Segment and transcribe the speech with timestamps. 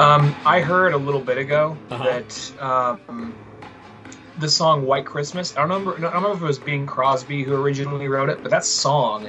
[0.00, 2.04] Um, I heard a little bit ago Uh-huh.
[2.04, 3.34] that um,
[4.38, 5.96] the song "White Christmas." I don't remember.
[5.98, 9.28] I don't remember if it was Bing Crosby who originally wrote it, but that song,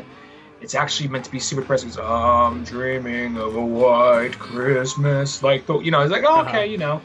[0.62, 1.90] it's actually meant to be super depressing.
[1.90, 6.02] It's, I'm dreaming of a white Christmas, like the, you know.
[6.02, 6.62] It's like, oh, okay, Uh-huh.
[6.62, 7.02] you know.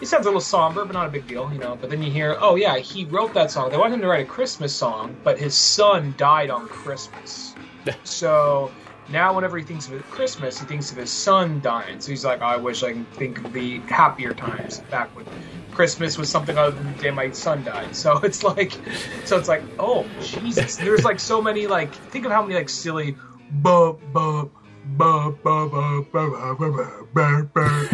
[0.00, 1.76] He sounds a little somber, but not a big deal, you know.
[1.80, 3.70] But then you hear, oh yeah, he wrote that song.
[3.70, 7.56] They wanted him to write a Christmas song, but his son died on Christmas.
[8.04, 8.74] so
[9.08, 12.00] now, whenever he thinks of Christmas, he thinks of his son dying.
[12.00, 15.26] So he's like, I wish I can think of the happier times back when
[15.72, 17.88] Christmas was something other than the day my son died.
[17.94, 18.72] So it's like,
[19.24, 22.68] so it's like, oh Jesus, there's like so many like, think of how many like
[22.68, 23.16] silly,
[23.50, 24.50] bu bu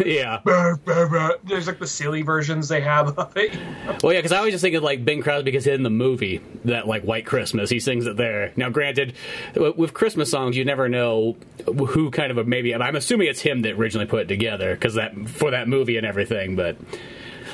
[0.05, 0.39] yeah.
[0.45, 3.57] There's like the silly versions they have of it.
[4.03, 6.41] well, yeah, because I always just think of like Bing Crosby because in the movie
[6.65, 8.51] that like White Christmas, he sings it there.
[8.55, 9.13] Now, granted,
[9.55, 12.75] with Christmas songs, you never know who kind of a maybe.
[12.75, 16.05] I'm assuming it's him that originally put it together because that for that movie and
[16.05, 16.77] everything, but.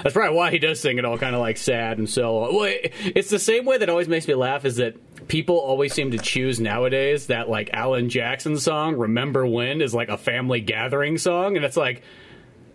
[0.04, 2.54] That's probably why he does sing it all kind of like sad and so.
[2.54, 2.72] Well,
[3.04, 4.96] it's the same way that always makes me laugh is that
[5.28, 10.10] people always seem to choose nowadays that like Alan Jackson song "Remember When" is like
[10.10, 12.04] a family gathering song, and it's like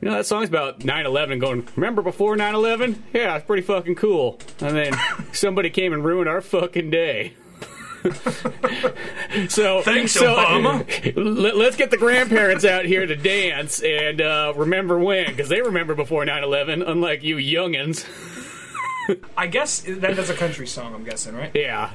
[0.02, 2.98] you know, that song's about 9-11 going, remember before 9-11?
[3.12, 4.40] Yeah, it's pretty fucking cool.
[4.60, 4.94] And then
[5.32, 7.34] somebody came and ruined our fucking day.
[9.48, 11.14] so Thanks, so, Obama.
[11.54, 15.62] Let, us get the grandparents out here to dance and uh, remember when, because they
[15.62, 18.04] remember before 9-11, unlike you youngins.
[19.36, 20.94] I guess that, that's a country song.
[20.94, 21.52] I'm guessing, right?
[21.54, 21.92] Yeah.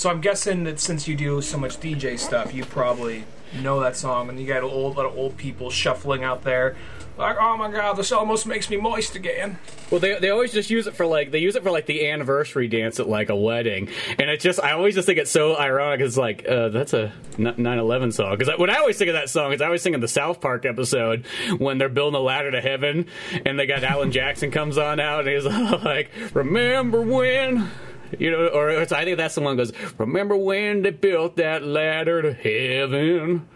[0.00, 3.24] So I'm guessing that since you do so much DJ stuff, you probably
[3.60, 6.74] know that song, and you got a old lot of old people shuffling out there,
[7.18, 9.58] like, "Oh my God, this almost makes me moist again."
[9.90, 12.08] Well, they, they always just use it for like they use it for like the
[12.08, 15.54] anniversary dance at like a wedding, and it's just I always just think it's so
[15.54, 16.00] ironic.
[16.00, 19.52] It's like uh, that's a 9/11 song because when I always think of that song
[19.52, 21.26] is I always think of the South Park episode
[21.58, 23.04] when they're building a ladder to heaven,
[23.44, 25.44] and they got Alan Jackson comes on out and he's
[25.84, 27.70] like, "Remember when."
[28.18, 29.92] You know, or it's, I think that's the one that goes.
[29.98, 33.48] Remember when they built that ladder to heaven?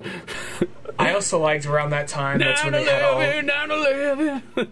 [0.98, 2.38] I also liked around that time.
[2.38, 4.68] That's when they had all, 9/11, 9/11.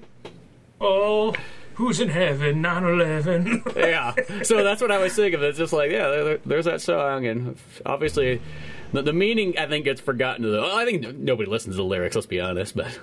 [0.80, 1.34] oh,
[1.74, 2.62] who's in heaven?
[2.62, 3.76] 9/11.
[3.76, 4.42] yeah.
[4.42, 5.42] So that's what I always think of.
[5.42, 8.40] It's just like, yeah, there, there's that song, and obviously,
[8.92, 10.50] the, the meaning I think gets forgotten.
[10.50, 12.16] Well, I think nobody listens to the lyrics.
[12.16, 12.98] Let's be honest, but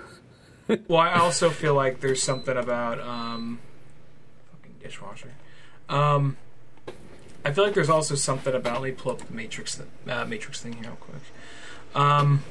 [0.87, 3.59] well, I also feel like there's something about um,
[4.51, 5.31] fucking dishwasher.
[5.93, 6.37] Um,
[7.45, 8.81] I feel like there's also something about.
[8.81, 11.21] Let me pull up the Matrix, th- uh, Matrix thing here real quick.
[11.93, 12.41] Um,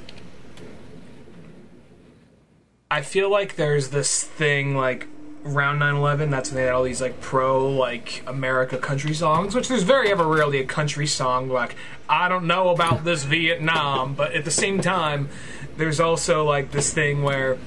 [2.91, 5.09] I feel like there's this thing like
[5.45, 6.31] around 9/11.
[6.31, 10.13] That's when they had all these like pro like America country songs, which there's very
[10.13, 11.75] ever rarely a country song like
[12.09, 15.31] I don't know about this Vietnam, but at the same time,
[15.77, 17.59] there's also like this thing where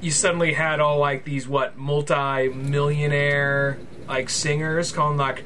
[0.00, 3.78] you suddenly had all like these what multi-millionaire
[4.08, 5.44] like singers calling like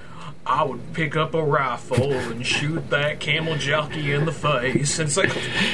[0.48, 4.98] I would pick up a rifle and shoot that camel jockey in the face.
[4.98, 5.28] And it's like,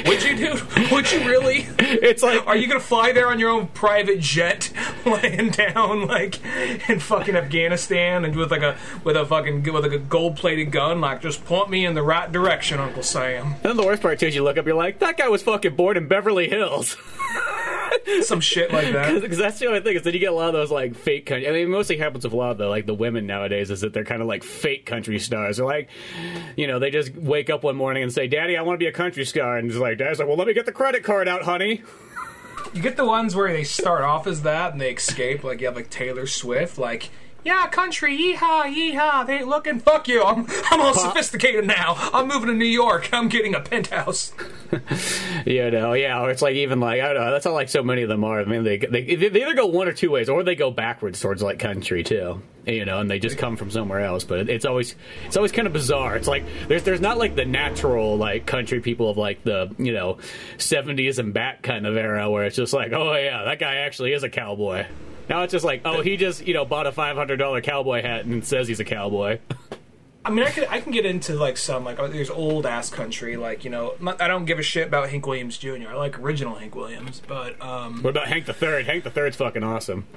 [0.05, 0.61] would you do?
[0.91, 1.65] Would you really?
[1.79, 4.73] it's like Are you gonna fly there on your own private jet,
[5.05, 6.43] laying down like
[6.89, 10.73] in fucking Afghanistan, and with like a with a fucking with like a gold plated
[10.73, 10.99] gun?
[10.99, 13.53] Like, just point me in the right direction, Uncle Sam.
[13.53, 15.41] And then the worst part too is you look up, you're like, that guy was
[15.41, 16.97] fucking born in Beverly Hills.
[18.21, 19.21] Some shit like that.
[19.21, 21.25] Because that's the only thing is that you get a lot of those like fake
[21.25, 21.47] country.
[21.47, 23.81] I mean, it mostly happens with a lot of the like the women nowadays is
[23.81, 25.57] that they're kind of like fake country stars.
[25.57, 25.89] They're like,
[26.55, 28.87] you know, they just wake up one morning and say, "Daddy, I want to be
[28.87, 31.27] a country star," and it's like, Dad's like, "Well, let me get the credit card
[31.27, 31.81] out, honey."
[32.73, 35.67] You get the ones where they start off as that and they escape, like you
[35.67, 37.09] have like Taylor Swift, like
[37.45, 39.27] yeah, country, yeehaw, yeehaw.
[39.27, 39.79] They ain't looking.
[39.79, 40.23] Fuck you.
[40.23, 41.93] I'm I'm all sophisticated now.
[42.11, 43.09] I'm moving to New York.
[43.13, 44.33] I'm getting a penthouse.
[45.45, 47.31] You know, yeah, or it's like even like I don't know.
[47.31, 48.41] That's how like so many of them are.
[48.41, 51.19] I mean, they they, they either go one or two ways, or they go backwards
[51.21, 52.41] towards like country too.
[52.65, 54.23] You know, and they just come from somewhere else.
[54.23, 54.95] But it's always
[55.25, 56.15] it's always kind of bizarre.
[56.15, 59.93] It's like there's there's not like the natural like country people of like the you
[59.93, 60.17] know
[60.57, 64.13] 70s and back kind of era where it's just like oh yeah that guy actually
[64.13, 64.85] is a cowboy.
[65.29, 68.01] Now it's just like oh he just you know bought a five hundred dollar cowboy
[68.01, 69.39] hat and says he's a cowboy.
[70.23, 72.89] I mean, I can I can get into like some like oh, there's old ass
[72.89, 75.89] country like you know I don't give a shit about Hank Williams Jr.
[75.89, 78.85] I like original Hank Williams, but um What about Hank the Third?
[78.85, 80.07] Hank the Third's fucking awesome.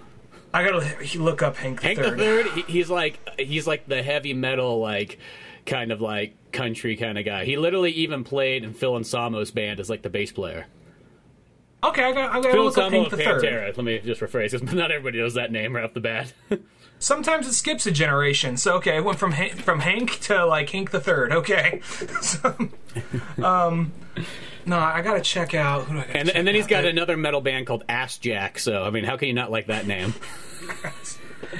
[0.55, 2.13] I gotta look up Hank the Hank Third.
[2.13, 5.19] the Third, he, he's like he's like the heavy metal like
[5.67, 7.45] kind of like country kind of guy.
[7.45, 10.67] He literally even played in Phil Anselmo's band as like the bass player.
[11.83, 12.31] Okay, I got.
[12.31, 13.43] I got to Phil look up Como Hank of the Third.
[13.43, 13.77] Pantera.
[13.77, 14.63] Let me just rephrase this.
[14.73, 16.33] Not everybody knows that name right off the bat.
[16.99, 18.57] Sometimes it skips a generation.
[18.57, 21.33] So okay, it went from Han- from Hank to like Hank the Third.
[21.33, 21.81] Okay.
[22.21, 22.57] so,
[23.43, 23.93] um,
[24.67, 25.85] no, I gotta check out.
[25.85, 26.71] Who do I gotta and check and then he's out?
[26.71, 28.59] got another metal band called Ass Jack.
[28.59, 30.15] So I mean, how can you not like that name?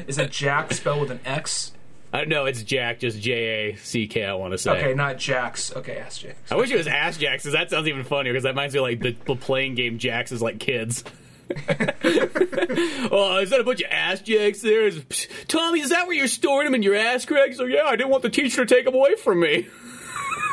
[0.09, 1.73] Is that Jack spelled with an X?
[2.13, 3.33] Uh, no, it's Jack, just J
[3.73, 4.25] A C K.
[4.25, 4.71] I want to say.
[4.71, 5.75] Okay, not Jax.
[5.77, 6.37] Okay, ask Jax.
[6.51, 8.33] I wish it was Ass Jacks, because that sounds even funnier.
[8.33, 11.05] Because that reminds me of, like the, the playing game Jacks is like kids.
[11.51, 14.87] oh, is that a bunch of ass jacks there?
[14.87, 17.55] Is, psh, Tommy, is that where you're storing them in your ass crack?
[17.55, 19.67] So yeah, I didn't want the teacher to take them away from me.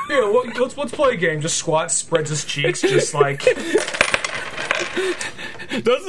[0.07, 1.41] Yeah, well, let's let's play a game.
[1.41, 3.55] Just squats, spreads his cheeks, just like Doesn't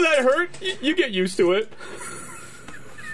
[0.03, 0.51] that hurt?
[0.61, 1.73] Y- You get used to it.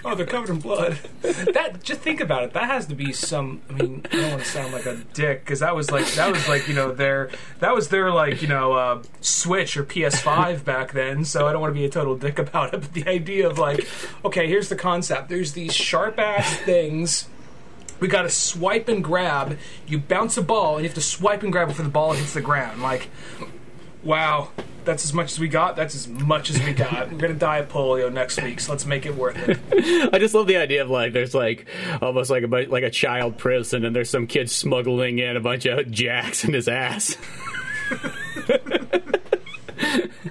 [0.05, 0.99] Oh, they're covered in blood.
[1.21, 2.53] That just think about it.
[2.53, 3.61] That has to be some.
[3.69, 6.31] I mean, I don't want to sound like a dick because that was like that
[6.31, 7.29] was like you know their
[7.59, 11.25] that was their like you know uh, Switch or PS5 back then.
[11.25, 12.81] So I don't want to be a total dick about it.
[12.81, 13.87] But the idea of like,
[14.25, 15.29] okay, here's the concept.
[15.29, 17.27] There's these sharp ass things.
[17.99, 19.57] We got to swipe and grab.
[19.87, 22.33] You bounce a ball, and you have to swipe and grab before the ball hits
[22.33, 22.81] the ground.
[22.81, 23.09] Like,
[24.03, 24.49] wow,
[24.85, 25.75] that's as much as we got.
[25.75, 27.11] That's as much as we got.
[27.11, 29.59] We're gonna die of polio next week, so let's make it worth it.
[30.13, 31.67] I just love the idea of like there's like
[32.01, 35.65] almost like a like a child prison, and there's some kid smuggling in a bunch
[35.65, 37.17] of jacks in his ass.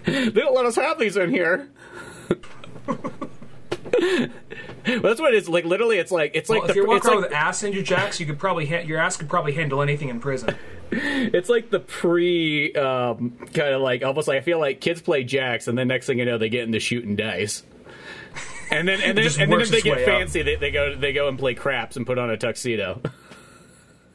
[0.04, 1.68] they don't let us have these in here.
[4.00, 5.64] Well, that's what it's like.
[5.64, 7.82] Literally, it's like it's like if the you're walking around like, with ass in your
[7.82, 10.56] jacks, you could probably ha- your ass could probably handle anything in prison.
[10.90, 15.24] it's like the pre um, kind of like almost like I feel like kids play
[15.24, 17.64] jacks, and then next thing you know, they get into shooting dice.
[18.70, 21.28] And then, and then, and then if they get fancy, they, they go they go
[21.28, 23.00] and play craps and put on a tuxedo.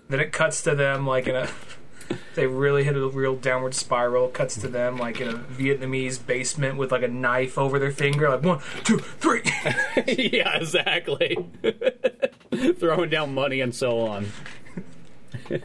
[0.10, 1.50] Then it cuts to them like in a.
[2.36, 4.28] They really hit a real downward spiral.
[4.28, 8.30] Cuts to them like in a Vietnamese basement with like a knife over their finger.
[8.30, 9.42] Like one, two, three.
[10.08, 11.38] yeah, exactly.
[12.76, 14.32] Throwing down money and so on.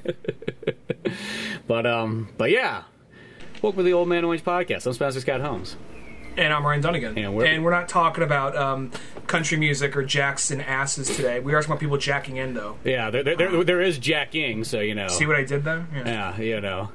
[1.67, 2.85] but um, but yeah.
[3.61, 4.87] Welcome to the Old Man Orange podcast.
[4.87, 5.77] I'm Spencer Scott Holmes.
[6.37, 7.19] And I'm Ryan Dunnigan.
[7.19, 8.91] And we're- not talking about um,
[9.27, 11.41] country music or jacks and asses today.
[11.41, 12.77] We are talking about people jacking in though.
[12.85, 15.09] Yeah, there there, there, there is jacking, so you know.
[15.09, 15.87] See what I did there?
[15.95, 16.05] Yeah.
[16.07, 16.91] Yeah, you know.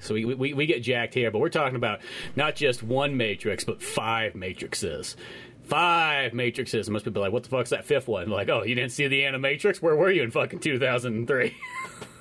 [0.00, 2.00] So we, we we get jacked here, but we're talking about
[2.36, 5.16] not just one matrix, but five matrices.
[5.64, 6.86] Five matrices.
[6.86, 8.30] And most people are like, what the fuck's that fifth one?
[8.30, 9.82] Like, oh, you didn't see the Animatrix?
[9.82, 11.54] Where were you in fucking 2003?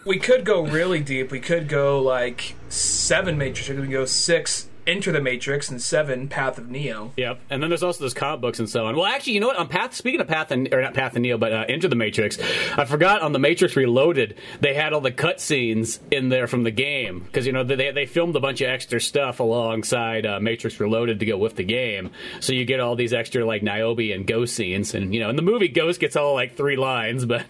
[0.06, 1.32] We could go really deep.
[1.32, 3.68] We could go like seven Matrix.
[3.68, 7.12] We could go six Enter the Matrix and seven Path of Neo.
[7.18, 8.96] Yep, and then there's also those comic books and so on.
[8.96, 9.58] Well, actually, you know what?
[9.58, 11.96] On Path, speaking of Path and or not Path and Neo, but uh, Enter the
[11.96, 12.40] Matrix,
[12.78, 16.72] I forgot on the Matrix Reloaded they had all the cutscenes in there from the
[16.72, 20.80] game because you know they they filmed a bunch of extra stuff alongside uh, Matrix
[20.80, 24.26] Reloaded to go with the game, so you get all these extra like Niobe and
[24.26, 27.46] Ghost scenes, and you know in the movie Ghost gets all like three lines, but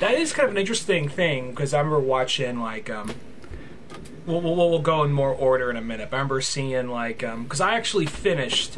[0.00, 3.12] That is kind of an interesting thing because I remember watching like um,
[4.26, 6.10] we'll, we'll, we'll go in more order in a minute.
[6.10, 8.76] But I remember seeing like because I actually finished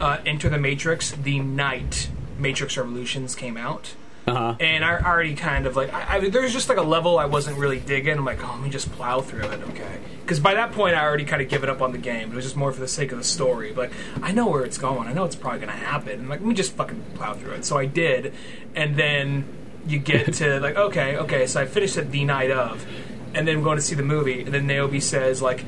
[0.00, 3.94] uh, Enter the Matrix the night Matrix Revolutions came out.
[4.26, 4.56] uh-huh.
[4.60, 7.58] And I already kind of like I, I, there's just like a level I wasn't
[7.58, 8.18] really digging.
[8.18, 9.98] I'm like, oh, let me just plow through it, okay?
[10.22, 12.30] Because by that point, I already kind of given up on the game.
[12.30, 13.72] It was just more for the sake of the story.
[13.72, 13.90] But
[14.22, 15.08] I know where it's going.
[15.08, 16.20] I know it's probably going to happen.
[16.20, 17.64] I'm like, let me just fucking plow through it.
[17.64, 18.32] So I did,
[18.74, 19.44] and then
[19.86, 21.46] you get to like, okay, okay.
[21.46, 22.86] So I finished it the night of,
[23.34, 25.64] and then I'm going to see the movie, and then Niobe says like,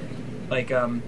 [0.49, 1.03] like um.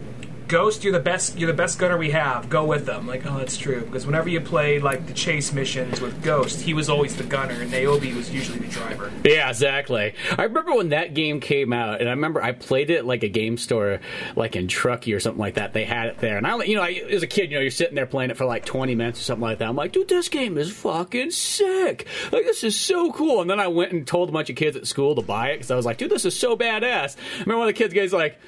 [0.55, 1.37] Ghost, you're the best.
[1.37, 2.49] You're the best gunner we have.
[2.49, 3.09] Go with them.
[3.09, 3.81] Like, oh, that's true.
[3.81, 7.61] Because whenever you played like the chase missions with Ghost, he was always the gunner,
[7.61, 9.11] and Niobe was usually the driver.
[9.25, 10.15] Yeah, exactly.
[10.39, 13.29] I remember when that game came out, and I remember I played it like a
[13.29, 13.99] game store,
[14.37, 15.73] like in Truckee or something like that.
[15.73, 17.73] They had it there, and I, you know, I, as a kid, you know, you're
[17.73, 19.69] sitting there playing it for like 20 minutes or something like that.
[19.69, 22.07] I'm like, dude, this game is fucking sick.
[22.31, 23.41] Like, this is so cool.
[23.41, 25.57] And then I went and told a bunch of kids at school to buy it
[25.57, 27.17] because I was like, dude, this is so badass.
[27.17, 28.39] I remember one of the kids guys like.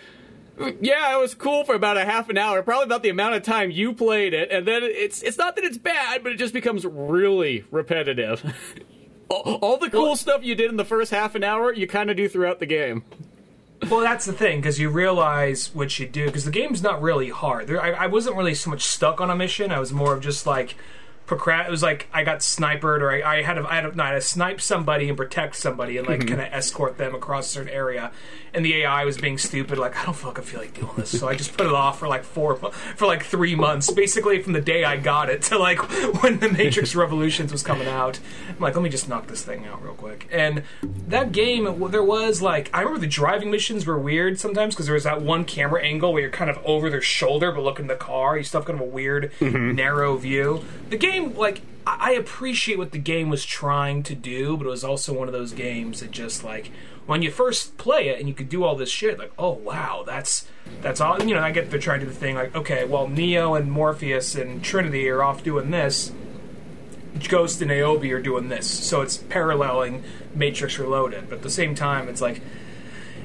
[0.59, 3.43] Yeah, it was cool for about a half an hour, probably about the amount of
[3.43, 6.55] time you played it, and then it's it's not that it's bad, but it just
[6.55, 8.55] becomes really repetitive.
[9.29, 12.11] all, all the cool stuff you did in the first half an hour, you kind
[12.11, 13.05] of do throughout the game.
[13.91, 17.29] Well, that's the thing because you realize what you do because the game's not really
[17.29, 17.67] hard.
[17.67, 19.71] There, I, I wasn't really so much stuck on a mission.
[19.71, 20.77] I was more of just like,
[21.27, 21.67] procrast.
[21.67, 24.03] It was like I got sniped, or I, I had to, I had to, no,
[24.03, 26.29] I had to snipe somebody and protect somebody, and like Mm-hmm.
[26.29, 28.11] kind of escort them across a certain area.
[28.55, 29.77] And the AI was being stupid.
[29.77, 32.09] Like I don't fucking feel like doing this, so I just put it off for
[32.09, 35.79] like four, for like three months, basically from the day I got it to like
[36.23, 38.19] when the Matrix Revolutions was coming out.
[38.49, 40.27] I'm like, let me just knock this thing out real quick.
[40.33, 40.63] And
[41.09, 44.95] that game, there was like I remember the driving missions were weird sometimes because there
[44.95, 47.89] was that one camera angle where you're kind of over their shoulder but looking in
[47.89, 48.39] the car.
[48.39, 50.65] You still have kind of a weird narrow view.
[50.89, 54.85] The game, like I appreciate what the game was trying to do, but it was
[54.85, 56.71] also one of those games that just like
[57.07, 60.03] when you first play it and you could do all this shit, like oh wow,
[60.05, 60.49] that's
[60.83, 61.23] that's all.
[61.23, 63.71] You know, I get they're trying to do the thing like okay, well Neo and
[63.71, 66.13] Morpheus and Trinity are off doing this.
[67.29, 70.05] Ghost and Niobe are doing this, so it's paralleling
[70.35, 71.31] Matrix Reloaded.
[71.31, 72.43] But at the same time, it's like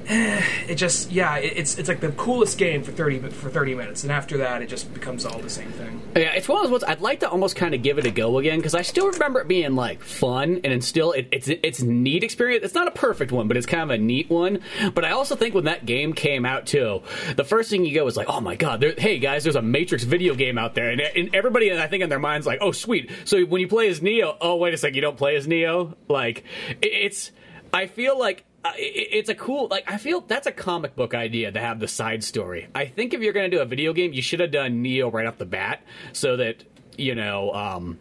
[0.69, 4.11] it just yeah, it's it's like the coolest game for thirty for thirty minutes, and
[4.11, 6.01] after that, it just becomes all the same thing.
[6.15, 8.11] Yeah, it's one of those ones I'd like to almost kind of give it a
[8.11, 11.47] go again because I still remember it being like fun and it's still it, it's
[11.47, 12.65] it's neat experience.
[12.65, 14.59] It's not a perfect one, but it's kind of a neat one.
[14.93, 17.01] But I also think when that game came out too,
[17.35, 19.61] the first thing you go is like, oh my god, there, hey guys, there's a
[19.61, 22.71] Matrix video game out there, and, and everybody I think in their minds like, oh
[22.71, 23.11] sweet.
[23.25, 25.95] So when you play as Neo, oh wait a second, you don't play as Neo.
[26.07, 26.43] Like
[26.81, 27.31] it, it's
[27.73, 31.13] I feel like uh, it- it's a cool like i feel that's a comic book
[31.13, 32.67] idea to have the side story.
[32.75, 35.09] I think if you're going to do a video game you should have done neo
[35.09, 35.81] right off the bat
[36.13, 36.63] so that
[36.97, 37.97] you know um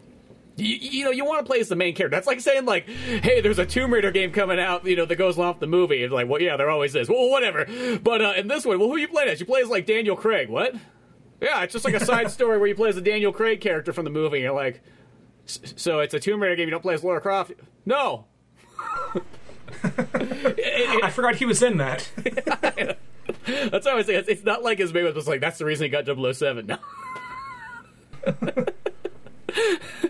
[0.57, 2.15] you, you know you want to play as the main character.
[2.15, 5.15] That's like saying like hey there's a tomb raider game coming out you know that
[5.15, 6.03] goes off the movie.
[6.03, 7.09] It's like well yeah there always is.
[7.09, 7.65] Well whatever.
[8.03, 9.39] But uh in this one well who you playing as?
[9.39, 10.49] You play as like daniel craig.
[10.49, 10.75] What?
[11.41, 13.93] Yeah it's just like a side story where you play as the daniel craig character
[13.93, 14.37] from the movie.
[14.37, 14.81] And you're like
[15.47, 16.67] "S- so it's a tomb raider game.
[16.67, 17.53] You don't play as lara croft?
[17.85, 18.25] No
[19.83, 22.09] I forgot he was in that.
[23.45, 24.25] That's how I say it.
[24.27, 26.67] It's not like his movie was like, that's the reason he got 007.
[26.67, 26.77] No.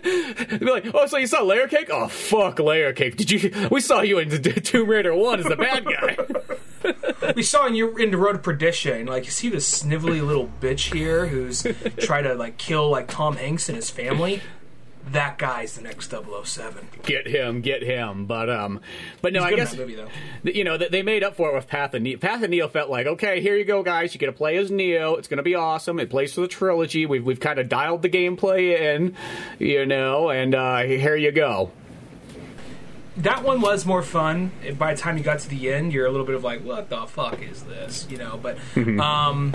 [0.02, 1.88] They'd be like, oh, so you saw Layer Cake?
[1.90, 3.16] Oh, fuck Layer Cake.
[3.16, 3.68] Did you?
[3.70, 7.32] We saw you in the Tomb Raider 1 as the bad guy.
[7.34, 9.06] we saw in you in the Road to Perdition.
[9.06, 11.66] Like you see this snivelly little bitch here who's
[11.98, 14.42] trying to like kill like Tom Hanks and his family.
[15.10, 16.88] That guy's the next 007.
[17.02, 18.24] get him, get him.
[18.26, 18.80] But, um,
[19.20, 19.98] but no, I guess, movie
[20.44, 22.18] you know, th- they made up for it with Path of Neo.
[22.18, 24.14] Path of Neo felt like, okay, here you go, guys.
[24.14, 25.16] You get to play as Neo.
[25.16, 25.98] It's going to be awesome.
[25.98, 27.04] It plays for the trilogy.
[27.04, 29.16] We've, we've kind of dialed the gameplay in,
[29.58, 31.72] you know, and, uh, here you go.
[33.16, 34.52] that one was more fun.
[34.78, 36.88] By the time you got to the end, you're a little bit of like, what
[36.88, 38.06] the fuck is this?
[38.08, 38.56] You know, but
[39.00, 39.52] um,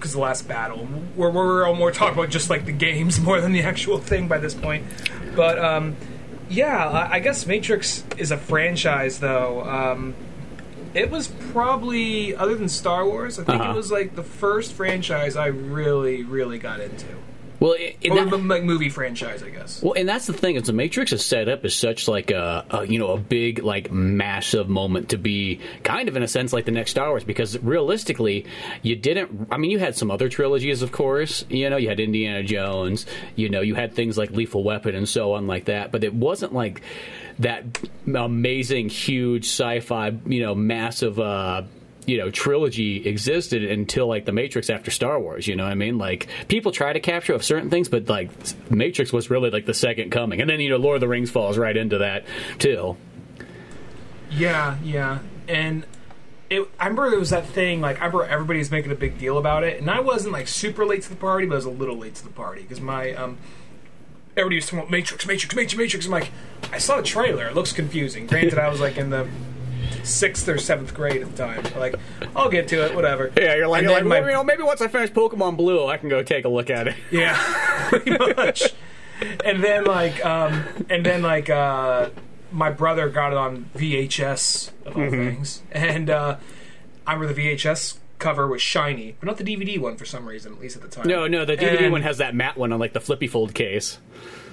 [0.00, 3.40] because the last battle, we're we're all more talking about just like the games more
[3.40, 4.84] than the actual thing by this point.
[5.36, 5.96] But um,
[6.48, 9.62] yeah, I, I guess Matrix is a franchise though.
[9.62, 10.14] Um,
[10.94, 13.72] it was probably other than Star Wars, I think Uh-huh.
[13.72, 17.06] it was like the first franchise I really, really got into.
[17.60, 19.82] Well, in Or that- m- like movie franchise, I guess.
[19.82, 22.64] Well, and that's the thing is the Matrix is set up as such like a,
[22.70, 26.52] a you know a big like massive moment to be kind of in a sense
[26.54, 28.46] like the next Star Wars because realistically
[28.82, 32.00] you didn't I mean you had some other trilogies of course you know you had
[32.00, 33.04] Indiana Jones
[33.36, 36.14] you know you had things like Lethal Weapon and so on like that but it
[36.14, 36.80] wasn't like
[37.40, 37.64] that
[38.14, 41.62] amazing huge sci-fi you know massive uh
[42.06, 45.74] you know trilogy existed until like the matrix after star wars you know what i
[45.74, 48.30] mean like people try to capture of certain things but like
[48.70, 51.30] matrix was really like the second coming and then you know lord of the rings
[51.30, 52.24] falls right into that
[52.58, 52.96] too
[54.30, 55.84] Yeah, yeah, and
[56.48, 56.68] it.
[56.78, 57.80] I remember there was that thing.
[57.80, 60.46] Like I remember everybody was making a big deal about it, and I wasn't like
[60.46, 62.80] super late to the party, but I was a little late to the party because
[62.80, 63.38] my um.
[64.36, 66.06] Everybody was talking about Matrix, Matrix, Matrix, Matrix.
[66.06, 66.30] I'm like,
[66.72, 67.48] I saw the trailer.
[67.48, 68.28] It looks confusing.
[68.28, 69.28] Granted, I was like in the
[70.02, 71.64] sixth or seventh grade at the time.
[71.78, 71.94] Like,
[72.36, 72.94] I'll get to it.
[72.94, 73.32] Whatever.
[73.36, 75.86] yeah you're like, you're like my- well, you know maybe once i finish pokemon blue
[75.86, 77.36] i can go take a look at it Yeah,
[77.88, 78.72] pretty much.
[79.44, 82.10] and then like, um, and then like, uh,
[82.52, 86.36] my brother got it on VHS of all things, and uh,
[87.06, 90.52] I remember the VHS cover was shiny, but not the DVD one for some reason,
[90.52, 91.06] at least at the time.
[91.06, 93.54] no no the dvd And- one has that matte one on like the flippy fold
[93.54, 93.98] case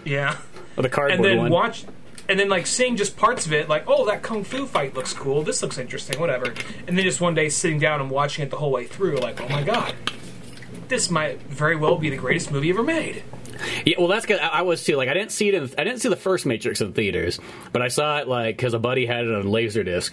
[0.05, 0.38] yeah,
[0.77, 1.84] or the and cardboard then one watch.
[2.29, 5.13] And then, like, seeing just parts of it, like, oh, that kung fu fight looks
[5.13, 5.43] cool.
[5.43, 6.53] This looks interesting, whatever.
[6.86, 9.39] And then just one day sitting down and watching it the whole way through, like,
[9.39, 9.96] oh my god,
[10.89, 13.24] this might very well be the greatest movie ever made.
[13.86, 14.40] Yeah, well, that's good.
[14.40, 14.96] I I was too.
[14.96, 15.56] Like, I didn't see it.
[15.56, 17.40] In, I didn't see the first Matrix in theaters,
[17.72, 20.12] but I saw it like because a buddy had it on Laserdisc.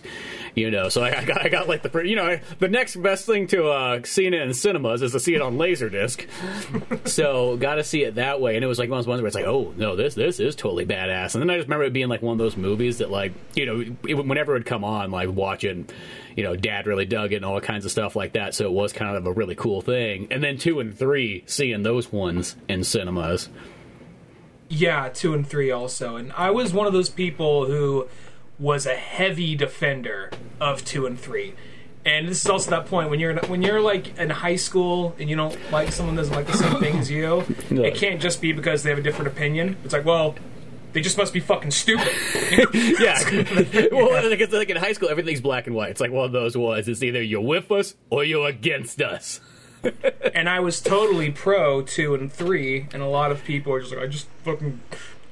[0.54, 3.26] You know, so I, I got I got like the you know the next best
[3.26, 6.26] thing to uh, seeing it in cinemas is to see it on Laserdisc.
[7.08, 9.22] so got to see it that way, and it was like one of those ones
[9.22, 11.34] where it's like, oh no, this this is totally badass.
[11.34, 13.66] And then I just remember it being like one of those movies that like you
[13.66, 15.92] know it, whenever it would come on, like watch it.
[16.36, 18.54] You know, Dad really dug it and all kinds of stuff like that.
[18.54, 20.28] So it was kind of a really cool thing.
[20.30, 23.48] And then two and three, seeing those ones in cinemas.
[24.68, 28.08] Yeah, two and three also, and I was one of those people who
[28.58, 31.54] was a heavy defender of two and three.
[32.06, 35.14] And this is also that point when you're in, when you're like in high school
[35.18, 37.44] and you don't like someone doesn't like the same thing as you.
[37.70, 39.76] It can't just be because they have a different opinion.
[39.84, 40.34] It's like, well,
[40.94, 42.08] they just must be fucking stupid.
[42.72, 43.18] yeah.
[43.92, 45.90] well, because like in high school, everything's black and white.
[45.90, 46.88] It's like one of those was.
[46.88, 49.40] It's either you're with us or you're against us.
[50.34, 53.92] and I was totally pro two and three, and a lot of people are just
[53.92, 54.80] like, I just fucking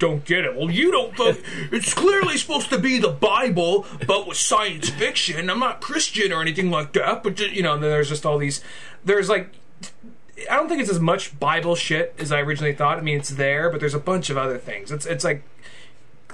[0.00, 0.56] don't get it.
[0.56, 1.16] Well, you don't.
[1.16, 1.38] Fuck,
[1.70, 5.48] it's clearly supposed to be the Bible, but with science fiction.
[5.48, 8.62] I'm not Christian or anything like that, but you know, there's just all these.
[9.04, 9.52] There's like.
[10.50, 12.98] I don't think it's as much Bible shit as I originally thought.
[12.98, 14.90] I mean, it's there, but there's a bunch of other things.
[14.90, 15.42] It's it's like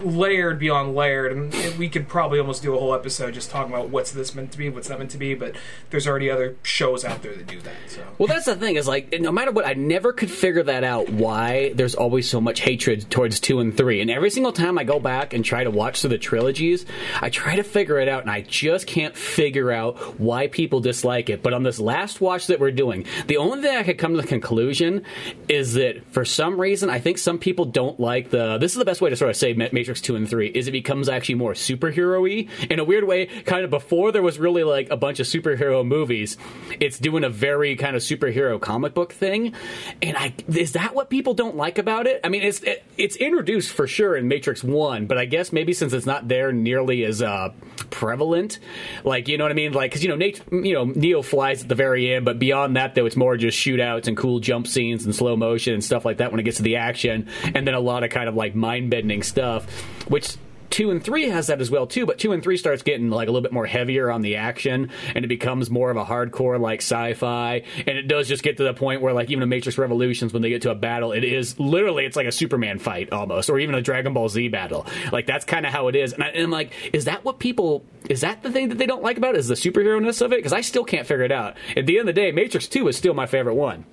[0.01, 3.91] layered beyond layered, and we could probably almost do a whole episode just talking about
[3.91, 5.35] what's this meant to be, what's that meant to be.
[5.35, 5.57] But
[5.91, 7.75] there's already other shows out there that do that.
[7.89, 10.85] So Well, that's the thing is like no matter what, I never could figure that
[10.85, 11.09] out.
[11.11, 14.85] Why there's always so much hatred towards two and three, and every single time I
[14.85, 16.87] go back and try to watch through the trilogies,
[17.21, 21.31] I try to figure it out, and I just can't figure out why people dislike
[21.31, 21.43] it.
[21.43, 24.21] But on this last watch that we're doing, the only thing I could come to
[24.21, 25.05] the conclusion
[25.49, 28.59] is that for some reason, I think some people don't like the.
[28.59, 29.53] This is the best way to sort of say
[29.89, 33.25] Matrix two and three is it becomes actually more superhero-y in a weird way.
[33.25, 36.37] Kind of before there was really like a bunch of superhero movies,
[36.79, 39.55] it's doing a very kind of superhero comic book thing,
[40.03, 42.21] and I is that what people don't like about it?
[42.23, 45.73] I mean, it's it, it's introduced for sure in Matrix One, but I guess maybe
[45.73, 47.55] since it's not there nearly as uh,
[47.89, 48.59] prevalent,
[49.05, 51.63] like you know what I mean, like because you know Nate, you know Neo flies
[51.63, 54.67] at the very end, but beyond that though, it's more just shootouts and cool jump
[54.67, 57.67] scenes and slow motion and stuff like that when it gets to the action, and
[57.67, 59.67] then a lot of kind of like mind bending stuff,
[60.09, 60.37] which
[60.71, 63.29] two and three has that as well too but two and three starts getting like
[63.29, 66.61] a little bit more heavier on the action and it becomes more of a hardcore
[66.61, 69.79] like sci-fi and it does just get to the point where like even a matrix
[69.79, 73.13] revolutions when they get to a battle it is literally it's like a superman fight
[73.13, 74.87] almost or even a dragon ball z battle.
[75.13, 77.85] Like that's kind of how it is and, I, i'm like is that what people
[78.09, 79.39] is that the thing that they don't like about it?
[79.39, 80.37] Is the superhero-ness of it?
[80.37, 81.57] Because i still can't figure it out.
[81.77, 83.85] At the end of the day matrix 2 is still my favorite one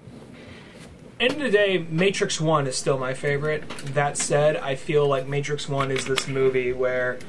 [1.19, 3.67] end of the day, Matrix One is still my favorite.
[3.93, 7.19] That said, I feel like Matrix One is this movie where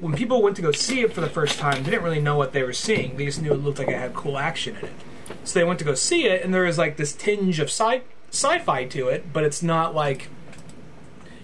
[0.00, 2.36] when people went to go see it for the first time, they didn't really know
[2.36, 3.16] what they were seeing.
[3.16, 4.92] They just knew it looked like it had cool action in it.
[5.44, 8.02] So they went to go see it, and there was like this tinge of sci
[8.30, 10.28] sci-fi to it, but it's not like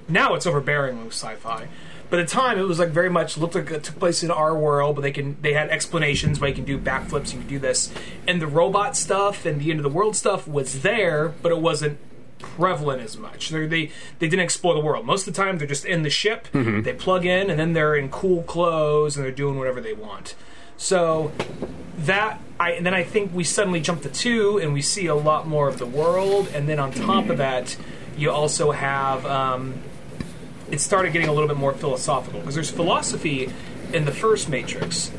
[0.06, 1.68] now it's overbearing with sci-fi.
[2.10, 4.30] But at the time, it was like very much looked like it took place in
[4.30, 7.48] our world, but they can they had explanations why you can do backflips, you can
[7.48, 7.92] do this,
[8.26, 11.58] and the robot stuff and the end of the world stuff was there, but it
[11.58, 11.98] wasn't
[12.38, 13.48] prevalent as much.
[13.48, 15.06] They're, they they didn't explore the world.
[15.06, 16.46] Most of the time, they're just in the ship.
[16.82, 20.34] They plug in, and then they're in cool clothes, and they're doing whatever they want.
[20.76, 21.32] So
[21.98, 25.14] that I and then I think we suddenly jump to two, and we see a
[25.14, 27.76] lot more of the world, and then on top of that,
[28.16, 29.24] you also have.
[29.26, 29.82] Um,
[30.74, 33.48] it started getting a little bit more philosophical because there's philosophy
[33.92, 35.12] in the first Matrix.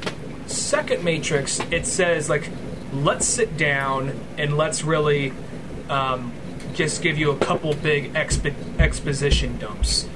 [0.48, 2.50] Second Matrix, it says like,
[2.92, 5.32] let's sit down and let's really
[5.90, 6.34] um,
[6.74, 10.10] just give you a couple big expo- exposition dumps,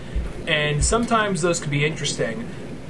[0.45, 2.47] and sometimes those could be interesting.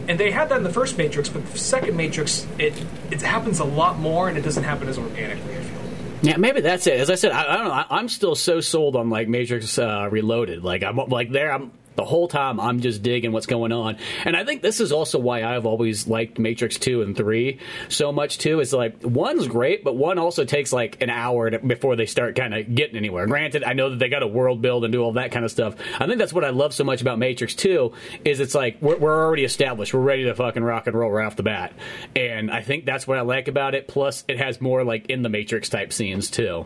[0.08, 2.74] And they had that in the first Matrix, but the second Matrix, it
[3.12, 5.56] it happens a lot more, and it doesn't happen as organically.
[5.56, 5.82] I feel.
[6.24, 7.00] Yeah, maybe that's it.
[7.00, 7.74] As I said, I, I don't know.
[7.74, 10.64] I, I'm still so sold on like Matrix uh, Reloaded.
[10.64, 11.54] Like I'm like there.
[11.54, 12.62] I'm the whole time.
[12.62, 16.08] I'm just digging what's going on, and I think this is also why I've always
[16.08, 17.60] liked Matrix Two and Three
[17.90, 18.62] so much too.
[18.62, 22.38] Is like one's great, but one also takes like an hour to, before they start
[22.38, 23.28] kind of getting anywhere.
[23.28, 25.52] Granted, I know that they got a world build and do all that kind of
[25.52, 25.76] stuff.
[26.00, 27.92] I think that's what I love so much about Matrix Two
[28.24, 29.94] is it's like we're, we're already established.
[29.94, 31.74] We're ready to fucking rock and roll right off the bat,
[32.16, 33.90] and I think that's what I like about it.
[33.90, 36.66] Plus, it has more like in the Matrix type scenes too.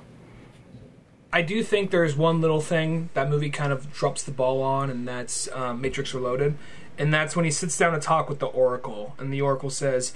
[1.34, 4.90] I do think there's one little thing that movie kind of drops the ball on,
[4.90, 6.56] and that's um, Matrix Reloaded.
[6.98, 10.14] And that's when he sits down to talk with the Oracle, and the Oracle says,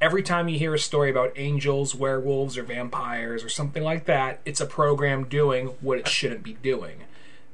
[0.00, 4.40] Every time you hear a story about angels, werewolves, or vampires, or something like that,
[4.44, 7.02] it's a program doing what it shouldn't be doing.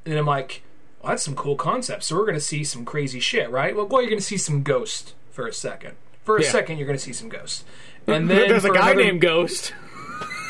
[0.05, 0.63] And I'm like,
[1.03, 2.05] well, that's some cool concept.
[2.05, 3.75] So we're going to see some crazy shit, right?
[3.75, 5.93] Well, well you're going to see some ghost for a second.
[6.25, 6.51] For a Yeah.
[6.51, 7.65] second, you're going to see some ghost.
[8.07, 9.73] And then There's a guy another- named Ghost.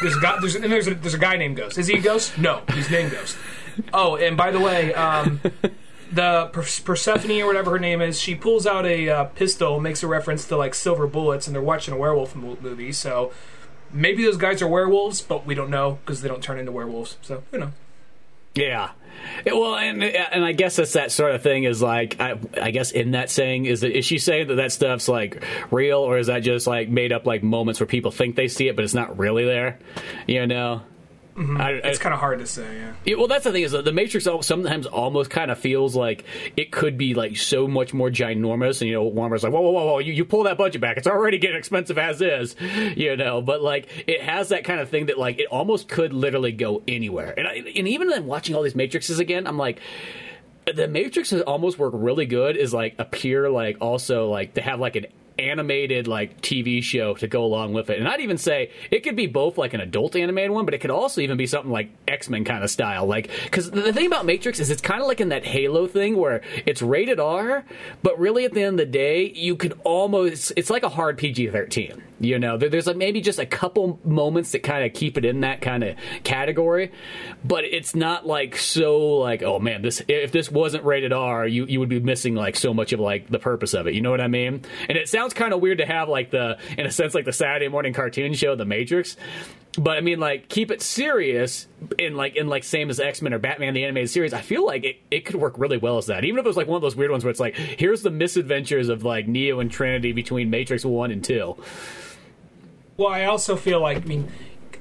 [0.01, 0.39] There's a guy.
[0.41, 1.79] There's and there's a, there's a guy named Ghost.
[1.79, 2.37] Is he a ghost?
[2.39, 3.37] No, he's named Ghost.
[3.93, 5.41] Oh, and by the way, um,
[6.13, 10.03] the Per- Persephone or whatever her name is, she pulls out a uh, pistol, makes
[10.03, 12.93] a reference to like silver bullets, and they're watching a werewolf movie.
[12.93, 13.33] So
[13.93, 17.17] maybe those guys are werewolves, but we don't know because they don't turn into werewolves.
[17.23, 17.73] So you know.
[18.55, 18.91] Yeah.
[19.47, 21.65] Well, and and I guess that's that sort of thing.
[21.65, 24.73] Is like I, I guess in that saying is that is she saying that that
[24.73, 28.37] stuff's like real, or is that just like made up like moments where people think
[28.37, 29.79] they see it, but it's not really there?
[30.27, 30.83] You know.
[31.37, 31.61] Mm-hmm.
[31.61, 32.67] I- It's kind of hard to say.
[33.05, 33.17] Yeah.
[33.17, 36.25] Well, that's the thing is that the Matrix sometimes almost kind of feels like
[36.57, 39.71] it could be like so much more ginormous, and you know, Warner's like, whoa, whoa,
[39.73, 42.55] whoa, whoa, you, you pull that budget back, it's already getting expensive as is,
[42.97, 43.43] you know.
[43.43, 46.83] But like, it has that kind of thing that like it almost could literally go
[46.87, 47.35] anywhere.
[47.37, 49.81] And I, and even then, watching all these Matrixes again, I'm like.
[50.73, 52.57] The Matrix has almost worked really good.
[52.57, 55.05] Is like appear like also like to have like an
[55.39, 57.99] animated like TV show to go along with it.
[57.99, 60.79] And I'd even say it could be both like an adult animated one, but it
[60.79, 63.07] could also even be something like X Men kind of style.
[63.07, 66.17] Like, because the thing about Matrix is it's kind of like in that Halo thing
[66.17, 67.65] where it's rated R,
[68.03, 71.19] but really at the end of the day, you could almost, it's like a hard
[71.19, 72.03] PG 13.
[72.25, 75.43] You know, there's like maybe just a couple moments that kind of keep it in
[75.43, 76.91] that kind of category,
[77.45, 81.67] but it's not like so like, oh man, this, if this wasn't rated R, you,
[81.67, 83.95] you would be missing like so much of like the purpose of it.
[83.95, 84.63] You know what I mean?
[84.89, 87.33] And it sounds kind of weird to have like the, in a sense, like the
[87.33, 89.17] Saturday morning cartoon show, The Matrix.
[89.77, 91.67] But I mean, like, keep it serious
[91.99, 94.33] in like in like same as X Men or Batman the animated series.
[94.33, 96.25] I feel like it, it could work really well as that.
[96.25, 98.11] Even if it was like one of those weird ones where it's like, here's the
[98.11, 101.57] misadventures of like Neo and Trinity between Matrix one and two.
[102.97, 104.33] Well, I also feel like I mean.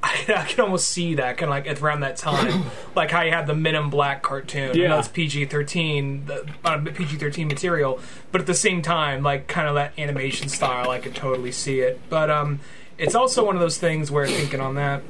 [0.06, 3.32] I, I can almost see that kind of like around that time, like how you
[3.32, 4.76] had the Men in Black cartoon.
[4.76, 5.00] Yeah.
[5.00, 8.02] It's PG thirteen, the uh, PG thirteen material,
[8.34, 11.80] but at the same time, like kind of that animation style, I could totally see
[11.80, 12.02] it.
[12.10, 12.60] But um,
[12.98, 15.04] it's also one of those things where thinking on that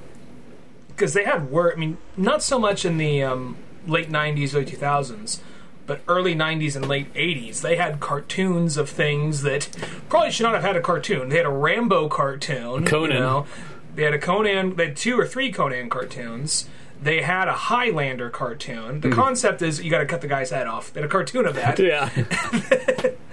[0.89, 1.75] because they had work.
[1.75, 5.39] I mean, not so much in the um, late '90s, early 2000s,
[5.85, 7.61] but early '90s and late '80s.
[7.61, 9.69] They had cartoons of things that
[10.09, 11.29] probably should not have had a cartoon.
[11.29, 13.11] They had a Rambo cartoon, Conan.
[13.11, 13.47] You know?
[13.95, 14.75] They had a Conan.
[14.75, 16.67] They had two or three Conan cartoons.
[17.03, 19.01] They had a Highlander cartoon.
[19.01, 19.13] The hmm.
[19.13, 20.93] concept is you got to cut the guy's head off.
[20.93, 21.79] They had a cartoon of that.
[21.83, 22.09] Yeah,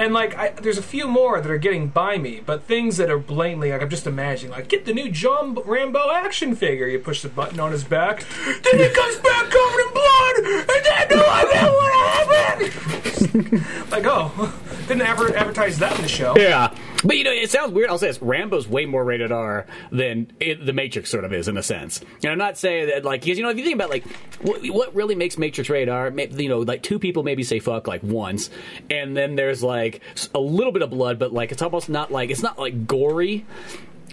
[0.00, 3.10] And like, I, there's a few more that are getting by me, but things that
[3.10, 6.86] are blatantly like I'm just imagining, like get the new John Rambo action figure.
[6.86, 10.84] You push the button on his back, then he comes back covered in blood, and
[10.84, 13.90] then no idea what happened.
[13.90, 14.54] like, oh,
[14.88, 16.34] didn't ever advertise that in the show.
[16.36, 16.74] yeah.
[17.04, 17.90] But you know, it sounds weird.
[17.90, 21.48] I'll say this: Rambo's way more rated R than it, the Matrix sort of is
[21.48, 22.00] in a sense.
[22.22, 24.06] And I'm not saying that like because you know if you think about like
[24.42, 27.86] what, what really makes Matrix rated R, you know, like two people maybe say fuck
[27.86, 28.50] like once,
[28.90, 30.00] and then there's like
[30.34, 33.46] a little bit of blood, but like it's almost not like it's not like gory.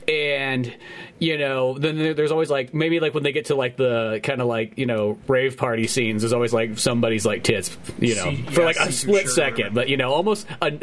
[0.07, 0.73] And
[1.19, 4.39] you know, then there's always like maybe like when they get to like the kind
[4.41, 8.23] of like you know rave party scenes, there's always like somebody's like tits, you know,
[8.23, 9.75] See- for yeah, like a split or second.
[9.75, 10.79] But you know, almost a,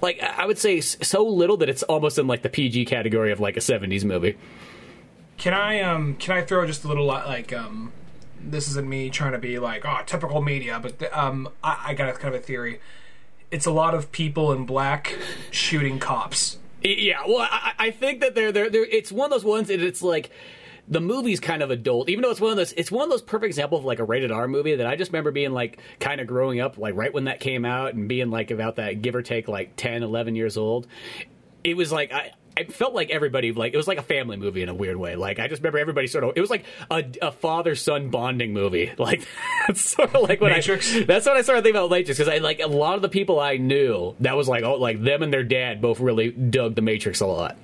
[0.00, 3.38] like I would say so little that it's almost in like the PG category of
[3.38, 4.36] like a '70s movie.
[5.36, 7.92] Can I um can I throw just a little like um
[8.40, 11.94] this isn't me trying to be like oh typical media, but th- um I, I
[11.94, 12.80] got a kind of a theory.
[13.50, 15.16] It's a lot of people in black
[15.52, 16.58] shooting cops.
[16.86, 19.82] Yeah, well, I, I think that they're, they're they're it's one of those ones that
[19.82, 20.30] it's like
[20.88, 23.22] the movie's kind of adult, even though it's one of those it's one of those
[23.22, 26.20] perfect examples of like a rated R movie that I just remember being like kind
[26.20, 29.14] of growing up like right when that came out and being like about that give
[29.14, 30.86] or take like 10, 11 years old.
[31.64, 32.32] It was like I.
[32.56, 35.14] I felt like everybody like it was like a family movie in a weird way.
[35.14, 38.52] Like I just remember everybody sort of it was like a, a father son bonding
[38.52, 38.92] movie.
[39.06, 39.24] Like
[39.68, 40.94] that's sort of like what Matrix?
[40.94, 43.08] I that's what I started thinking about Matrix because I like a lot of the
[43.08, 46.74] people I knew that was like oh like them and their dad both really dug
[46.74, 47.56] the Matrix a lot.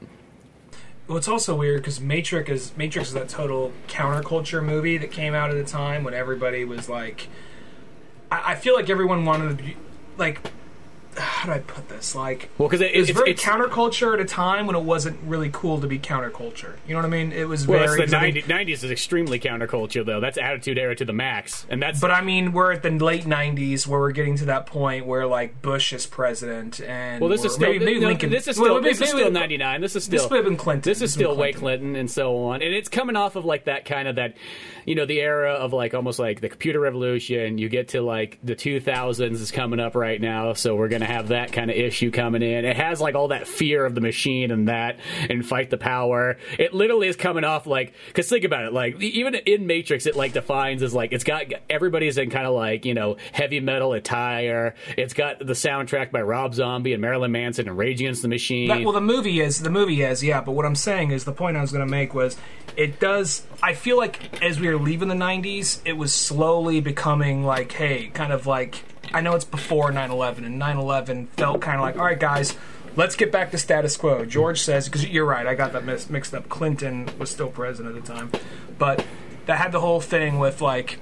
[1.09, 5.35] Well, it's also weird because Matrix is Matrix is that total counterculture movie that came
[5.35, 7.29] out at a time when everybody was like,
[8.31, 9.77] I, I feel like everyone wanted to be
[10.17, 10.41] like,
[11.17, 12.15] how do I put this?
[12.15, 14.83] Like, Well, because it, it was it's, very it's, counterculture at a time when it
[14.83, 16.77] wasn't really cool to be counterculture.
[16.87, 17.33] You know what I mean?
[17.33, 17.97] It was well, very.
[17.97, 20.21] the 'cause I 90, 90s is extremely counterculture though.
[20.21, 23.25] That's attitude era to the max, and that's But I mean, we're at the late
[23.25, 27.45] '90s where we're getting to that point where like Bush is president, and well, this
[27.45, 28.31] is still maybe, maybe no, Lincoln.
[28.31, 29.81] This is well, still maybe- this is still 99.
[29.81, 30.91] This is still This would have been Clinton.
[30.91, 33.17] This is This would have still been Way Clinton and so on, and it's coming
[33.17, 34.35] off of like that kind of that,
[34.87, 37.59] you know, the era of like almost like the computer revolution.
[37.59, 41.29] You get to like the 2000s is coming up right now, so we're gonna have
[41.29, 42.65] that kind of issue coming in.
[42.65, 46.39] It has like all that fear of the machine and that, and fight the power.
[46.59, 50.17] It literally is coming off like because think about it, like even in Matrix, it
[50.17, 53.93] like defines as like it's got everybody's in kind of like you know heavy metal
[53.93, 54.75] attire.
[54.97, 58.69] It's got the soundtrack by Rob Zombie and Marilyn Manson and Rage Against the Machine.
[58.69, 61.33] That- well, the movie is the movie is yeah, but what I'm saying is the
[61.33, 62.37] point I was to make was
[62.77, 63.47] it does.
[63.63, 68.09] I feel like as we were leaving the '90s, it was slowly becoming like, hey,
[68.09, 72.05] kind of like I know it's before 9/11, and 9/11 felt kind of like, all
[72.05, 72.57] right, guys.
[72.95, 74.27] Let's get back to status quo.
[74.27, 75.47] George says because you're right.
[75.47, 76.51] I got that mis- mixed up.
[76.51, 78.31] Clinton was still president at the time,
[78.79, 79.03] but
[79.47, 80.99] that had the whole thing with like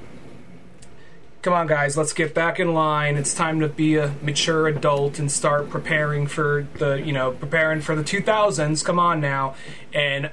[1.42, 5.18] come on guys let's get back in line it's time to be a mature adult
[5.18, 9.54] and start preparing for the you know preparing for the 2000s come on now
[9.94, 10.30] and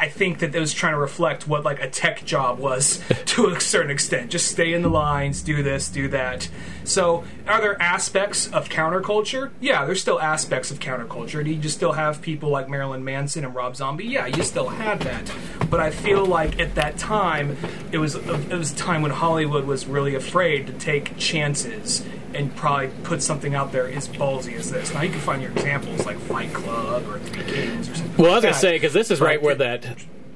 [0.00, 3.48] I think that it was trying to reflect what like a tech job was to
[3.48, 4.30] a certain extent.
[4.30, 6.48] Just stay in the lines, do this, do that.
[6.84, 9.50] So, are there aspects of counterculture?
[9.60, 11.44] Yeah, there's still aspects of counterculture.
[11.44, 14.06] Do you just still have people like Marilyn Manson and Rob Zombie?
[14.06, 15.30] Yeah, you still had that.
[15.68, 17.56] But I feel like at that time,
[17.92, 22.54] it was it was a time when Hollywood was really afraid to take chances and
[22.56, 24.92] probably put something out there as ballsy as this.
[24.92, 28.16] Now you can find your examples like Fight Club or Three Kings or something.
[28.22, 28.60] Well, I was gonna that.
[28.60, 29.86] say because this is right where that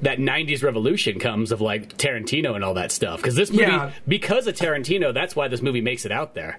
[0.01, 3.17] that '90s revolution comes of like Tarantino and all that stuff.
[3.21, 3.91] Because this movie, Yeah.
[4.07, 6.57] because of Tarantino, that's why this movie makes it out there.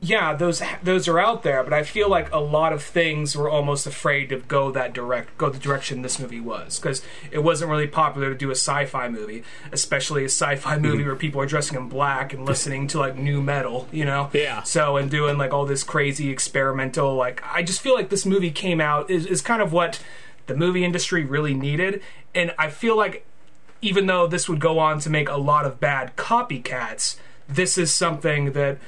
[0.00, 3.50] Yeah, those those are out there, but I feel like a lot of things were
[3.50, 7.70] almost afraid to go that direct, go the direction this movie was, because it wasn't
[7.70, 10.82] really popular to do a sci-fi movie, especially a sci-fi mm-hmm.
[10.82, 14.30] movie where people are dressing in black and listening to like new metal, you know?
[14.32, 14.62] Yeah.
[14.62, 18.52] So and doing like all this crazy experimental, like I just feel like this movie
[18.52, 20.00] came out is, is kind of what
[20.46, 22.02] the movie industry really needed,
[22.36, 23.26] and I feel like
[23.82, 27.16] even though this would go on to make a lot of bad copycats,
[27.48, 28.78] this is something that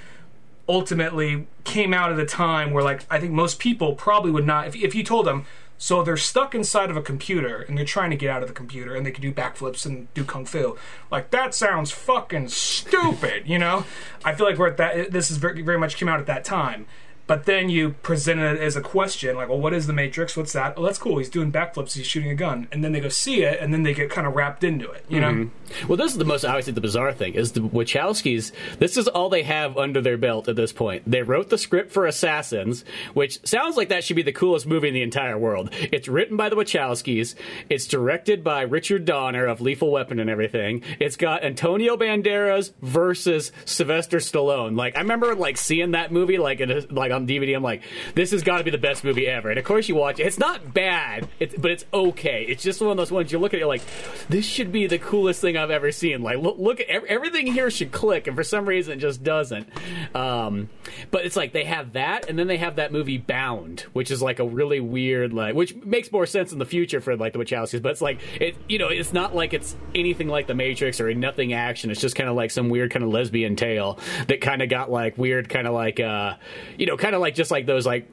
[0.71, 4.69] ultimately came out at a time where like I think most people probably would not
[4.69, 5.45] if, if you told them
[5.79, 8.55] so they're stuck inside of a computer and they're trying to get out of the
[8.55, 10.79] computer and they can do backflips and do kung fu
[11.11, 13.85] like that sounds fucking stupid you know?
[14.25, 16.45] I feel like we're at that this is very, very much came out at that
[16.45, 16.87] time
[17.31, 20.53] but then you present it as a question like well what is the matrix what's
[20.53, 23.09] that oh that's cool he's doing backflips he's shooting a gun and then they go
[23.09, 25.49] see it and then they get kind of wrapped into it you know mm-hmm.
[25.89, 28.53] Well, this is the most obviously the bizarre thing is the Wachowskis.
[28.79, 31.09] This is all they have under their belt at this point.
[31.09, 34.89] They wrote the script for Assassins, which sounds like that should be the coolest movie
[34.89, 35.71] in the entire world.
[35.73, 37.35] It's written by the Wachowskis.
[37.69, 40.83] It's directed by Richard Donner of Lethal Weapon and everything.
[40.99, 44.77] It's got Antonio Banderas versus Sylvester Stallone.
[44.77, 47.57] Like I remember like seeing that movie like in like on DVD.
[47.57, 47.83] I'm like,
[48.15, 49.51] this has got to be the best movie ever.
[49.51, 50.27] And of course you watch it.
[50.27, 52.45] It's not bad, it's, but it's okay.
[52.49, 53.83] It's just one of those ones you look at it like,
[54.29, 56.23] this should be the coolest thing I've ever seen.
[56.23, 59.69] Like, look, look at everything here should click, and for some reason it just doesn't.
[60.15, 60.69] Um,
[61.11, 64.23] but it's like they have that, and then they have that movie Bound, which is
[64.23, 67.39] like a really weird, like, which makes more sense in the future for like the
[67.39, 67.83] Wachowskis.
[67.83, 71.13] But it's like it, you know, it's not like it's anything like The Matrix or
[71.15, 71.91] nothing action.
[71.91, 74.91] It's just kind of like some weird kind of lesbian tale that kind of got
[74.91, 76.35] like weird, kind of like uh,
[76.77, 78.09] you know, kind of like just like those like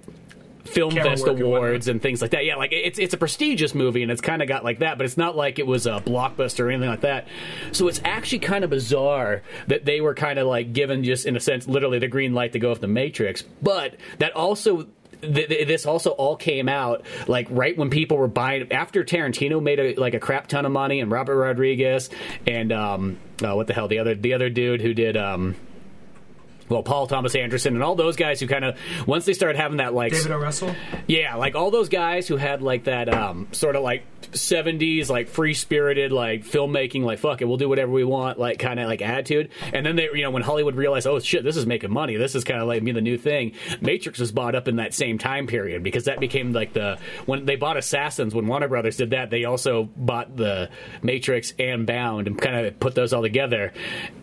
[0.67, 2.45] film Camera fest and awards and things like that.
[2.45, 5.06] Yeah, like it's it's a prestigious movie and it's kind of got like that, but
[5.06, 7.28] it's not like it was a blockbuster or anything like that.
[7.71, 11.36] So it's actually kind of bizarre that they were kind of like given just in
[11.36, 14.88] a sense literally the green light to go with the Matrix, but that also
[15.21, 19.62] th- th- this also all came out like right when people were buying after Tarantino
[19.62, 22.10] made a, like a crap ton of money and Robert Rodriguez
[22.45, 25.56] and um uh, what the hell the other the other dude who did um
[26.70, 29.78] well, Paul Thomas Anderson and all those guys who kind of once they started having
[29.78, 30.38] that like David O.
[30.38, 30.76] Russell
[31.08, 35.30] yeah, like all those guys who had like that um, sort of like '70s like
[35.30, 38.88] free spirited like filmmaking, like fuck it, we'll do whatever we want, like kind of
[38.88, 39.50] like attitude.
[39.74, 42.36] And then they, you know, when Hollywood realized, oh shit, this is making money, this
[42.36, 43.54] is kind of like me the new thing.
[43.82, 47.46] Matrix was bought up in that same time period because that became like the when
[47.46, 48.36] they bought Assassins.
[48.36, 50.70] When Warner Brothers did that, they also bought the
[51.02, 53.74] Matrix and Bound and kind of put those all together.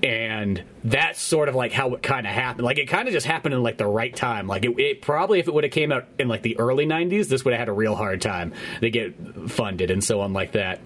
[0.03, 2.65] And that's sort of like how it kind of happened.
[2.65, 4.47] Like it kind of just happened in like the right time.
[4.47, 7.29] Like it, it probably if it would have came out in like the early '90s,
[7.29, 9.15] this would have had a real hard time to get
[9.51, 10.81] funded and so on like that.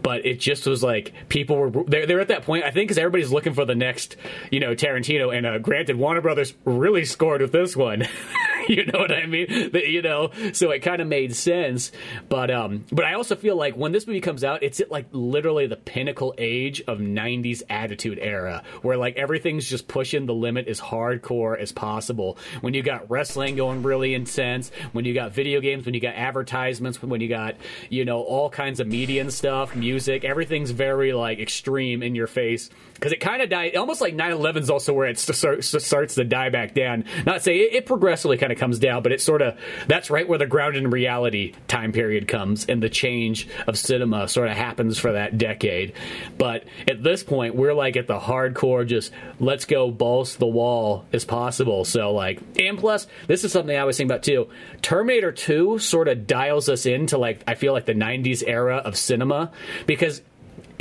[0.00, 2.64] But it just was like people were they're, they're at that point.
[2.64, 4.16] I think because everybody's looking for the next,
[4.50, 5.36] you know, Tarantino.
[5.36, 8.06] And uh, granted, Warner Brothers really scored with this one.
[8.68, 9.70] you know what I mean?
[9.72, 11.92] The- you know, so it kind of made sense.
[12.28, 15.06] But um, but I also feel like when this movie comes out, it's at like
[15.12, 20.68] literally the pinnacle age of '90s attitude era, where like everything's just pushing the limit
[20.68, 22.38] as hardcore as possible.
[22.60, 26.14] When you got wrestling going really intense, when you got video games, when you got
[26.14, 27.56] advertisements, when you got
[27.90, 32.28] you know all kinds of media and stuff, music, everything's very like extreme in your
[32.28, 32.70] face
[33.02, 35.82] because it kind of died almost like 9-11 is also where it st- start- st-
[35.82, 37.04] starts to die back down.
[37.26, 40.28] Not say it, it progressively kind of comes down but it sort of that's right
[40.28, 44.56] where the grounded in reality time period comes and the change of cinema sort of
[44.56, 45.94] happens for that decade.
[46.38, 49.10] But at this point we're like at the hardcore just
[49.40, 51.84] let's go balls the wall as possible.
[51.84, 54.48] So like and plus this is something i was thinking about too.
[54.80, 58.96] Terminator 2 sort of dials us into like i feel like the 90s era of
[58.96, 59.50] cinema
[59.86, 60.22] because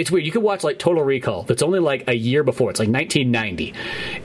[0.02, 0.26] it's weird.
[0.26, 1.44] You could watch like Total Recall.
[1.44, 2.72] That's only like a year before.
[2.72, 3.74] It's like 1990,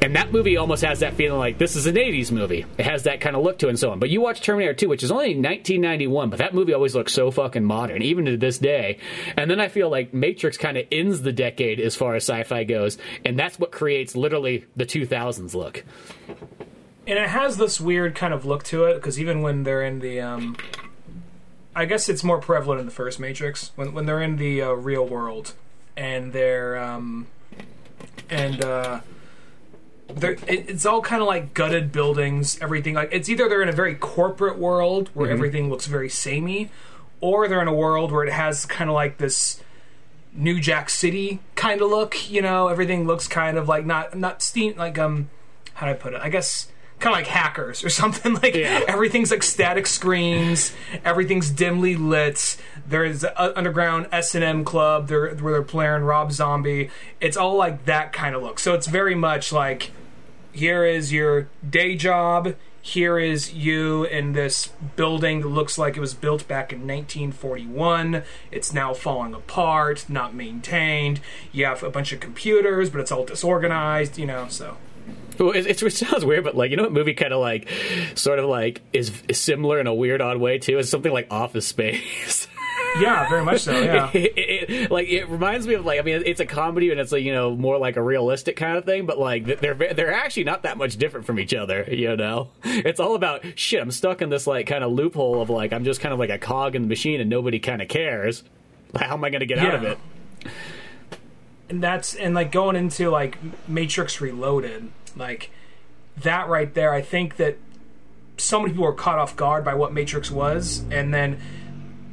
[0.01, 2.65] and that movie almost has that feeling like this is an 80s movie.
[2.79, 3.99] It has that kind of look to it and so on.
[3.99, 7.31] But you watch Terminator 2, which is only 1991, but that movie always looks so
[7.31, 8.99] fucking modern, even to this day.
[9.37, 12.65] And then I feel like Matrix kind of ends the decade as far as sci-fi
[12.65, 15.85] goes, and that's what creates literally the 2000s look.
[17.07, 19.99] and it has this weird kind of look to it because even when they're in
[20.01, 20.57] the um,
[21.75, 24.71] I guess it's more prevalent in the first Matrix when when they're in the uh,
[24.73, 25.53] real world
[25.97, 27.27] and they're um,
[28.29, 29.01] and uh,
[30.09, 32.59] they're it, it's all kind of like gutted buildings.
[32.61, 36.71] Everything like it's either they're in a very corporate world where everything looks very samey,
[37.21, 39.63] or they're in a world where it has kind of like this
[40.33, 42.31] New Jack City kind of look.
[42.31, 45.31] You know, everything looks kind of like not not steam like um
[45.75, 46.21] how do I put it?
[46.23, 48.35] I guess kind of like hackers or something.
[48.35, 48.83] Like Yeah.
[48.89, 50.73] everything's like static screens,
[51.05, 52.57] everything's dimly lit.
[52.89, 56.91] There's an underground S and M club there where they're playing Rob Zombie.
[57.21, 58.59] It's all like that kind of look.
[58.61, 59.91] So it's very much like
[60.53, 62.55] here is your day job.
[62.81, 68.23] Here is you in this building that looks like it was built back in 1941.
[68.53, 71.19] It's now falling apart, not maintained.
[71.51, 74.77] You have a bunch of computers, but it's all disorganized, you know, so.
[75.39, 77.69] Well, it, it's- it sounds weird, but like you know, what movie kind of like,
[78.15, 80.79] sort of like is, is similar in a weird, odd way too.
[80.79, 82.49] It's something like Office Space.
[83.01, 84.11] Yeah, very much so, yeah.
[84.15, 84.33] it,
[84.71, 87.25] it- like it reminds me of like I mean it's a comedy and it's like
[87.25, 90.63] you know more like a realistic kind of thing, but like they're they're actually not
[90.63, 91.85] that much different from each other.
[91.91, 93.83] You know, it's all about shit.
[93.83, 96.31] I'm stuck in this like kind of loophole of like I'm just kind of like
[96.31, 98.43] a cog in the machine and nobody kind of cares.
[98.99, 99.99] How am I going to get out of it?
[101.69, 103.37] and that's and like going into like
[103.69, 105.51] Matrix Reloaded, like
[106.17, 106.93] that right there.
[106.93, 107.59] I think that
[108.39, 111.41] so many people were caught off guard by what Matrix was, and then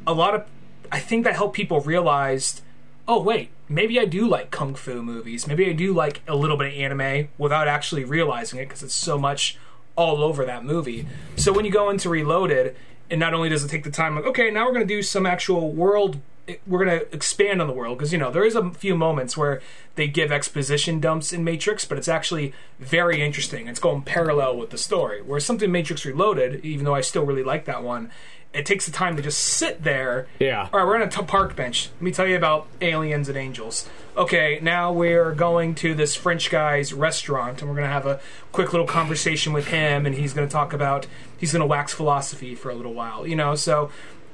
[0.06, 0.46] a lot of
[0.92, 2.62] I think that helped people realize,
[3.08, 5.46] oh wait, maybe I do like kung fu movies.
[5.46, 8.94] Maybe I do like a little bit of anime without actually realizing it because it's
[8.94, 9.58] so much
[9.96, 11.06] all over that movie.
[11.36, 12.76] So when you go into Reloaded,
[13.10, 15.02] and not only does it take the time, like okay, now we're going to do
[15.02, 16.20] some actual world.
[16.66, 19.36] We're going to expand on the world because you know there is a few moments
[19.36, 19.62] where
[19.94, 23.66] they give exposition dumps in Matrix, but it's actually very interesting.
[23.68, 25.22] It's going parallel with the story.
[25.22, 28.10] Whereas something Matrix Reloaded, even though I still really like that one,
[28.54, 30.28] it takes the time to just sit there.
[30.38, 30.68] Yeah.
[30.72, 31.90] All right, we're on a t- park bench.
[31.94, 33.88] Let me tell you about aliens and angels.
[34.16, 38.20] Okay, now we're going to this French guy's restaurant, and we're going to have a
[38.52, 41.92] quick little conversation with him, and he's going to talk about he's going to wax
[41.92, 43.26] philosophy for a little while.
[43.26, 43.90] You know, so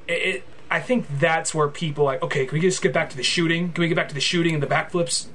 [0.06, 0.44] it.
[0.70, 3.72] I think that's where people like, okay, can we just get back to the shooting?
[3.72, 5.26] Can we get back to the shooting and the backflips?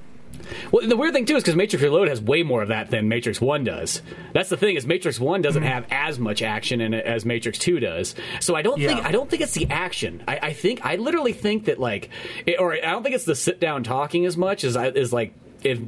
[0.71, 3.07] Well, the weird thing too is because Matrix Reloaded has way more of that than
[3.07, 4.01] Matrix One does.
[4.33, 5.71] That's the thing is Matrix One doesn't mm-hmm.
[5.71, 8.15] have as much action in it as Matrix Two does.
[8.39, 10.23] So I don't think I don't think it's the action.
[10.27, 12.09] I, I think I literally think that like,
[12.45, 15.11] it, or I don't think it's the sit down talking as much as I, as
[15.11, 15.79] like if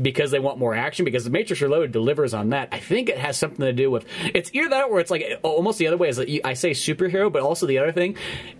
[0.00, 2.68] because they want more action because the Matrix Reloaded delivers on that.
[2.72, 5.78] I think it has something to do with it's either that or it's like almost
[5.78, 8.16] the other way is that you, I say superhero, but also the other thing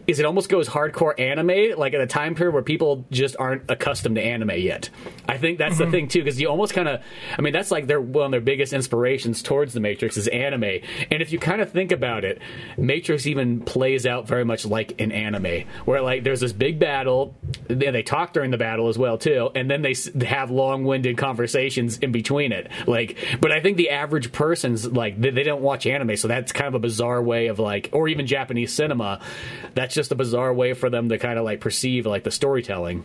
[0.06, 3.70] is it almost goes hardcore anime, like at a time period where people just aren't
[3.70, 4.90] accustomed to anime yet.
[5.28, 5.92] I think that's the mm-hmm.
[5.92, 7.02] thing too because you almost kind of,
[7.36, 10.80] I mean, that's like their one of their biggest inspirations towards the Matrix is anime,
[11.10, 12.40] and if you kind of think about it,
[12.76, 17.34] Matrix even plays out very much like an anime where like there's this big battle,
[17.68, 21.98] then they talk during the battle as well too, and then they have long-winded conversations
[21.98, 22.70] in between it.
[22.86, 26.52] Like, but I think the average person's like they, they don't watch anime, so that's
[26.52, 29.20] kind of a bizarre way of like, or even Japanese cinema.
[29.74, 33.04] That's just a bizarre way for them to kind of like perceive like the storytelling.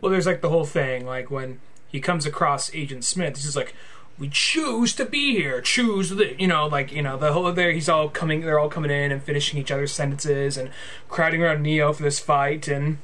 [0.00, 3.56] Well, there's like the whole thing, like when he comes across Agent Smith, he's just
[3.56, 3.74] like,
[4.18, 5.60] "We choose to be here.
[5.60, 7.72] Choose the, you know, like you know, the whole there.
[7.72, 8.40] He's all coming.
[8.40, 10.70] They're all coming in and finishing each other's sentences and
[11.08, 12.98] crowding around Neo for this fight and."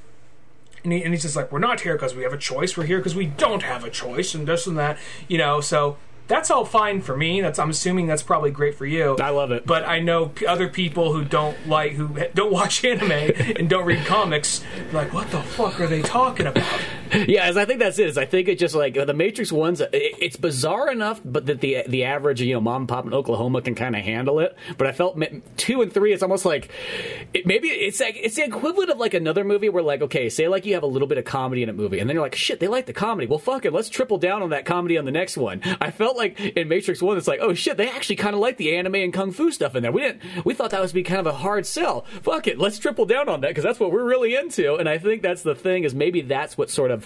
[0.84, 2.76] And, he, and he's just like, we're not here because we have a choice.
[2.76, 5.60] We're here because we don't have a choice, and this and that, you know.
[5.60, 5.96] So
[6.28, 7.40] that's all fine for me.
[7.40, 9.16] That's I'm assuming that's probably great for you.
[9.16, 9.66] I love it.
[9.66, 13.86] But I know p- other people who don't like who don't watch anime and don't
[13.86, 14.62] read comics.
[14.92, 16.80] Like, what the fuck are they talking about?
[17.28, 18.08] Yeah, I think that's it.
[18.08, 19.80] Is I think it just like the Matrix ones.
[19.80, 23.12] it- It's bizarre enough, but that the the average you know mom and pop in
[23.14, 24.56] Oklahoma can kind of handle it.
[24.76, 25.18] But I felt
[25.56, 26.12] two and three.
[26.12, 26.70] It's almost like
[27.34, 30.48] it, maybe it's like it's the equivalent of like another movie where like okay, say
[30.48, 32.34] like you have a little bit of comedy in a movie, and then you're like
[32.34, 33.26] shit, they like the comedy.
[33.26, 35.60] Well, fuck it, let's triple down on that comedy on the next one.
[35.80, 38.56] I felt like in Matrix One, it's like oh shit, they actually kind of like
[38.56, 39.92] the anime and kung fu stuff in there.
[39.92, 40.22] We didn't.
[40.44, 42.02] We thought that was be kind of a hard sell.
[42.22, 44.76] Fuck it, let's triple down on that because that's what we're really into.
[44.76, 46.97] And I think that's the thing is maybe that's what sort of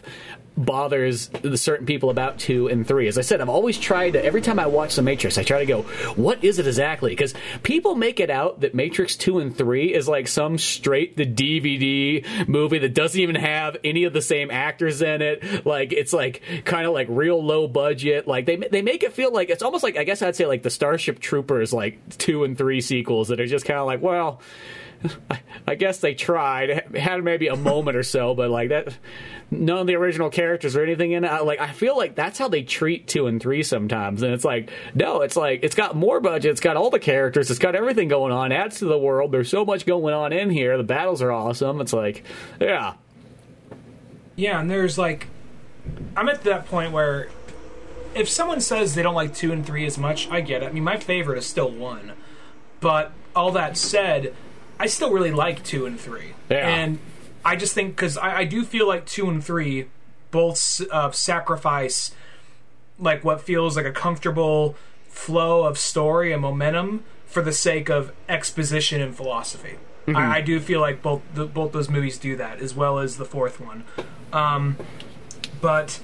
[0.57, 3.09] bothers the certain people about two and three.
[3.09, 5.61] As I said, I've always tried to every time I watch The Matrix, I try
[5.61, 5.83] to go,
[6.15, 7.11] what is it exactly?
[7.11, 11.27] Because people make it out that Matrix two and three is like some straight the
[11.27, 15.65] DVD movie that doesn't even have any of the same actors in it.
[15.65, 18.29] Like it's like kind of like real low budget.
[18.29, 20.63] Like they they make it feel like it's almost like I guess I'd say like
[20.63, 24.41] the Starship Troopers like two and three sequels that are just kind of like well
[25.67, 26.97] I, guess they tried.
[26.97, 28.97] Had maybe a moment or so, but like that,
[29.51, 31.45] none of the original characters or anything in it.
[31.45, 34.71] Like I feel like that's how they treat two and three sometimes, and it's like
[34.95, 38.09] no, it's like it's got more budget, it's got all the characters, it's got everything
[38.09, 39.33] going on, adds to the world.
[39.33, 40.77] There's so much going on in here.
[40.77, 41.81] The battles are awesome.
[41.81, 42.25] It's like
[42.61, 42.95] yeah,
[44.37, 45.29] Yeah, and there's like,
[46.17, 47.29] I'm at that point where
[48.15, 50.67] if someone says they don't like two and three as much, I get it.
[50.67, 52.13] I mean, my favorite is still one.
[52.81, 54.35] But all that said,
[54.83, 56.35] I still really like two and three.
[56.51, 56.67] Yeah.
[56.67, 56.99] And
[57.45, 59.87] I just think, because I, I do feel like two and three
[60.33, 62.13] both uh, sacrifice
[62.99, 64.75] like what feels like a comfortable
[65.09, 69.77] flow of story and momentum for the sake of exposition and philosophy.
[70.09, 73.19] I, I do feel like both the, both those movies do that, as well as
[73.19, 73.85] the fourth one.
[74.33, 74.77] Um,
[75.61, 76.01] but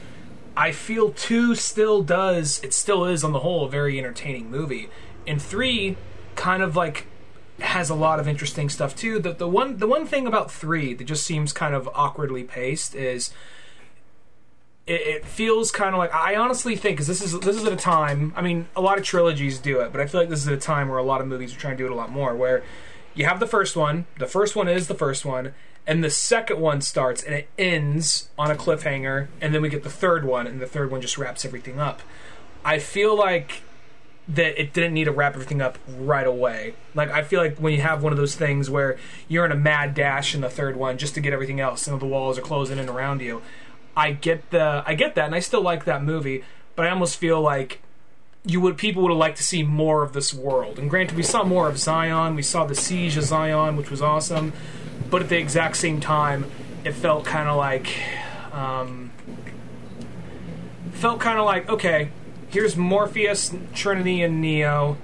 [0.57, 4.89] I feel two still does it still is on the whole a very entertaining movie,
[5.27, 5.97] and three
[6.37, 7.07] kind of like
[7.61, 9.19] has a lot of interesting stuff too.
[9.19, 12.95] The the one the one thing about three that just seems kind of awkwardly paced
[12.95, 13.33] is
[14.87, 17.73] it, it feels kind of like I honestly think because this is this is at
[17.73, 18.33] a time.
[18.37, 20.55] I mean, a lot of trilogies do it, but I feel like this is at
[20.55, 22.35] a time where a lot of movies are trying to do it a lot more.
[22.35, 22.63] Where
[23.15, 25.53] you have the first one, the first one is the first one,
[25.87, 29.83] and the second one starts and it ends on a cliffhanger, and then we get
[29.83, 32.01] the third one, and the third one just wraps everything up.
[32.65, 33.63] I feel like
[34.29, 36.75] that it didn't need to wrap everything up right away.
[36.95, 39.57] Like I feel like when you have one of those things where you're in a
[39.57, 42.43] mad dash in the third one just to get everything else, and the walls are
[42.43, 43.43] closing in around you.
[43.97, 46.45] I get the I get that, and I still like that movie,
[46.77, 47.81] but I almost feel like
[48.45, 50.79] you would people would have liked to see more of this world.
[50.79, 54.03] And granted, we saw more of Zion, we saw the siege of Zion, which was
[54.03, 54.53] awesome,
[55.11, 56.45] but at the exact same time,
[56.85, 57.89] it felt kind of like
[58.53, 59.11] um,
[60.93, 62.11] felt kind of like okay,
[62.51, 64.97] here's Morpheus, Trinity, and Neo.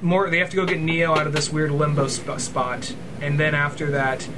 [0.00, 3.38] More, they have to go get Neo out of this weird limbo sp- spot, and
[3.38, 4.28] then after that,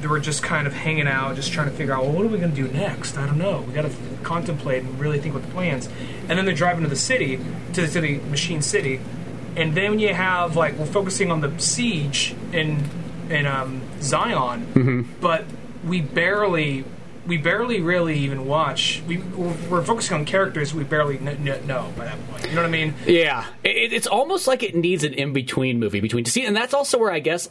[0.00, 2.28] they were just kind of hanging out, just trying to figure out, well, what are
[2.28, 3.16] we going to do next?
[3.16, 3.62] I don't know.
[3.62, 3.92] We got to
[4.24, 5.88] contemplate and really think about the plans.
[6.28, 7.38] And then they're driving to the city,
[7.72, 9.00] to the city, Machine City,
[9.56, 12.84] and then you have like we're focusing on the siege in
[13.30, 15.44] in um, Zion, but
[15.86, 16.84] we barely.
[17.26, 19.02] We barely really even watch.
[19.06, 22.44] We we're focusing on characters we barely kn- kn- know by that point.
[22.48, 22.94] You know what I mean?
[23.06, 26.56] Yeah, it, it's almost like it needs an in between movie between to see, and
[26.56, 27.50] that's also where I guess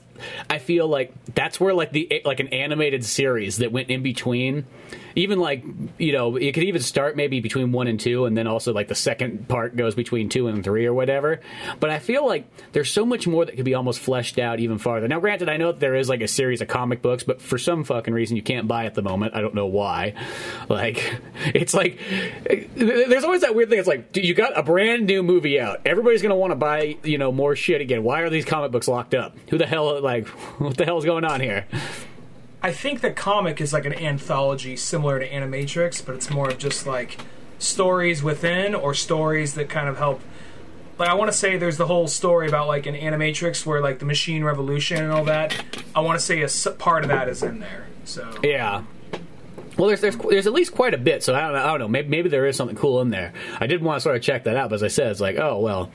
[0.50, 4.66] I feel like that's where like the like an animated series that went in between,
[5.16, 5.64] even like
[5.98, 8.88] you know it could even start maybe between one and two, and then also like
[8.88, 11.40] the second part goes between two and three or whatever.
[11.80, 14.78] But I feel like there's so much more that could be almost fleshed out even
[14.78, 15.08] farther.
[15.08, 17.58] Now, granted, I know that there is like a series of comic books, but for
[17.58, 19.36] some fucking reason you can't buy at the moment.
[19.36, 20.14] I don't know why.
[20.70, 22.00] Like it's like
[22.76, 23.80] there's always that weird thing.
[23.80, 25.82] It's like you got a brand new movie out.
[25.86, 28.04] Everybody's gonna want to buy you know more shit again.
[28.04, 29.36] Why are these comic books locked up?
[29.50, 30.28] Who the hell like
[30.60, 31.66] what the hell is going on here?
[32.64, 36.58] I think the comic is like an anthology similar to Animatrix, but it's more of
[36.58, 37.18] just like
[37.60, 40.22] stories within or stories that kind of help.
[40.98, 44.00] Like I want to say there's the whole story about like an Animatrix where like
[44.00, 45.62] the machine revolution and all that.
[45.94, 47.88] I want to say a part of that is in there.
[48.06, 48.84] So Yeah.
[49.78, 51.60] Well, there's, there's there's at least quite a bit, so I don't know.
[51.60, 51.88] I don't know.
[51.90, 53.34] Maybe, maybe there is something cool in there.
[53.60, 55.38] I did want to sort of check that out, but as I said, it's like,
[55.38, 55.92] oh well,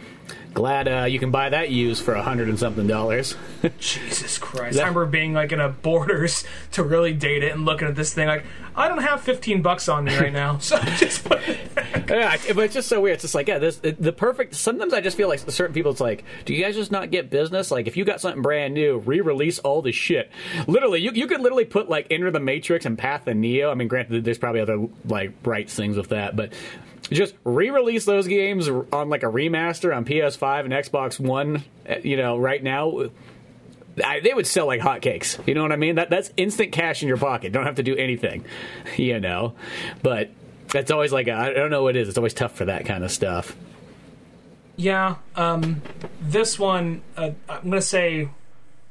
[0.55, 3.37] glad uh, you can buy that used for a hundred and something dollars.
[3.79, 4.77] Jesus Christ!
[4.77, 7.95] That- I remember being like in a Borders to really date it and looking at
[7.95, 8.45] this thing like
[8.75, 12.09] I don't have 15 bucks on me right now, so I just put it back.
[12.11, 13.15] yeah, but it's just so weird.
[13.15, 14.55] It's just like, yeah, this it, the perfect.
[14.55, 15.91] Sometimes I just feel like certain people.
[15.91, 17.71] It's like, do you guys just not get business?
[17.71, 20.31] Like, if you got something brand new, re-release all the shit.
[20.67, 23.71] Literally, you you could literally put like Enter the Matrix and Path of Neo.
[23.71, 26.53] I mean, granted, there's probably other like rights things with that, but
[27.11, 31.65] just re-release those games on like a remaster on PS5 and Xbox One.
[31.89, 33.11] uh, You know, right now.
[34.03, 35.45] I, they would sell like hotcakes.
[35.47, 35.97] You know what I mean?
[35.97, 37.53] That that's instant cash in your pocket.
[37.53, 38.45] Don't have to do anything.
[38.97, 39.55] You know,
[40.03, 40.31] but
[40.69, 42.09] that's always like I don't know what it is.
[42.09, 43.57] It's always tough for that kind of stuff.
[44.77, 45.83] Yeah, um,
[46.23, 48.31] this one, uh, I'm to say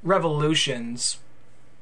[0.04, 1.18] Revolutions.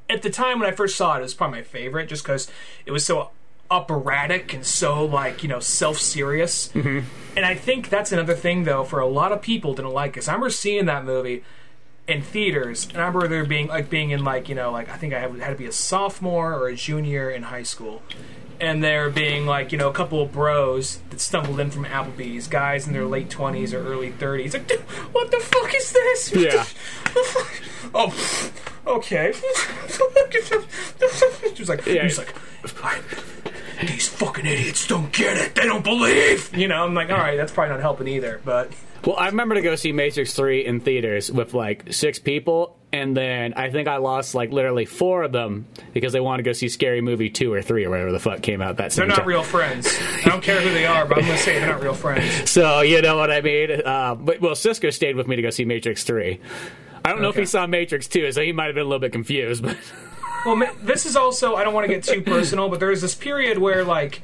[0.09, 2.49] At the time when I first saw it, it was probably my favorite just because
[2.85, 3.31] it was so
[3.70, 6.70] operatic and so, like, you know, self serious.
[6.70, 6.99] Mm-hmm.
[7.36, 10.22] And I think that's another thing, though, for a lot of people didn't like it.
[10.22, 11.43] 'Cause I remember seeing that movie
[12.07, 14.95] in theaters, and I remember there being, like, being in, like, you know, like, I
[14.95, 18.01] think I had to be a sophomore or a junior in high school
[18.60, 22.47] and there being like you know a couple of bros that stumbled in from Applebee's,
[22.47, 24.53] guys in their late twenties or early thirties.
[24.53, 24.80] Like, "Dude,
[25.12, 26.34] what the fuck is this?
[26.36, 26.66] Yeah.
[27.95, 28.51] oh,
[28.86, 29.34] okay.
[31.60, 32.03] Was like, Yeah.
[32.03, 32.34] he's like,
[33.82, 35.55] these fucking idiots don't get it.
[35.55, 36.55] They don't believe.
[36.55, 38.39] You know, I'm like, all right, that's probably not helping either.
[38.45, 38.72] But
[39.05, 43.15] Well, I remember to go see Matrix Three in theaters with like six people, and
[43.15, 46.53] then I think I lost like literally four of them because they wanted to go
[46.53, 49.17] see Scary Movie two or three or whatever the fuck came out that They're not
[49.17, 49.27] time.
[49.27, 49.88] real friends.
[50.25, 52.49] I don't care who they are, but I'm going to say they're not real friends.
[52.49, 53.81] So you know what I mean.
[53.85, 56.39] Uh, but well, Cisco stayed with me to go see Matrix three.
[57.05, 58.99] I don't know if he saw Matrix two, so he might have been a little
[58.99, 59.63] bit confused.
[59.63, 59.77] But
[60.45, 63.15] Well, this is also, I don't want to get too personal, but there was this
[63.15, 64.21] period where, like,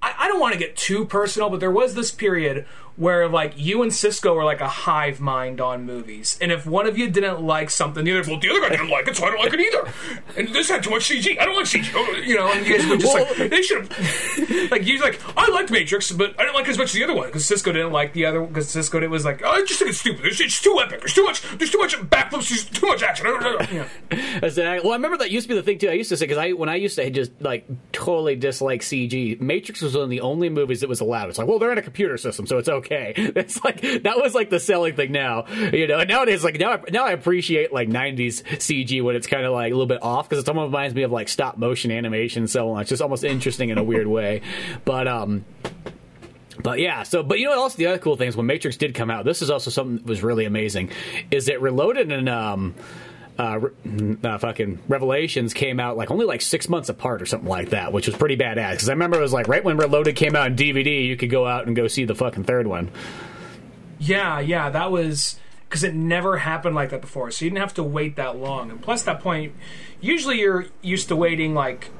[0.00, 2.64] I, I don't want to get too personal, but there was this period
[2.98, 6.36] where, like, you and Cisco were like a hive mind on movies.
[6.40, 8.90] And if one of you didn't like something, the other, well, the other guy didn't
[8.90, 9.92] like it, so I don't like it either.
[10.36, 11.40] And this had too much CG.
[11.40, 11.90] I don't like CG.
[11.94, 15.20] Oh, You know, and you guys were just like, they should have, like, you like,
[15.36, 17.46] I liked Matrix, but I didn't like it as much as the other one because
[17.46, 19.90] Cisco didn't like the other, one, because Cisco it was like, oh, I just think
[19.90, 20.26] it's stupid.
[20.26, 21.00] It's, it's too epic.
[21.00, 23.26] There's too much, there's too much backflips, there's too much action.
[23.28, 25.88] I said, well, I remember that used to be the thing too.
[25.88, 29.40] I used to say because I when I used to just like totally dislike CG.
[29.40, 31.28] Matrix was one of the only movies that was allowed.
[31.28, 32.87] It's like, well, they're in a computer system, so it's okay.
[33.38, 35.98] It's like that was like the selling thing now, you know.
[35.98, 39.52] And nowadays, like now, I, now I appreciate like '90s CG when it's kind of
[39.52, 42.42] like a little bit off because it almost reminds me of like stop motion animation
[42.42, 42.80] and so on.
[42.80, 44.42] It's just almost interesting in a weird way,
[44.84, 45.44] but um.
[46.60, 47.74] But yeah, so but you know what else?
[47.76, 50.06] The other cool thing is when Matrix did come out, this is also something that
[50.06, 50.90] was really amazing.
[51.30, 52.74] Is it Reloaded and um,
[53.38, 53.60] uh,
[54.24, 57.92] uh, fucking Revelations came out like only like six months apart or something like that,
[57.92, 58.72] which was pretty badass.
[58.72, 61.30] Because I remember it was like right when Reloaded came out on DVD, you could
[61.30, 62.90] go out and go see the fucking third one.
[63.98, 67.30] Yeah, yeah, that was because it never happened like that before.
[67.30, 68.70] So you didn't have to wait that long.
[68.70, 69.54] And plus, that point,
[70.00, 71.90] usually you're used to waiting like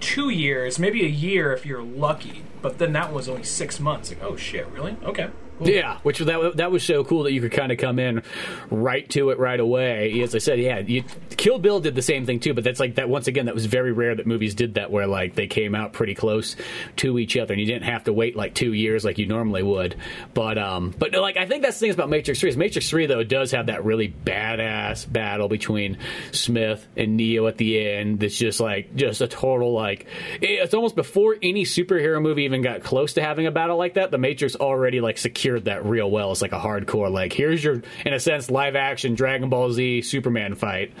[0.00, 2.42] two years, maybe a year if you're lucky.
[2.60, 4.10] But then that was only six months.
[4.10, 4.96] Like, oh shit, really?
[5.04, 5.30] Okay.
[5.64, 5.74] Cool.
[5.74, 8.22] Yeah, which that that was so cool that you could kind of come in
[8.70, 10.20] right to it right away.
[10.20, 11.04] As I said, yeah, you,
[11.36, 13.66] Kill Bill did the same thing too, but that's like that once again that was
[13.66, 16.56] very rare that movies did that where like they came out pretty close
[16.96, 19.62] to each other and you didn't have to wait like 2 years like you normally
[19.62, 19.96] would.
[20.34, 23.06] But um but like I think that's the thing about Matrix 3 is Matrix 3
[23.06, 25.98] though does have that really badass battle between
[26.32, 28.20] Smith and Neo at the end.
[28.20, 30.06] That's just like just a total like
[30.40, 34.10] it's almost before any superhero movie even got close to having a battle like that.
[34.10, 36.32] The Matrix already like secured that real well.
[36.32, 40.02] It's like a hardcore like here's your in a sense live action Dragon Ball Z
[40.02, 40.92] Superman fight.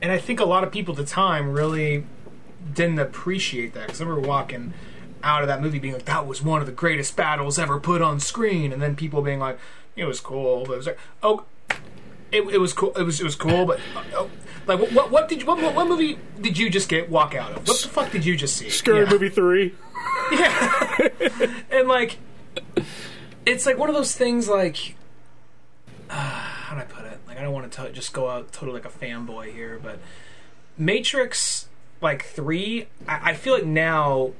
[0.00, 2.04] And I think a lot of people at the time really
[2.74, 4.74] didn't appreciate that because I remember walking
[5.22, 8.00] out of that movie being like, "That was one of the greatest battles ever put
[8.00, 9.58] on screen," and then people being like,
[9.96, 11.44] "It was cool," but it was like, "Oh."
[12.30, 12.92] It, it was cool.
[12.92, 13.80] It was it was cool, but
[14.14, 14.28] oh,
[14.66, 17.34] like what, what what did you, what, what what movie did you just get walk
[17.34, 17.66] out of?
[17.66, 18.68] What the fuck did you just see?
[18.68, 19.10] Scary Yeah.
[19.10, 19.74] Movie 3.
[20.32, 21.08] yeah,
[21.70, 22.18] and like
[23.48, 24.96] it's like one of those things like
[26.10, 27.18] uh, how do i put it?
[27.26, 29.98] Like i don't want to just go out totally like a fanboy here but
[30.76, 31.68] matrix
[32.00, 34.32] like 3 I, I feel like now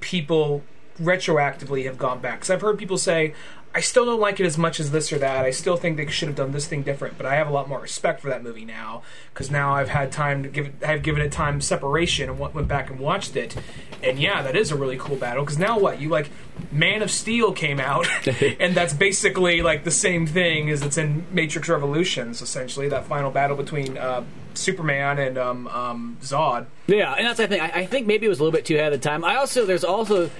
[0.00, 0.62] people
[1.00, 2.40] retroactively have gone back.
[2.40, 3.34] Because i've heard people say
[3.76, 6.06] i still don't like it as much as this or that i still think they
[6.06, 8.42] should have done this thing different but i have a lot more respect for that
[8.42, 9.02] movie now
[9.32, 12.66] because now i've had time to give it i've given it time separation and went
[12.66, 13.54] back and watched it
[14.02, 16.30] and yeah that is a really cool battle because now what you like
[16.72, 18.06] man of steel came out
[18.60, 23.30] and that's basically like the same thing as it's in matrix revolutions essentially that final
[23.30, 24.24] battle between uh,
[24.54, 27.60] superman and um, um, zod Yeah, and that's the thing.
[27.60, 29.24] I, I think maybe it was a little bit too ahead of time.
[29.24, 30.30] I also there's also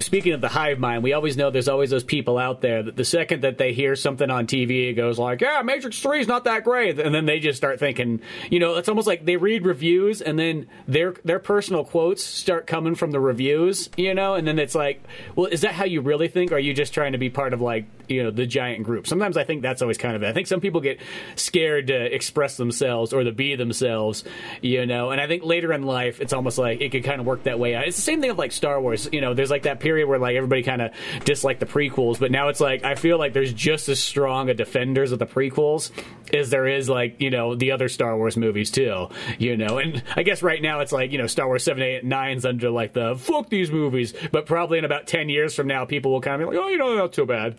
[0.00, 2.96] speaking of the hive mind, we always know there's always those people out there that
[2.96, 6.28] the second that they hear something on TV, it goes like, "Yeah, Matrix Three is
[6.28, 8.20] not that great," and then they just start thinking,
[8.50, 12.66] you know, it's almost like they read reviews and then their their personal quotes start
[12.66, 15.02] coming from the reviews, you know, and then it's like,
[15.34, 16.52] well, is that how you really think?
[16.52, 19.06] Or are you just trying to be part of like you know the giant group?
[19.06, 20.28] Sometimes I think that's always kind of it.
[20.28, 21.00] I think some people get
[21.34, 24.24] scared to express themselves or to be themselves,
[24.60, 27.26] you know, and I think later in life it's almost like it could kind of
[27.26, 27.74] work that way.
[27.74, 30.18] It's the same thing with like Star Wars, you know, there's like that period where
[30.18, 30.90] like everybody kind of
[31.24, 34.54] disliked the prequels, but now it's like I feel like there's just as strong a
[34.54, 35.92] defenders of the prequels
[36.34, 39.06] as there is like you know the other Star Wars movies too,
[39.38, 39.78] you know.
[39.78, 42.68] And I guess right now it's like you know Star Wars seven, eight, nine's under
[42.68, 46.20] like the fuck these movies, but probably in about ten years from now, people will
[46.20, 47.56] kind of be like, oh, you know, not too bad.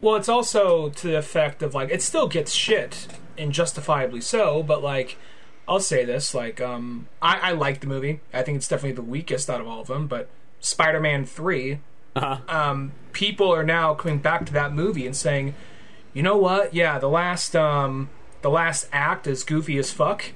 [0.00, 3.06] Well, it's also to the effect of like it still gets shit
[3.38, 5.16] and justifiably so, but like
[5.68, 8.18] I'll say this, like um I, I like the movie.
[8.34, 10.28] I think it's definitely the weakest out of all of them, but
[10.66, 11.78] Spider-Man 3
[12.16, 12.38] Uh-huh.
[12.48, 15.54] um people are now coming back to that movie and saying,
[16.12, 16.74] "You know what?
[16.74, 18.08] Yeah, the last um
[18.42, 20.32] the last act is goofy as fuck."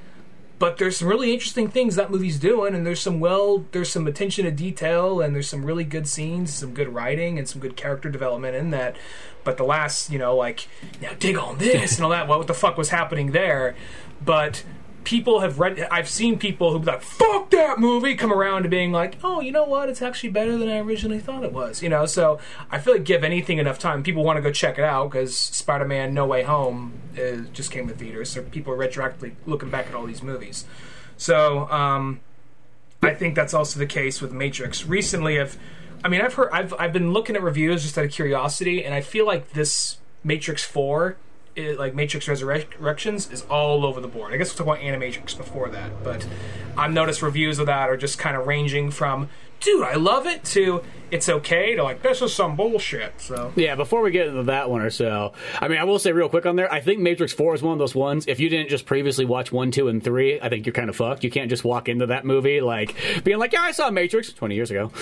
[0.59, 4.07] But there's some really interesting things that movie's doing, and there's some well, there's some
[4.07, 7.77] attention to detail, and there's some really good scenes, some good writing, and some good
[7.77, 8.95] character development in that.
[9.43, 10.69] But the last, you know, like
[11.01, 12.29] now dig on this and all that.
[12.29, 13.75] What the fuck was happening there?
[14.23, 14.65] But
[15.05, 15.81] people have read.
[15.91, 19.41] I've seen people who be like, "Fuck that movie," come around to being like, "Oh,
[19.41, 19.89] you know what?
[19.89, 22.39] It's actually better than I originally thought it was." You know, so
[22.71, 25.37] I feel like give anything enough time, people want to go check it out because
[25.37, 29.87] Spider-Man: No Way Home uh, just came to theaters, so people are retroactively looking back
[29.89, 30.65] at all these movies.
[31.17, 32.21] So um,
[33.03, 34.87] I think that's also the case with Matrix.
[34.87, 35.59] Recently, I've,
[36.05, 38.95] I mean, I've heard, I've, I've been looking at reviews just out of curiosity, and
[38.95, 41.17] I feel like this Matrix Four
[41.57, 44.33] it, like Matrix Resurrections is all over the board.
[44.33, 46.27] I guess we'll talk about Animatrix before that, but
[46.77, 49.29] I've noticed reviews of that are just kind of ranging from
[49.61, 53.21] dude, I love it, to it's okay, to like, this is some bullshit.
[53.21, 56.13] So Yeah, before we get into that one or so, I mean, I will say
[56.13, 58.49] real quick on there, I think Matrix 4 is one of those ones, if you
[58.49, 61.25] didn't just previously watch 1, 2, and 3, I think you're kind of fucked.
[61.25, 62.95] You can't just walk into that movie, like,
[63.25, 64.93] being like, yeah, I saw Matrix 20 years ago.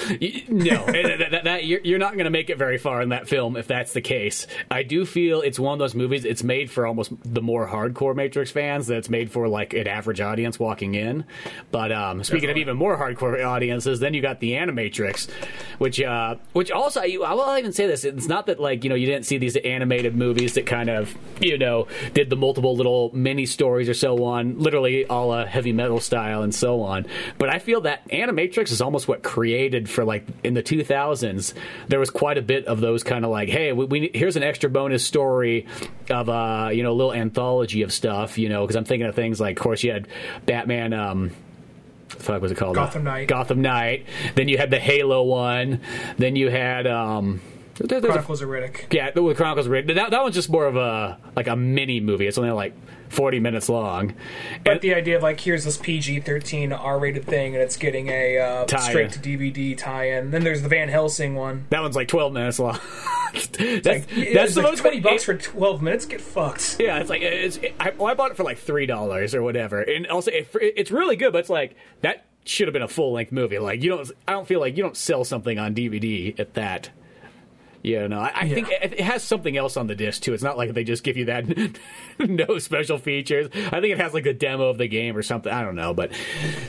[0.49, 3.29] no, that, that, that, you're, you're not going to make it very far in that
[3.29, 4.47] film if that's the case.
[4.71, 8.15] I do feel it's one of those movies, it's made for almost the more hardcore
[8.15, 11.25] Matrix fans, that it's made for, like, an average audience walking in.
[11.71, 12.63] But um, speaking Definitely.
[12.63, 15.29] of even more hardcore audiences, then you got the Animatrix,
[15.79, 18.91] which uh, which also I, I will even say this: it's not that like you
[18.91, 22.77] know you didn't see these animated movies that kind of you know did the multiple
[22.77, 27.07] little mini stories or so on, literally all a heavy metal style and so on.
[27.39, 31.55] But I feel that Animatrix is almost what created for like in the 2000s.
[31.89, 34.43] There was quite a bit of those kind of like, hey, we, we here's an
[34.43, 35.67] extra bonus story
[36.11, 39.15] of uh you know a little anthology of stuff, you know, because I'm thinking of
[39.15, 40.09] things like, of course, you had
[40.47, 40.93] Batman.
[40.93, 41.31] um
[42.19, 42.75] fuck was it called?
[42.75, 43.29] Gotham Knight.
[43.29, 44.07] Gotham Knight.
[44.35, 45.81] Then you had the Halo one.
[46.17, 47.41] Then you had um,
[47.79, 48.93] there, Chronicles a, of Riddick.
[48.93, 49.95] Yeah, the Chronicles of Riddick.
[49.95, 52.27] That, that one's just more of a like a mini movie.
[52.27, 52.75] It's only like
[53.09, 54.15] forty minutes long.
[54.65, 57.77] But and, the idea of like here's this PG thirteen R rated thing, and it's
[57.77, 60.31] getting a uh, straight to DVD tie-in.
[60.31, 61.67] Then there's the Van Helsing one.
[61.71, 62.79] That one's like twelve minutes long.
[63.33, 66.07] that's like, that's the like most twenty bucks for twelve minutes.
[66.07, 66.77] Get fucked.
[66.81, 67.59] Yeah, it's like it's.
[67.59, 70.49] It, I, well, I bought it for like three dollars or whatever, and also it,
[70.55, 71.33] it's really good.
[71.33, 73.59] But it's like that should have been a full length movie.
[73.59, 74.11] Like you don't.
[74.27, 76.91] I don't feel like you don't sell something on DVD at that
[77.89, 78.55] yeah, no, I, I yeah.
[78.55, 80.35] think it, has something else on the disc too.
[80.35, 81.47] It's not like they just give you that
[82.19, 83.49] no special features.
[83.55, 85.51] I think it has like a demo of the game or something.
[85.51, 86.13] I don't know, but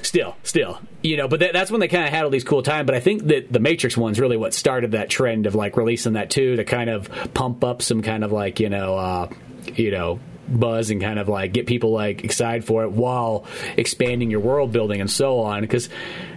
[0.01, 1.27] still, still, you know.
[1.27, 2.85] But that, that's when they kind of had all these cool time.
[2.85, 6.13] But I think that the Matrix one's really what started that trend of like releasing
[6.13, 9.29] that too to kind of pump up some kind of like you know, uh,
[9.75, 10.19] you know,
[10.49, 13.45] buzz and kind of like get people like excited for it while
[13.77, 15.61] expanding your world building and so on.
[15.61, 15.89] Because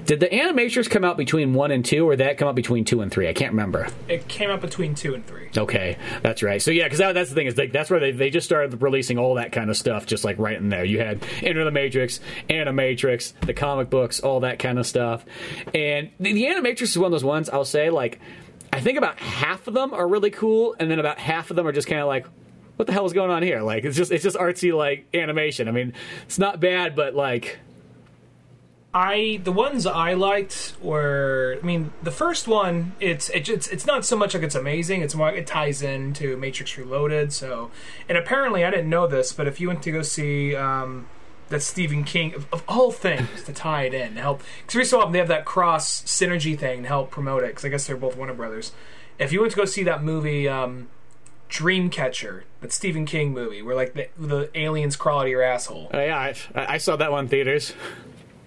[0.04, 2.84] did the Animatrix come out between one and two, or did that come out between
[2.84, 3.28] two and three?
[3.28, 3.88] I can't remember.
[4.08, 5.50] It came out between two and three.
[5.56, 6.60] Okay, that's right.
[6.60, 8.82] So yeah, because that, that's the thing is like that's where they, they just started
[8.82, 10.84] releasing all that kind of stuff, just like right in there.
[10.84, 15.24] You had Enter the Matrix, Animatrix, the comic books, all that kind of stuff.
[15.74, 18.20] And the, the Animatrix is one of those ones I'll say like.
[18.74, 21.66] I think about half of them are really cool, and then about half of them
[21.66, 22.26] are just kind of like,
[22.82, 23.62] what the hell is going on here?
[23.62, 25.68] Like it's just it's just artsy like animation.
[25.68, 25.92] I mean,
[26.24, 27.60] it's not bad, but like
[28.92, 34.04] I the ones I liked were I mean the first one it's it's it's not
[34.04, 37.70] so much like it's amazing it's more it ties into Matrix Reloaded so
[38.08, 41.08] and apparently I didn't know this but if you went to go see um,
[41.48, 44.98] that Stephen King of, of, all things to tie it in help because every so
[44.98, 47.96] often they have that cross synergy thing to help promote it because I guess they're
[47.96, 48.72] both Warner Brothers
[49.18, 50.88] if you went to go see that movie um,
[51.52, 55.90] Dreamcatcher, that Stephen King movie, where like the, the aliens crawl out of your asshole.
[55.92, 57.74] Uh, yeah, I, I, saw that one in theaters.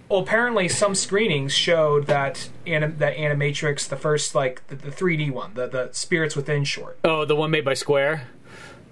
[0.08, 5.30] Well, apparently some screenings showed that anim- that Animatrix, the first like the, the 3D
[5.30, 6.98] one, the the Spirits Within short.
[7.04, 8.26] Oh, the one made by Square.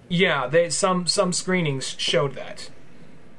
[0.09, 2.71] Yeah, they some some screenings showed that.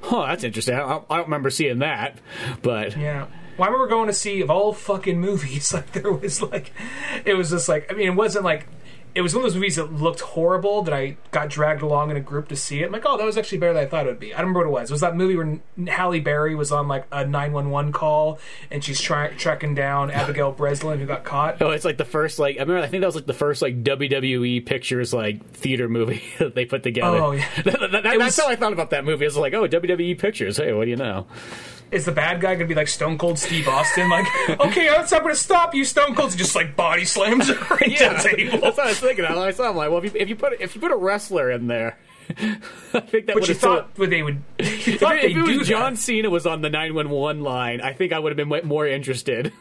[0.03, 0.76] Oh, that's interesting.
[0.76, 2.17] I don't, I don't remember seeing that,
[2.61, 3.28] but yeah.
[3.57, 6.73] Well, I remember going to see of all fucking movies, like there was like,
[7.23, 8.67] it was just like I mean, it wasn't like
[9.16, 12.18] it was one of those movies that looked horrible that I got dragged along in
[12.18, 12.88] a group to see it.
[12.88, 14.34] I'm like, oh, that was actually better than I thought it would be.
[14.34, 14.91] I don't remember what it was.
[14.91, 18.39] It was that movie where Halle Berry was on like a 911 call
[18.70, 21.61] and she's tra- tracking down Abigail Breslin who got caught.
[21.61, 22.84] Oh, it's like the first like I remember.
[22.84, 26.66] I think that was like the first like WWE pictures like theater movie that they
[26.66, 27.18] put together.
[27.18, 29.24] Oh yeah, that, that, that, that's was, how I thought about that movie.
[29.24, 30.57] I was like, oh, WWE pictures.
[30.57, 31.26] Hey, what do you know?
[31.91, 34.09] Is the bad guy gonna be like Stone Cold Steve Austin?
[34.09, 34.25] Like,
[34.59, 36.36] okay, I'm gonna stop you, Stone Cold.
[36.36, 38.59] Just like body slams her right yeah, the table.
[38.59, 39.25] That's what I was thinking.
[39.25, 41.51] I saw him like, well, if you, if you put if you put a wrestler
[41.51, 41.97] in there.
[42.29, 44.41] I think that would have thought would they would.
[44.57, 47.93] if, it, if it was John Cena was on the nine one one line, I
[47.93, 49.53] think I would have been more interested.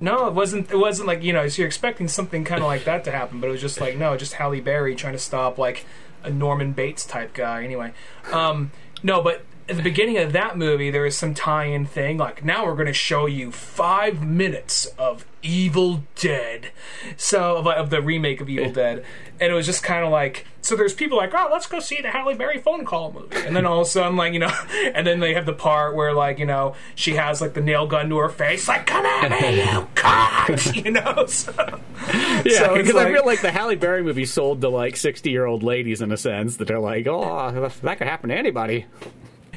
[0.00, 0.70] No, it wasn't.
[0.70, 1.46] It wasn't like you know.
[1.48, 3.96] So you're expecting something kind of like that to happen, but it was just like
[3.96, 5.84] no, just Halle Berry trying to stop like
[6.22, 7.62] a Norman Bates type guy.
[7.64, 7.92] Anyway,
[8.32, 8.72] um,
[9.02, 12.18] no, but at the beginning of that movie, there was some tie-in thing.
[12.18, 16.70] Like, now we're going to show you five minutes of Evil Dead,
[17.16, 19.04] so of, of the remake of Evil Dead,
[19.40, 20.46] and it was just kind of like.
[20.62, 23.54] So there's people like, oh, let's go see the Halle Berry phone call movie, and
[23.54, 24.52] then all of a sudden, like you know,
[24.94, 27.86] and then they have the part where like you know she has like the nail
[27.86, 31.26] gun to her face, like come at me, you cock, you know.
[31.26, 34.96] So, Yeah, so it's because I feel like the Halle Berry movie sold to like
[34.96, 38.86] sixty-year-old ladies in a sense that are like, oh, that could happen to anybody.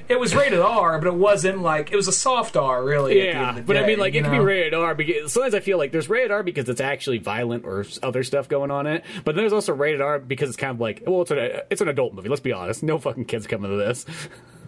[0.09, 3.19] It was rated R, but it wasn't like it was a soft R, really.
[3.19, 4.95] at the end Yeah, of the but I mean, like it can be rated R
[4.95, 8.47] because sometimes I feel like there's rated R because it's actually violent or other stuff
[8.49, 9.03] going on in it.
[9.25, 11.37] But then there's also rated R because it's kind of like, well, it's an
[11.69, 12.29] it's an adult movie.
[12.29, 14.05] Let's be honest, no fucking kids coming to this.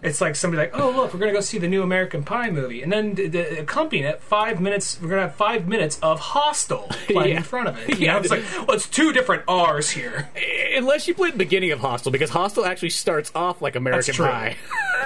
[0.02, 2.82] It's like somebody like, oh look, we're gonna go see the new American Pie movie,
[2.82, 4.98] and then d- d- accompanying it, five minutes.
[5.00, 7.36] We're gonna have five minutes of Hostel playing Yeah.
[7.36, 7.88] in front of it.
[7.90, 8.12] You Yeah.
[8.14, 10.30] know, it's like, well, it's two different R's here.
[10.76, 14.24] Unless you play the beginning of Hostel, because Hostel actually starts off like American true.
[14.26, 14.56] Pie.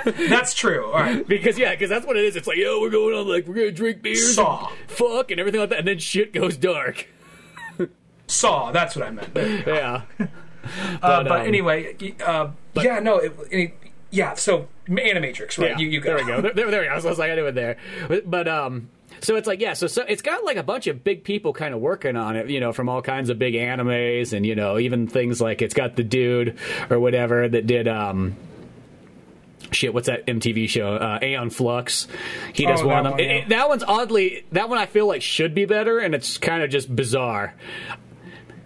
[0.05, 0.87] That's true.
[0.87, 2.37] All right, because yeah, because that's what it is.
[2.37, 4.69] It's like, yo, we're going on like we're gonna drink beers, Saw.
[4.69, 7.09] and fuck, and everything like that, and then shit goes dark.
[8.27, 8.71] Saw.
[8.73, 9.29] That's what I meant.
[9.67, 10.03] Yeah.
[11.03, 13.75] Uh, but um, anyway, uh, yeah, no, it, it,
[14.15, 14.35] yeah.
[14.35, 15.71] So Animatrix, right?
[15.71, 16.17] Yeah, You, you go.
[16.17, 16.41] There we go.
[16.41, 16.93] There, there, there we go.
[16.93, 17.77] I was, I was like, I knew it there.
[18.09, 18.89] But, but um,
[19.21, 19.73] so it's like, yeah.
[19.75, 22.49] So, so it's got like a bunch of big people kind of working on it.
[22.51, 25.75] You know, from all kinds of big animes, and you know, even things like it's
[25.75, 26.59] got the dude
[26.91, 28.37] or whatever that did um.
[29.73, 30.95] Shit, what's that MTV show?
[30.95, 32.07] Uh, Aeon Flux.
[32.53, 33.27] He does Oh, one that of them.
[33.27, 33.35] one, yeah.
[33.41, 34.45] It- it- that one's oddly.
[34.53, 37.55] That one I feel like should be better, and it's kind of just bizarre.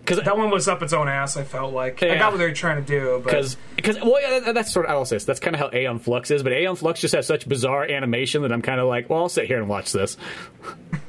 [0.09, 1.37] Because That one was up its own ass.
[1.37, 4.41] I felt like I got what they were trying to do, because because well yeah,
[4.41, 5.25] that- that's sort of I will say this.
[5.25, 8.43] That's kind of how Aeon Flux is, but Aeon Flux just has such bizarre animation
[8.43, 10.17] that I'm kind of like, well, I'll sit here and watch this.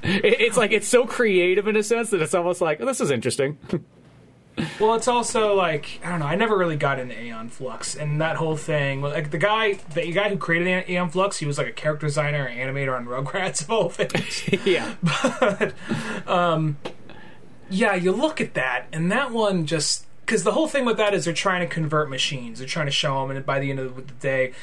[0.04, 3.00] It- it's like it's so creative in a sense that it's almost like oh, this
[3.02, 3.58] is interesting.
[4.78, 6.26] Well, it's also like I don't know.
[6.26, 9.02] I never really got into Aeon Flux and that whole thing.
[9.02, 12.45] like the guy, the guy who created Aeon Flux, he was like a character designer,
[12.50, 14.43] animator on Rugrats of all things.
[14.66, 14.95] yeah,
[16.28, 16.76] um,
[17.70, 21.14] yeah, you look at that, and that one just because the whole thing with that
[21.14, 22.60] is they're trying to convert machines.
[22.60, 24.54] They're trying to show them, and by the end of the day,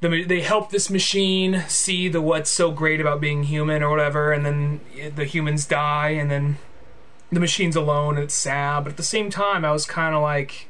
[0.00, 4.32] the, they help this machine see the what's so great about being human or whatever,
[4.32, 4.80] and then
[5.14, 6.58] the humans die, and then
[7.30, 8.84] the machine's alone, and it's sad.
[8.84, 10.68] But at the same time, I was kind of like,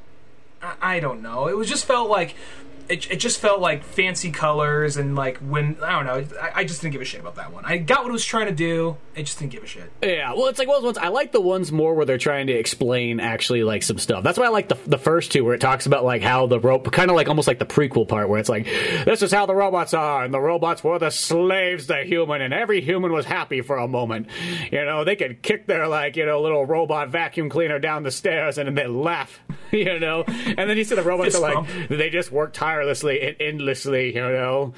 [0.62, 1.48] I, I don't know.
[1.48, 2.34] It was just felt like.
[2.88, 6.36] It, it just felt like fancy colors and like when I don't know.
[6.40, 7.64] I, I just didn't give a shit about that one.
[7.64, 8.96] I got what it was trying to do.
[9.16, 9.90] I just didn't give a shit.
[10.02, 10.32] yeah.
[10.32, 10.98] Well, it's like one of ones.
[10.98, 14.24] I like the ones more where they're trying to explain actually like some stuff.
[14.24, 16.58] That's why I like the the first two where it talks about like how the
[16.60, 19.46] rope, kind of like almost like the prequel part where it's like this is how
[19.46, 23.26] the robots are, and the robots were the slaves to human, and every human was
[23.26, 24.28] happy for a moment.
[24.70, 28.10] You know, they could kick their like you know little robot vacuum cleaner down the
[28.10, 29.40] stairs and then they laugh.
[29.72, 31.88] You know, and then you see the robots Fist are like bump.
[31.88, 34.14] they just work tirelessly and endlessly.
[34.14, 34.74] You know,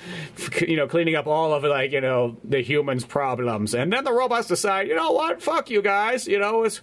[0.61, 4.13] you know, cleaning up all of like you know the humans' problems, and then the
[4.13, 6.27] robots decide, you know what, fuck you guys.
[6.27, 6.81] You know, it's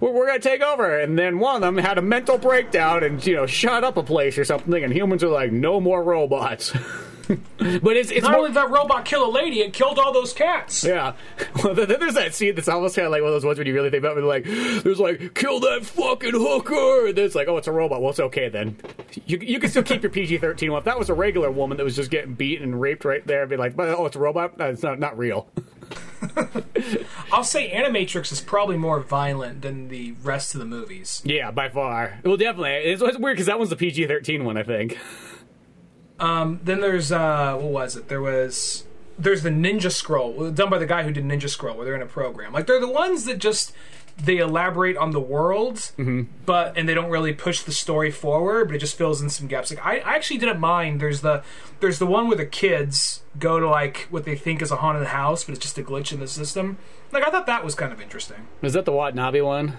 [0.00, 3.24] we're, we're gonna take over, and then one of them had a mental breakdown and
[3.26, 6.72] you know shut up a place or something, and humans are like, no more robots.
[7.58, 10.32] but it's it's Not more, only that robot kill a lady, it killed all those
[10.32, 10.84] cats.
[10.84, 11.14] yeah.
[11.64, 13.66] Well, then there's that scene that's almost kind of like one of those ones when
[13.66, 14.24] you really think about it.
[14.24, 17.06] Like, there's like, kill that fucking hooker.
[17.08, 18.00] And then it's like, oh, it's a robot.
[18.02, 18.76] Well, it's okay then.
[19.26, 20.78] You, you can still keep your PG 13 one.
[20.80, 23.42] If that was a regular woman that was just getting beat and raped right there,
[23.42, 24.58] I'd be like, oh, it's a robot?
[24.58, 25.48] No, it's not, not real.
[27.32, 31.22] I'll say Animatrix is probably more violent than the rest of the movies.
[31.24, 32.18] Yeah, by far.
[32.24, 32.90] Well, definitely.
[32.90, 34.98] It's, it's weird because that one's the PG 13 one, I think.
[36.18, 38.08] Then there's uh, what was it?
[38.08, 38.84] There was
[39.18, 42.02] there's the Ninja Scroll done by the guy who did Ninja Scroll, where they're in
[42.02, 42.52] a program.
[42.52, 43.72] Like they're the ones that just
[44.16, 46.22] they elaborate on the world, Mm-hmm.
[46.46, 49.48] but and they don't really push the story forward, but it just fills in some
[49.48, 49.70] gaps.
[49.74, 51.00] Like I, I actually didn't mind.
[51.00, 51.42] There's the
[51.80, 55.08] there's the one where the kids go to like what they think is a haunted
[55.08, 56.78] house, but it's just a glitch in the system.
[57.12, 58.46] Like I thought that was kind of interesting.
[58.62, 59.76] Is that the Watanabe one?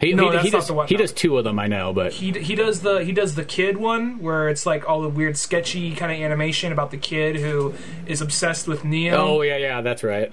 [0.00, 1.02] He, No, he, that's he not does, the He Watanabe.
[1.04, 2.12] does two of them, I know, but.
[2.12, 5.36] he he does the he does the kid one where it's like all the weird
[5.36, 7.74] sketchy kind of animation about the kid who
[8.06, 9.16] is obsessed with Neo.
[9.16, 10.32] Oh, yeah, yeah, that's right.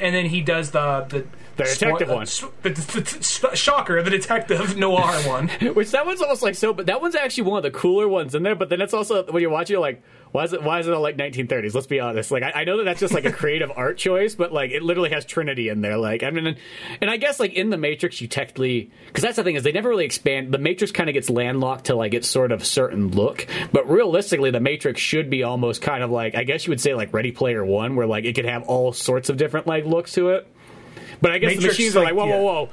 [0.00, 2.24] and then he does the the The detective one.
[2.62, 5.48] the, the, the- the- shocker, the detective noir one.
[5.74, 8.34] Which that one's almost like so, but that one's actually one of the cooler ones
[8.34, 8.54] in there.
[8.54, 10.02] But then it's also when you watch it, you're like,
[10.32, 10.62] why is it?
[10.62, 11.74] Why is it all like 1930s?
[11.74, 12.30] Let's be honest.
[12.30, 14.82] Like I, I know that that's just like a creative art choice, but like it
[14.82, 15.98] literally has Trinity in there.
[15.98, 16.56] Like I mean,
[17.00, 19.72] and I guess like in the Matrix, you technically because that's the thing is they
[19.72, 20.52] never really expand.
[20.52, 24.50] The Matrix kind of gets landlocked to like its sort of certain look, but realistically,
[24.50, 27.32] the Matrix should be almost kind of like I guess you would say like Ready
[27.32, 30.46] Player One, where like it could have all sorts of different like looks to it.
[31.20, 32.40] But I guess the Matrix, machines are like, like, whoa, yeah.
[32.40, 32.70] whoa, whoa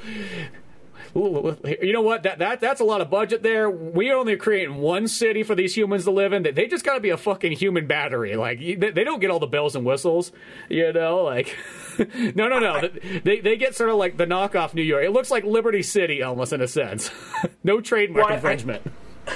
[1.16, 2.24] you know what?
[2.24, 3.70] That that that's a lot of budget there.
[3.70, 6.44] We only creating one city for these humans to live in.
[6.44, 8.36] They just got to be a fucking human battery.
[8.36, 10.32] Like they don't get all the bells and whistles.
[10.70, 11.56] You know, like
[12.36, 12.90] no, no, no.
[13.24, 15.04] They they get sort of like the knockoff New York.
[15.04, 17.12] It looks like Liberty City almost in a sense.
[17.64, 18.84] no trademark well, infringement.
[19.28, 19.32] I,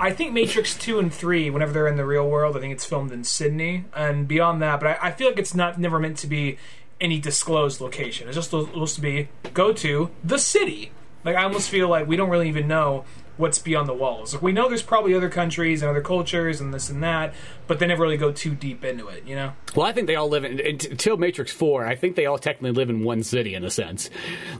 [0.08, 2.84] I, think Matrix two and three, whenever they're in the real world, I think it's
[2.84, 4.80] filmed in Sydney, and beyond that.
[4.80, 6.58] But I, I feel like it's not never meant to be
[7.00, 8.28] any disclosed location.
[8.28, 10.92] It's just supposed to be go to the city.
[11.24, 13.04] Like I almost feel like we don't really even know
[13.36, 14.34] what's beyond the walls.
[14.34, 17.34] Like we know there's probably other countries and other cultures and this and that,
[17.66, 19.26] but they never really go too deep into it.
[19.26, 19.52] You know.
[19.74, 21.86] Well, I think they all live in until Matrix Four.
[21.86, 24.10] I think they all technically live in one city in a sense.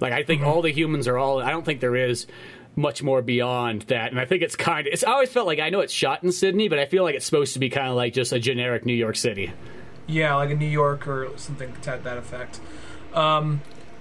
[0.01, 0.51] Like I think mm-hmm.
[0.51, 1.43] all the humans are all.
[1.43, 2.27] I don't think there is
[2.77, 4.11] much more beyond that.
[4.11, 4.93] And I think it's kind of.
[4.93, 7.15] It's I always felt like I know it's shot in Sydney, but I feel like
[7.15, 9.53] it's supposed to be kind of like just a generic New York City.
[10.07, 12.61] Yeah, like a New York or something to that effect.
[13.15, 13.61] Um,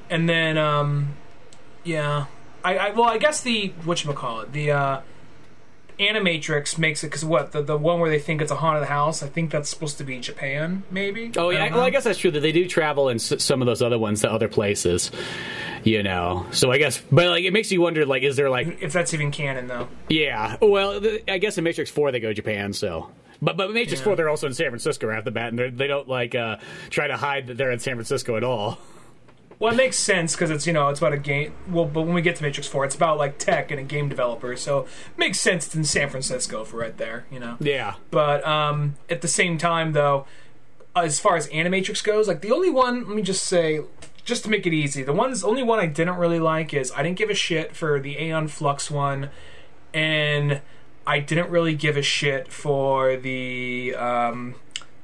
[0.09, 1.15] and then, um,
[1.83, 2.25] yeah,
[2.63, 5.01] I, I well, I guess the what you call it, the uh,
[5.99, 9.21] Animatrix makes it because what the the one where they think it's a haunted house.
[9.21, 11.31] I think that's supposed to be Japan, maybe.
[11.35, 13.61] Oh yeah, I well I guess that's true that they do travel in s- some
[13.61, 15.11] of those other ones to other places.
[15.83, 18.81] You know, so I guess, but like it makes you wonder, like, is there like
[18.81, 19.87] if that's even canon though?
[20.09, 23.09] Yeah, well, I guess in Matrix Four they go Japan, so
[23.41, 24.05] but but Matrix yeah.
[24.05, 26.57] Four, they're also in San Francisco right off the bat, and they don't like uh,
[26.89, 28.77] try to hide that they're in San Francisco at all.
[29.59, 31.53] Well, it makes sense because it's you know it's about a game.
[31.69, 34.07] Well, but when we get to Matrix Four, it's about like tech and a game
[34.07, 37.25] developer, so it makes sense it's in San Francisco for right there.
[37.29, 37.57] You know.
[37.59, 37.95] Yeah.
[38.09, 40.25] But um, at the same time, though,
[40.95, 43.81] as far as Animatrix goes, like the only one, let me just say,
[44.23, 47.03] just to make it easy, the one's only one I didn't really like is I
[47.03, 49.29] didn't give a shit for the Aeon Flux one,
[49.93, 50.61] and
[51.05, 54.55] I didn't really give a shit for the um,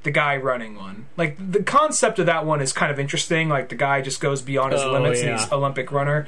[0.06, 1.08] the guy running one.
[1.18, 3.50] Like the concept of that one is kind of interesting.
[3.50, 5.32] Like the guy just goes beyond his oh, limits yeah.
[5.32, 6.26] and he's Olympic runner.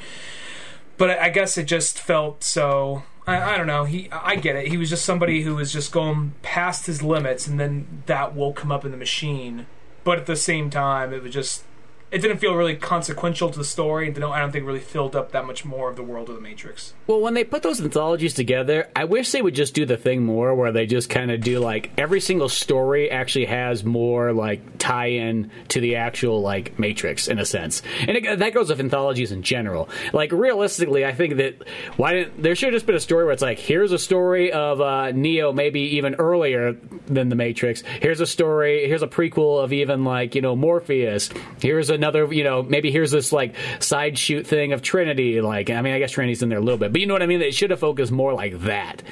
[0.97, 3.03] But I, I guess it just felt so.
[3.25, 3.83] I, I, don't know.
[3.85, 4.67] He, I get it.
[4.67, 8.61] He was just somebody who was just going past his limits, and then that woke
[8.61, 9.65] him up in the machine.
[10.03, 11.63] But at the same time, it was just
[12.09, 15.31] it didn't feel really consequential to the story, and I don't think really filled up
[15.31, 16.93] that much more of the world of the Matrix.
[17.05, 20.23] Well, when they put those anthologies together, I wish they would just do the thing
[20.23, 24.77] more where they just kind of do like every single story actually has more like
[24.77, 29.33] tie-in to the actual like Matrix in a sense, and it, that goes with anthologies
[29.33, 29.89] in general.
[30.13, 33.33] Like realistically, I think that why didn't there should have just been a story where
[33.33, 36.73] it's like here's a story of uh, Neo maybe even earlier
[37.07, 37.81] than the Matrix.
[37.81, 38.87] Here's a story.
[38.87, 41.29] Here's a prequel of even like you know Morpheus.
[41.59, 45.41] Here's a another, you know, maybe here's this like side shoot thing of Trinity.
[45.41, 47.23] Like, I mean, I guess Trinity's in there a little bit, but you know what
[47.23, 47.39] I mean?
[47.39, 49.03] They should have focused more like that.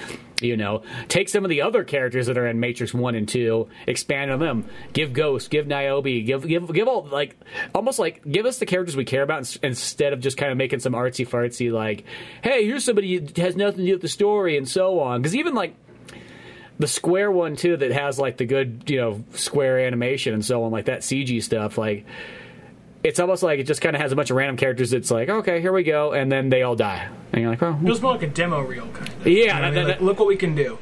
[0.41, 3.69] You know, take some of the other characters that are in Matrix One and Two,
[3.87, 4.67] expand on them.
[4.91, 7.37] Give Ghost, give Niobe, give give give all like
[7.73, 10.81] almost like give us the characters we care about instead of just kind of making
[10.81, 12.03] some artsy fartsy like,
[12.43, 15.21] hey, here's somebody has nothing to do with the story and so on.
[15.21, 15.73] Because even like
[16.79, 20.63] the square one too that has like the good you know square animation and so
[20.63, 22.05] on like that cg stuff like
[23.05, 24.91] it's almost like it just kind of has a bunch of random characters.
[24.91, 27.73] It's like, okay, here we go, and then they all die, and you're like, oh,
[27.73, 27.85] hmm.
[27.85, 29.27] it feels more like a demo reel kind of.
[29.27, 30.79] Yeah, you know that, that, like, look what we can do.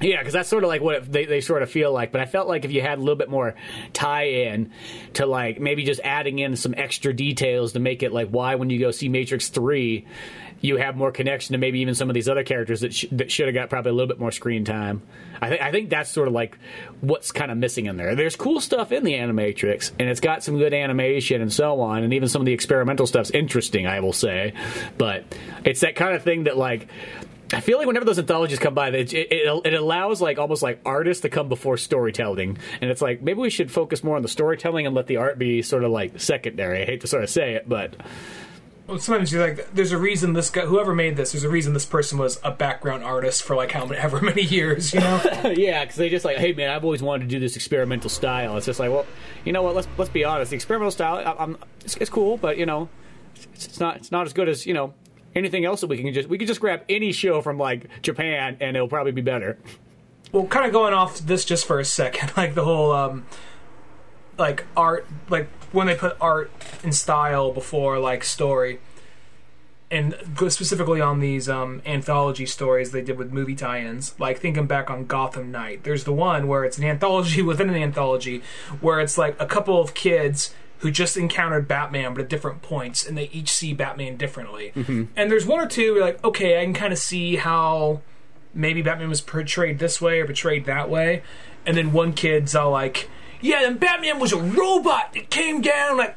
[0.00, 2.10] Yeah, because that's sort of like what it, they, they sort of feel like.
[2.10, 3.54] But I felt like if you had a little bit more
[3.92, 4.72] tie in
[5.14, 8.70] to like maybe just adding in some extra details to make it like why when
[8.70, 10.06] you go see Matrix 3,
[10.60, 13.30] you have more connection to maybe even some of these other characters that, sh- that
[13.30, 15.02] should have got probably a little bit more screen time.
[15.40, 16.58] I, th- I think that's sort of like
[17.00, 18.14] what's kind of missing in there.
[18.14, 22.02] There's cool stuff in the Animatrix, and it's got some good animation and so on,
[22.02, 24.52] and even some of the experimental stuff's interesting, I will say.
[24.98, 25.24] But
[25.64, 26.88] it's that kind of thing that like
[27.52, 30.80] I feel like whenever those anthologies come by, it, it, it, allows like almost like
[30.84, 34.28] artists to come before storytelling, and it's like maybe we should focus more on the
[34.28, 36.82] storytelling and let the art be sort of like secondary.
[36.82, 37.96] I hate to sort of say it, but
[38.90, 41.72] well, sometimes you're like, there's a reason this guy, whoever made this, there's a reason
[41.72, 45.22] this person was a background artist for like however many years, you know?
[45.56, 48.56] yeah, because they just like, hey man, I've always wanted to do this experimental style.
[48.56, 49.06] It's just like, well,
[49.44, 49.74] you know what?
[49.74, 50.50] Let's let's be honest.
[50.50, 52.88] The experimental style, I, am it's, it's, cool, but you know,
[53.34, 54.92] it's, it's not it's not as good as you know
[55.34, 58.56] anything else that we can just we can just grab any show from like Japan
[58.60, 59.58] and it'll probably be better.
[60.32, 63.26] Well, kind of going off this just for a second, like the whole um,
[64.38, 66.50] like art, like when they put art
[66.82, 68.80] and style before like story,
[69.90, 70.14] and
[70.48, 74.14] specifically on these um, anthology stories they did with movie tie-ins.
[74.20, 77.76] Like thinking back on Gotham Knight, there's the one where it's an anthology within an
[77.76, 78.42] anthology,
[78.80, 83.06] where it's like a couple of kids who just encountered Batman but at different points,
[83.06, 84.72] and they each see Batman differently.
[84.74, 85.04] Mm-hmm.
[85.16, 88.00] And there's one or two where like, okay, I can kind of see how
[88.54, 91.22] maybe Batman was portrayed this way or portrayed that way,
[91.66, 93.10] and then one kid's all like
[93.40, 96.16] yeah, then Batman was a robot that came down like.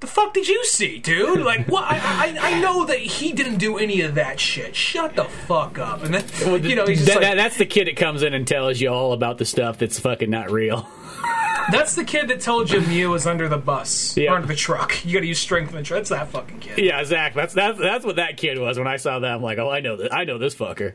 [0.00, 1.40] the fuck did you see, dude?
[1.40, 1.84] Like, what?
[1.84, 4.74] I, I, I know that he didn't do any of that shit.
[4.76, 6.04] Shut the fuck up.
[6.04, 8.32] And then, you know, he's just That- like, that- that's the kid that comes in
[8.34, 10.88] and tells you all about the stuff that's fucking not real.
[11.72, 14.32] that's the kid that told you Mew was under the bus Yeah.
[14.32, 15.04] or under the truck.
[15.04, 15.98] You got to use strength in the truck.
[15.98, 16.78] That's that fucking kid.
[16.78, 17.34] Yeah, Zach.
[17.34, 18.78] That's that's that's what that kid was.
[18.78, 20.08] When I saw that, I'm like, oh, I know this.
[20.12, 20.92] I know this fucker.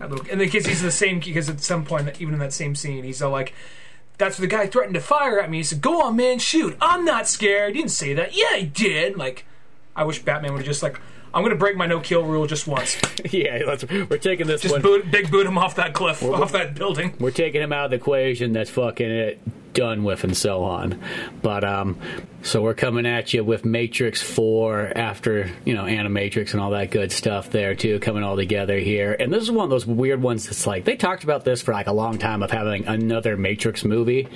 [0.00, 2.74] And the because he's the same, kid, because at some point, even in that same
[2.74, 3.52] scene, he's all like,
[4.18, 6.76] "That's where the guy threatened to fire at me." He said, "Go on, man, shoot.
[6.80, 8.36] I'm not scared." He didn't say that.
[8.36, 9.16] Yeah, he did.
[9.16, 9.44] Like,
[9.94, 11.00] I wish Batman would have just like,
[11.34, 12.96] "I'm gonna break my no kill rule just once.
[13.30, 14.82] yeah, let's, we're taking this Just one.
[14.82, 17.90] boot, big boot him off that cliff, off that building." We're taking him out of
[17.90, 18.52] the equation.
[18.52, 19.40] That's fucking it.
[19.76, 21.00] Done with, and so on.
[21.42, 21.98] But um,
[22.42, 26.90] so we're coming at you with Matrix Four after you know Animatrix and all that
[26.90, 29.14] good stuff there too, coming all together here.
[29.18, 31.72] And this is one of those weird ones that's like they talked about this for
[31.72, 34.28] like a long time of having another Matrix movie,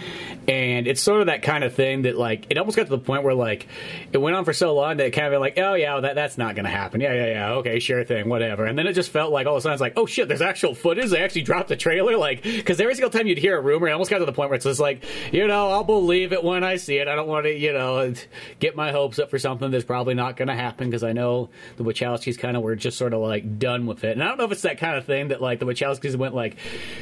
[0.47, 2.99] and it's sort of that kind of thing that like it almost got to the
[2.99, 3.67] point where like
[4.13, 6.37] it went on for so long that it kind of like oh yeah that that's
[6.37, 9.11] not going to happen yeah yeah yeah okay sure thing whatever and then it just
[9.11, 11.43] felt like all of a sudden it's like oh shit there's actual footage they actually
[11.43, 14.19] dropped the trailer like because every single time you'd hear a rumor it almost got
[14.19, 16.97] to the point where it's just like you know I'll believe it when I see
[16.97, 17.09] it.
[17.09, 18.13] I don't want to you know
[18.59, 21.51] get my hopes up for something that's probably not going to happen because I know
[21.77, 24.13] the Wachowskis kind of were just sort of like done with it.
[24.13, 26.35] And I don't know if it's that kind of thing that like the Wachowskis went
[26.35, 26.57] like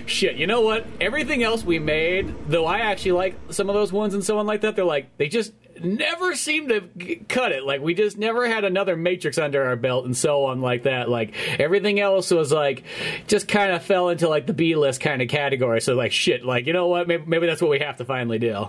[0.07, 0.87] shit you know what?
[1.01, 4.47] Everything else we made though I actually like some of those ones and so on
[4.47, 5.53] like that they're like they just
[5.85, 7.65] never seemed to cut it.
[7.65, 11.09] Like we just never had another Matrix under our belt and so on like that.
[11.09, 12.85] Like everything else was like
[13.27, 15.81] just kind of fell into like the B list kind of category.
[15.81, 17.09] So like shit, like you know what?
[17.09, 18.69] Maybe, maybe that's what we have to finally do.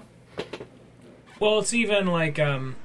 [1.39, 2.75] Well, it's even like um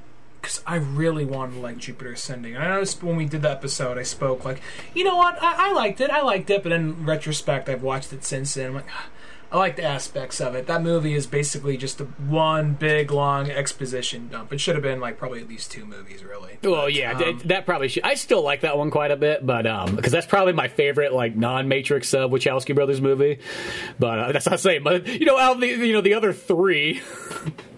[0.41, 2.55] because I really wanted like Jupiter Ascending.
[2.55, 4.61] I noticed when we did the episode, I spoke like,
[4.93, 8.13] you know what, I, I liked it, I liked it, but in retrospect, I've watched
[8.13, 8.67] it since then.
[8.67, 9.07] I'm like, "Ah,
[9.55, 10.67] I like the aspects of it.
[10.67, 14.53] That movie is basically just a one big long exposition dump.
[14.53, 16.59] It should have been like probably at least two movies, really.
[16.65, 18.03] Well, But, yeah, um, th- that probably should.
[18.03, 21.13] I still like that one quite a bit, but um, because that's probably my favorite
[21.13, 23.39] like non-Matrix uh, Wachowski brothers movie.
[24.01, 26.33] But uh, that's not saying, but you know, out of the you know the other
[26.33, 27.01] three,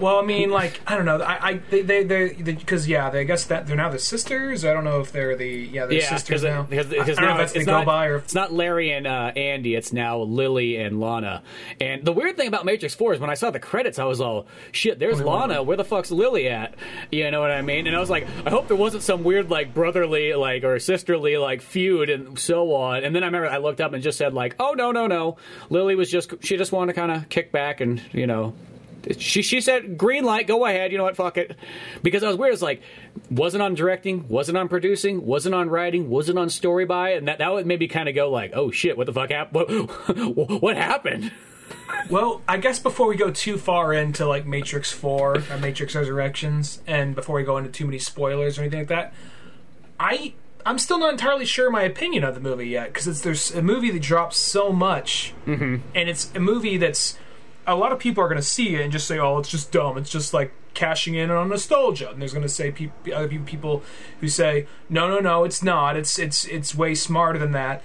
[0.00, 1.20] Well, I mean, like I don't know.
[1.20, 4.64] I, I they they they because yeah, they, I guess that they're now the sisters.
[4.64, 6.62] I don't know if they're the yeah they're yeah, sisters now.
[6.62, 8.92] because I, I don't know now if it's, not, go by or it's not Larry
[8.92, 9.74] and uh, Andy.
[9.74, 11.42] It's now Lily and Lana.
[11.80, 14.22] And the weird thing about Matrix Four is when I saw the credits, I was
[14.22, 14.98] all shit.
[14.98, 15.62] There's Lana.
[15.62, 16.74] Where the fuck's Lily at?
[17.12, 17.86] You know what I mean?
[17.86, 21.36] And I was like, I hope there wasn't some weird like brotherly like or sisterly
[21.36, 23.04] like feud and so on.
[23.04, 25.36] And then I remember I looked up and just said like, oh no no no,
[25.68, 28.54] Lily was just she just wanted to kind of kick back and you know
[29.18, 30.92] she she said green light, go ahead.
[30.92, 31.16] You know what?
[31.16, 31.56] Fuck it.
[32.02, 32.52] Because I was weird.
[32.52, 32.82] It's like
[33.30, 37.38] wasn't on directing, wasn't on producing, wasn't on writing, wasn't on story by, and that
[37.38, 39.90] that would maybe kind of go like, oh shit, what the fuck happened?
[40.30, 41.32] What, what happened?
[42.08, 46.82] Well, I guess before we go too far into like Matrix Four or Matrix Resurrections,
[46.86, 49.12] and before we go into too many spoilers or anything like that,
[49.98, 50.34] I
[50.64, 53.62] I'm still not entirely sure my opinion of the movie yet because it's there's a
[53.62, 55.76] movie that drops so much, mm-hmm.
[55.94, 57.18] and it's a movie that's
[57.70, 59.70] a lot of people are going to see it and just say, "Oh, it's just
[59.70, 59.96] dumb.
[59.96, 63.82] It's just like cashing in on nostalgia." And there's going to say peop other people
[64.20, 65.96] who say, "No, no, no, it's not.
[65.96, 67.82] It's it's it's way smarter than that."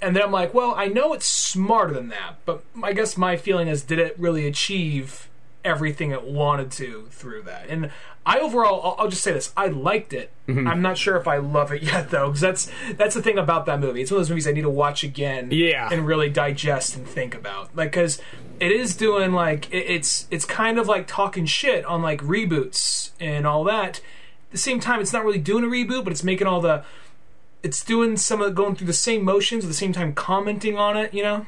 [0.00, 3.36] And then I'm like, "Well, I know it's smarter than that, but I guess my
[3.36, 5.28] feeling is, did it really achieve
[5.64, 7.90] everything it wanted to through that?" And
[8.26, 10.30] I overall, I'll, I'll just say this: I liked it.
[10.48, 10.66] Mm-hmm.
[10.66, 13.66] I'm not sure if I love it yet, though, because that's that's the thing about
[13.66, 14.00] that movie.
[14.02, 15.88] It's one of those movies I need to watch again, Yeah.
[15.92, 18.20] and really digest and think about, like, because
[18.60, 23.10] it is doing like it, it's it's kind of like talking shit on like reboots
[23.20, 23.98] and all that.
[23.98, 26.84] At the same time, it's not really doing a reboot, but it's making all the
[27.62, 30.96] it's doing some of going through the same motions at the same time commenting on
[30.96, 31.12] it.
[31.12, 31.46] You know.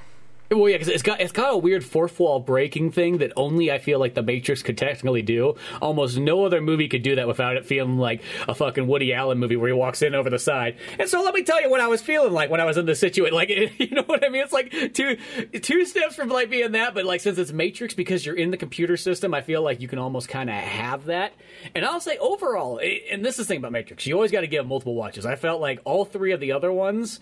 [0.51, 3.73] Well, yeah, because it's got it's got a weird fourth wall breaking thing that only
[3.73, 5.55] I feel like the Matrix could technically do.
[5.83, 9.39] Almost no other movie could do that without it feeling like a fucking Woody Allen
[9.39, 10.77] movie where he walks in over the side.
[10.99, 12.87] And so let me tell you what I was feeling like when I was in
[12.87, 13.35] this situation.
[13.35, 14.43] Like, you know what I mean?
[14.43, 15.17] It's like two
[15.61, 18.57] two steps from like being that, but like since it's Matrix because you're in the
[18.57, 21.33] computer system, I feel like you can almost kind of have that.
[21.75, 22.81] And I'll say overall,
[23.11, 25.27] and this is the thing about Matrix, you always got to give multiple watches.
[25.27, 27.19] I felt like all three of the other ones.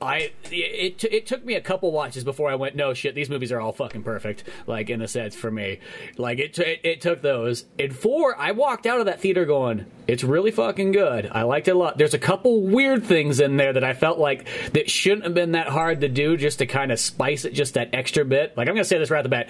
[0.00, 3.52] I it it took me a couple watches before I went no shit these movies
[3.52, 5.80] are all fucking perfect like in a sense for me
[6.16, 9.86] like it it, it took those and four I walked out of that theater going
[10.06, 11.30] It's really fucking good.
[11.30, 11.96] I liked it a lot.
[11.98, 15.52] There's a couple weird things in there that I felt like that shouldn't have been
[15.52, 18.56] that hard to do just to kind of spice it just that extra bit.
[18.56, 19.48] Like I'm gonna say this right at the bat.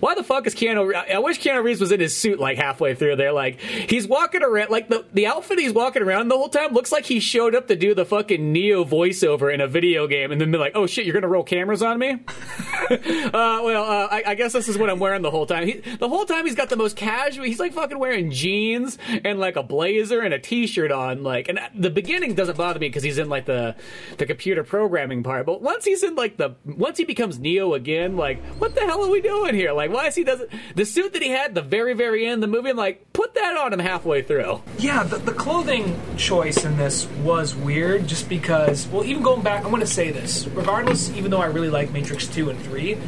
[0.00, 0.94] Why the fuck is Keanu?
[0.94, 3.32] I wish Keanu Reeves was in his suit like halfway through there.
[3.32, 6.92] Like he's walking around, like the the outfit he's walking around the whole time looks
[6.92, 10.40] like he showed up to do the fucking Neo voiceover in a video game, and
[10.40, 12.10] then be like, oh shit, you're gonna roll cameras on me?
[12.90, 12.98] uh,
[13.32, 15.66] well, uh, I, I, guess this is what I'm wearing the whole time.
[15.66, 17.44] He, the whole time he's got the most casual.
[17.44, 21.22] He's like fucking wearing jeans and like a blazer and a t-shirt on.
[21.22, 23.76] Like, and the beginning doesn't bother me because he's in like the
[24.18, 25.46] the computer programming part.
[25.46, 29.04] But once he's in like the once he becomes Neo again, like, what the hell
[29.04, 29.72] are we doing here?
[29.72, 32.50] Like, why is he doesn't the suit that he had the very very end of
[32.50, 32.70] the movie?
[32.70, 34.62] I'm like, put that on him halfway through.
[34.78, 38.86] Yeah, the, the clothing choice in this was weird, just because.
[38.88, 40.46] Well, even going back, I'm going to say this.
[40.48, 42.98] Regardless, even though I really like Matrix two and three,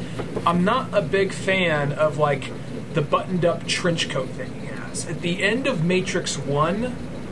[0.46, 2.50] I'm not a big fan of like
[2.94, 5.06] the buttoned up trench coat thing he has.
[5.06, 6.84] At the end of Matrix 1,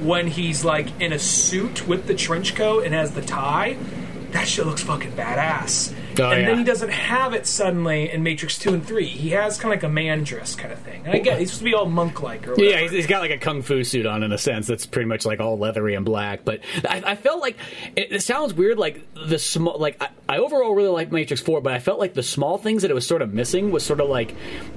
[0.04, 3.76] when he's like in a suit with the trench coat and has the tie,
[4.30, 5.94] that shit looks fucking badass.
[6.18, 6.48] Oh, and yeah.
[6.48, 9.06] then he doesn't have it suddenly in Matrix 2 and 3.
[9.06, 11.02] He has kind of like a man dress kind of thing.
[11.04, 12.82] And I get he's supposed to be all monk like or whatever.
[12.82, 15.24] Yeah, he's got like a kung fu suit on in a sense that's pretty much
[15.24, 16.44] like all leathery and black.
[16.44, 17.56] But I, I felt like
[17.96, 21.60] it, it, sounds weird, like the small, like I, I overall really like Matrix 4,
[21.60, 24.00] but I felt like the small things that it was sort of missing was sort
[24.00, 24.34] of like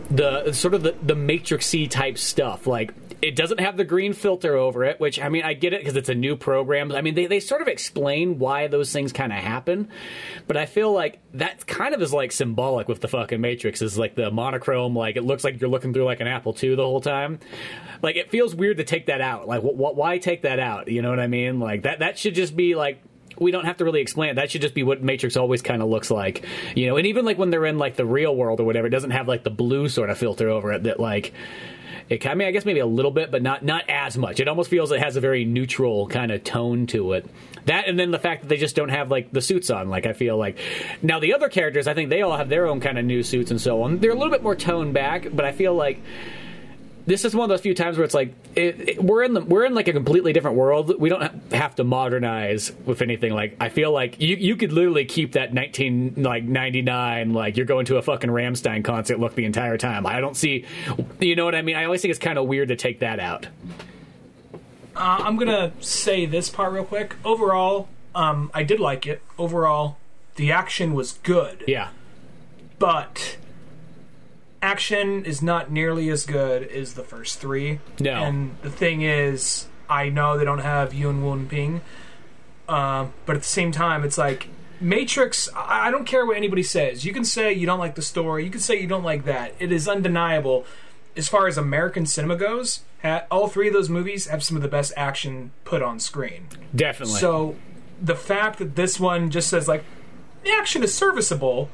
[0.09, 2.67] the sort of the, the Matrixy type stuff.
[2.67, 5.81] Like it doesn't have the green filter over it, which I mean I get it
[5.81, 6.91] because it's a new program.
[6.91, 9.89] I mean they, they sort of explain why those things kind of happen,
[10.47, 13.97] but I feel like that kind of is like symbolic with the fucking Matrix is
[13.97, 16.83] like the monochrome, like it looks like you're looking through like an Apple II the
[16.83, 17.39] whole time.
[18.01, 19.47] Like it feels weird to take that out.
[19.47, 20.87] Like wh- wh- why take that out?
[20.87, 21.59] You know what I mean?
[21.59, 23.01] Like that that should just be like
[23.39, 24.35] we don't have to really explain it.
[24.35, 26.45] That should just be what Matrix always kind of looks like,
[26.75, 26.97] you know.
[26.97, 29.27] And even like when they're in like the real world or whatever, it doesn't have
[29.27, 31.33] like the blue sort of filter over it that like
[32.09, 34.39] it, I mean, I guess maybe a little bit, but not not as much.
[34.39, 37.25] It almost feels it has a very neutral kind of tone to it.
[37.65, 39.89] That and then the fact that they just don't have like the suits on.
[39.89, 40.59] Like I feel like
[41.01, 43.49] now the other characters, I think they all have their own kind of new suits
[43.49, 43.97] and so on.
[43.99, 45.99] They're a little bit more toned back, but I feel like
[47.07, 49.41] this is one of those few times where it's like it, it, we're in the
[49.41, 50.93] we're in like a completely different world.
[50.99, 53.33] We don't have to modernize with anything.
[53.33, 57.57] Like I feel like you you could literally keep that nineteen like ninety nine like
[57.57, 60.07] you're going to a fucking Rammstein concert look the entire time.
[60.07, 60.65] I don't see,
[61.19, 61.75] you know what I mean.
[61.75, 63.47] I always think it's kind of weird to take that out.
[64.95, 67.15] Uh, I'm gonna say this part real quick.
[67.23, 69.21] Overall, um, I did like it.
[69.37, 69.97] Overall,
[70.37, 71.63] the action was good.
[71.67, 71.89] Yeah,
[72.79, 73.37] but
[74.65, 77.79] action is not nearly as good as the first three.
[77.99, 78.23] No.
[78.23, 81.81] And the thing is, I know they don't have Yuen Woo Ping,
[82.67, 84.47] uh, but at the same time, it's like
[84.81, 85.47] Matrix.
[85.55, 87.05] I don't care what anybody says.
[87.05, 88.43] You can say you don't like the story.
[88.43, 89.53] You can say you don't like that.
[89.59, 90.65] It is undeniable.
[91.15, 92.81] As far as American cinema goes,
[93.29, 96.47] all three of those movies have some of the best action put on screen.
[96.75, 97.19] Definitely.
[97.19, 97.55] So
[98.01, 99.83] the fact that this one just says like
[100.43, 101.69] the action is serviceable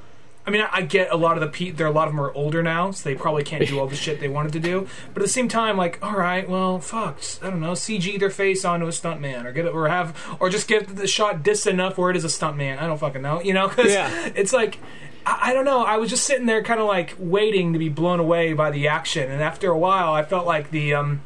[0.45, 1.87] I mean, I, I get a lot of the pe- there.
[1.87, 4.19] A lot of them are older now, so they probably can't do all the shit
[4.19, 4.87] they wanted to do.
[5.13, 8.29] But at the same time, like, all right, well, fuck, I don't know, CG their
[8.29, 11.67] face onto a stuntman, or get it, or have, or just get the shot dis
[11.67, 12.79] enough where it is a stuntman.
[12.79, 14.31] I don't fucking know, you know, because yeah.
[14.35, 14.79] it's like.
[15.23, 15.83] I, I don't know.
[15.83, 18.87] I was just sitting there, kind of like waiting to be blown away by the
[18.87, 21.21] action, and after a while, I felt like the um,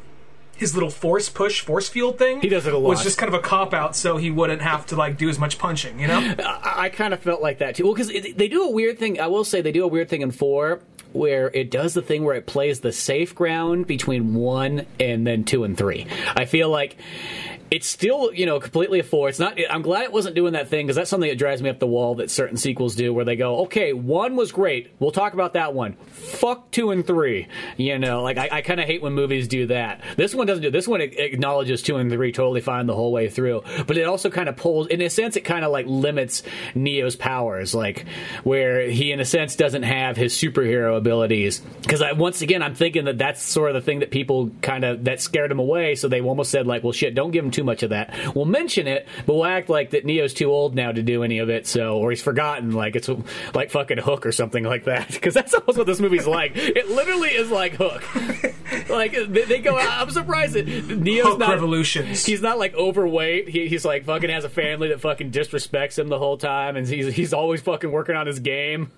[0.56, 2.88] his little force push force field thing he does it a lot.
[2.88, 5.38] was just kind of a cop out so he wouldn't have to like do as
[5.38, 6.18] much punching you know?
[6.38, 7.84] I, I kind of felt like that too.
[7.84, 10.22] Well because they do a weird thing i will say they do a weird thing
[10.22, 10.80] in four
[11.16, 15.44] where it does the thing where it plays the safe ground between one and then
[15.44, 16.06] two and three.
[16.36, 16.96] I feel like
[17.70, 19.28] it's still you know completely a four.
[19.28, 19.58] It's not.
[19.70, 21.86] I'm glad it wasn't doing that thing because that's something that drives me up the
[21.86, 24.92] wall that certain sequels do, where they go, okay, one was great.
[24.98, 25.94] We'll talk about that one.
[25.94, 27.48] Fuck two and three.
[27.76, 30.02] You know, like I, I kind of hate when movies do that.
[30.16, 30.70] This one doesn't do.
[30.70, 34.30] This one acknowledges two and three totally fine the whole way through, but it also
[34.30, 34.86] kind of pulls.
[34.88, 36.42] In a sense, it kind of like limits
[36.74, 38.06] Neo's powers, like
[38.44, 41.60] where he in a sense doesn't have his superhero abilities.
[41.82, 45.04] Because once again, I'm thinking that that's sort of the thing that people kind of
[45.04, 45.94] that scared him away.
[45.94, 48.14] So they almost said like, well, shit, don't give him too much of that.
[48.34, 51.38] We'll mention it, but we'll act like that Neo's too old now to do any
[51.38, 53.08] of it, so or he's forgotten, like it's
[53.54, 55.08] like fucking Hook or something like that.
[55.08, 56.52] Because that's almost what this movie's like.
[56.54, 58.04] It literally is like Hook.
[58.90, 59.76] like they, they, go.
[59.76, 62.24] I'm surprised that Neo's Hook not revolutions.
[62.24, 63.48] He's not like overweight.
[63.48, 66.86] He, he's like fucking has a family that fucking disrespects him the whole time, and
[66.86, 68.92] he's he's always fucking working on his game.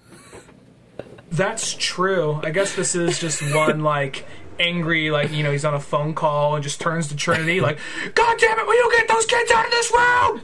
[1.31, 2.41] That's true.
[2.43, 4.27] I guess this is just one like
[4.61, 7.79] angry, like you know, he's on a phone call and just turns to Trinity, like,
[8.15, 10.41] "God damn it, will you get those kids out of this room?"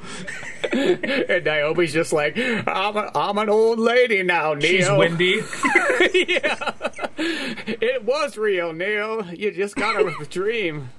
[1.28, 5.40] and Niobe's just like, "I'm a, I'm an old lady now, Neo." She's windy.
[6.14, 6.72] yeah,
[7.18, 9.24] it was real, Neo.
[9.24, 10.90] You just got her with a dream.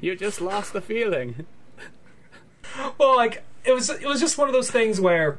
[0.00, 1.46] You just lost the feeling.
[2.98, 5.38] well, like it was it was just one of those things where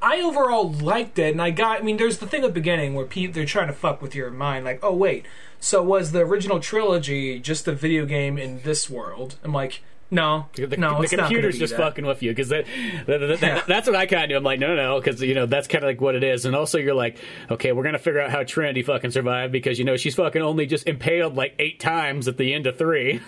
[0.00, 1.80] I- overall liked it, and I got.
[1.80, 4.14] I mean, there's the thing at the beginning where pe- they're trying to fuck with
[4.14, 5.26] your mind, like, oh wait,
[5.62, 9.36] so was the original trilogy just a video game in this world?
[9.44, 9.80] I'm like,
[10.10, 11.78] no, The, no, the it's not computer's just that.
[11.80, 12.66] fucking with you because that,
[13.06, 13.62] that, that- Yeah.
[13.66, 14.36] that's what I kind of do.
[14.36, 16.44] I'm like, no, no, no, because you know that's kind of like what it is.
[16.44, 17.16] And also, you're like,
[17.50, 20.66] okay, we're gonna figure out how Trinity fucking survived because you know she's fucking only
[20.66, 23.20] just impaled like eight times at the end of three.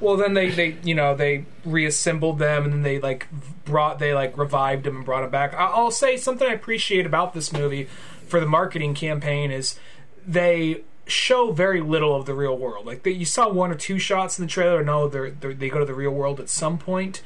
[0.00, 3.26] Well, then they, they you know they reassembled them and then they like
[3.64, 5.54] brought they like revived them and brought them back.
[5.54, 7.88] I'll say something I appreciate about this movie
[8.28, 9.76] for the marketing campaign is
[10.26, 12.86] they show very little of the real world.
[12.86, 14.82] Like they, you saw one or two shots in the trailer.
[14.82, 17.22] No, they're, they're, they go to the real world at some point,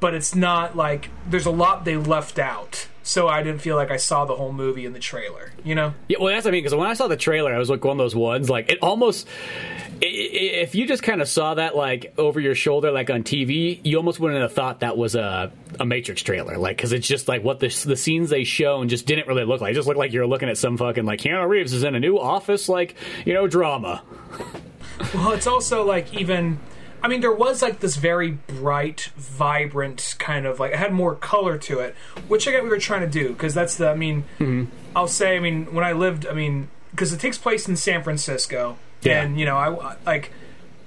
[0.00, 2.88] but it's not like there's a lot they left out.
[3.08, 5.50] So I didn't feel like I saw the whole movie in the trailer.
[5.64, 5.94] You know.
[6.08, 6.60] Yeah, well, that's what I mean.
[6.62, 8.50] Because when I saw the trailer, I was like one of those ones.
[8.50, 9.26] Like it almost,
[10.02, 13.22] i- i- if you just kind of saw that like over your shoulder, like on
[13.22, 16.58] TV, you almost wouldn't have thought that was a a Matrix trailer.
[16.58, 19.44] Like because it's just like what the the scenes they show and just didn't really
[19.44, 19.70] look like.
[19.70, 22.00] It just looked like you're looking at some fucking like Keanu Reeves is in a
[22.00, 22.94] new office, like
[23.24, 24.02] you know, drama.
[25.14, 26.58] Well, it's also like even.
[27.02, 31.14] I mean, there was like this very bright, vibrant kind of like it had more
[31.14, 31.94] color to it,
[32.26, 33.90] which I get we were trying to do because that's the.
[33.90, 34.64] I mean, mm-hmm.
[34.96, 35.36] I'll say.
[35.36, 39.22] I mean, when I lived, I mean, because it takes place in San Francisco, Yeah.
[39.22, 40.32] and you know, I like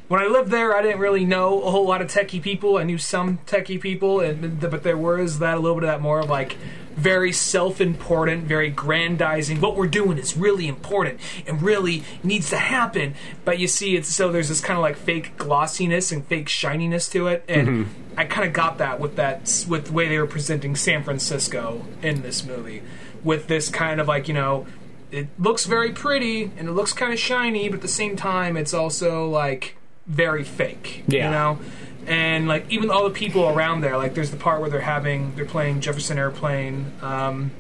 [0.10, 2.78] when I lived there, I didn't really know a whole lot of techie people.
[2.78, 6.02] I knew some techie people, and but there was that a little bit of that
[6.02, 6.58] more of like
[6.96, 9.62] very self-important, very grandizing.
[9.62, 13.16] What we're doing is really important and really needs to happen.
[13.46, 17.10] But you see, it's so there's this kind of like fake glossiness and fake shininess
[17.10, 18.20] to it, and mm-hmm.
[18.20, 21.86] I kind of got that with that with the way they were presenting San Francisco
[22.02, 22.84] in this movie,
[23.24, 24.68] with this kind of like you know.
[25.12, 28.56] It looks very pretty and it looks kind of shiny, but at the same time,
[28.56, 29.76] it's also like
[30.08, 31.04] very fake.
[31.06, 31.26] Yeah.
[31.26, 31.60] You know?
[32.08, 35.36] And like even all the people around there, like there's the part where they're having
[35.36, 37.52] they're playing Jefferson Airplane, um,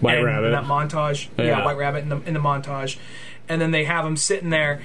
[0.00, 0.50] White Rabbit.
[0.50, 1.28] that montage.
[1.38, 1.44] Yeah.
[1.44, 1.64] Yeah.
[1.64, 2.98] White Rabbit in the in the montage,
[3.48, 4.82] and then they have them sitting there,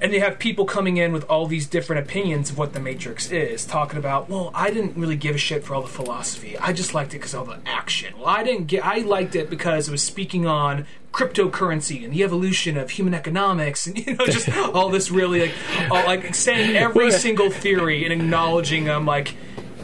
[0.00, 3.30] and they have people coming in with all these different opinions of what the Matrix
[3.30, 4.28] is, talking about.
[4.28, 6.56] Well, I didn't really give a shit for all the philosophy.
[6.58, 8.14] I just liked it because of all the action.
[8.18, 8.84] Well, I didn't get.
[8.84, 13.86] I liked it because it was speaking on cryptocurrency and the evolution of human economics
[13.86, 15.54] and you know just all this really like
[15.90, 19.34] all, like saying every single theory and acknowledging them like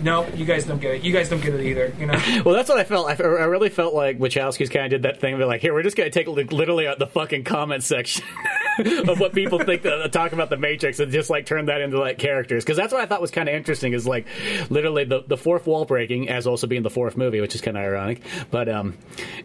[0.03, 2.55] no you guys don't get it you guys don't get it either you know Well,
[2.55, 3.09] that's what I felt.
[3.09, 5.39] I, I really felt like Wachowski's kind of did that thing.
[5.39, 8.25] They're like, here, we're just going to take literally out the fucking comment section
[9.09, 11.99] of what people think that talk about the Matrix and just like turn that into
[11.99, 12.65] like characters.
[12.65, 13.93] Because that's what I thought was kind of interesting.
[13.93, 14.27] Is like
[14.71, 17.77] literally the the fourth wall breaking, as also being the fourth movie, which is kind
[17.77, 18.21] of ironic.
[18.51, 18.97] But um,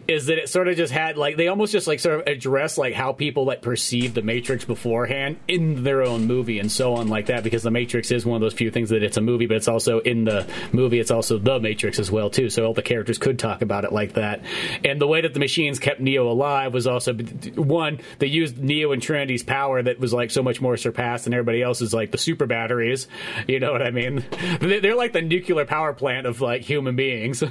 [0.08, 2.78] is that it sort of just had like they almost just like sort of address
[2.78, 7.08] like how people like perceive the Matrix beforehand in their own movie and so on
[7.08, 7.44] like that.
[7.44, 9.68] Because the Matrix is one of those few things that it's a movie, but it's
[9.68, 10.98] also in the movie.
[10.98, 12.50] It's also the Matrix as well too.
[12.50, 14.42] So all the characters could talk about it like that.
[14.84, 18.92] And the way that the machines kept Neo alive was also one they used Neo
[18.92, 22.16] and Trinity's power that was like so much more surpassed than everybody else's, like the
[22.18, 23.06] super batteries.
[23.46, 24.24] You know what I mean?
[24.60, 27.44] They- They're like the nuclear power plant of like human beings.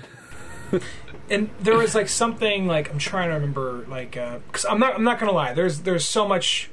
[1.30, 5.04] and there was like something like I'm trying to remember like because I'm not I'm
[5.04, 6.70] not gonna lie there's there's so much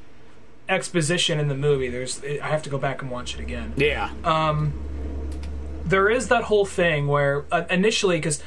[0.68, 4.10] exposition in the movie there's I have to go back and watch it again yeah.
[4.24, 4.72] Um,
[5.84, 8.42] there is that whole thing where uh, initially because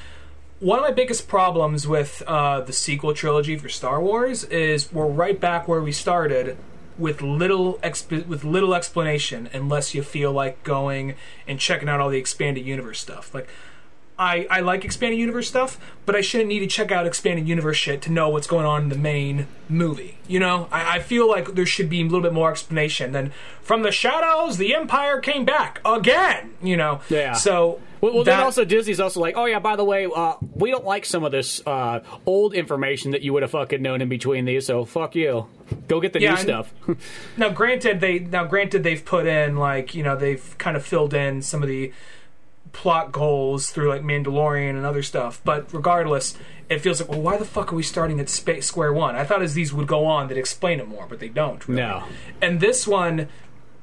[0.59, 5.07] one of my biggest problems with uh, the sequel trilogy for Star Wars is we're
[5.07, 6.57] right back where we started
[6.97, 11.15] with little exp- with little explanation unless you feel like going
[11.47, 13.33] and checking out all the expanded universe stuff.
[13.33, 13.47] Like
[14.19, 17.77] I, I like expanded universe stuff, but I shouldn't need to check out expanded universe
[17.77, 20.17] shit to know what's going on in the main movie.
[20.27, 23.31] You know, I, I feel like there should be a little bit more explanation than
[23.61, 26.51] from the shadows, the Empire came back again.
[26.61, 27.31] You know, Yeah.
[27.31, 30.69] So Well, well then also Disney's also like, oh yeah, by the way, uh, we
[30.69, 34.09] don't like some of this uh, old information that you would have fucking known in
[34.09, 35.47] between these, so fuck you.
[35.87, 36.73] Go get the Yeah, new stuff.
[37.37, 41.13] now granted they now granted they've put in like you know they've kind of filled
[41.13, 41.93] in some of the
[42.71, 46.35] plot goals through like Mandalorian and other stuff but regardless
[46.69, 49.23] it feels like well why the fuck are we starting at space square one I
[49.23, 51.81] thought as these would go on they'd explain it more but they don't really.
[51.81, 52.03] No.
[52.41, 53.27] and this one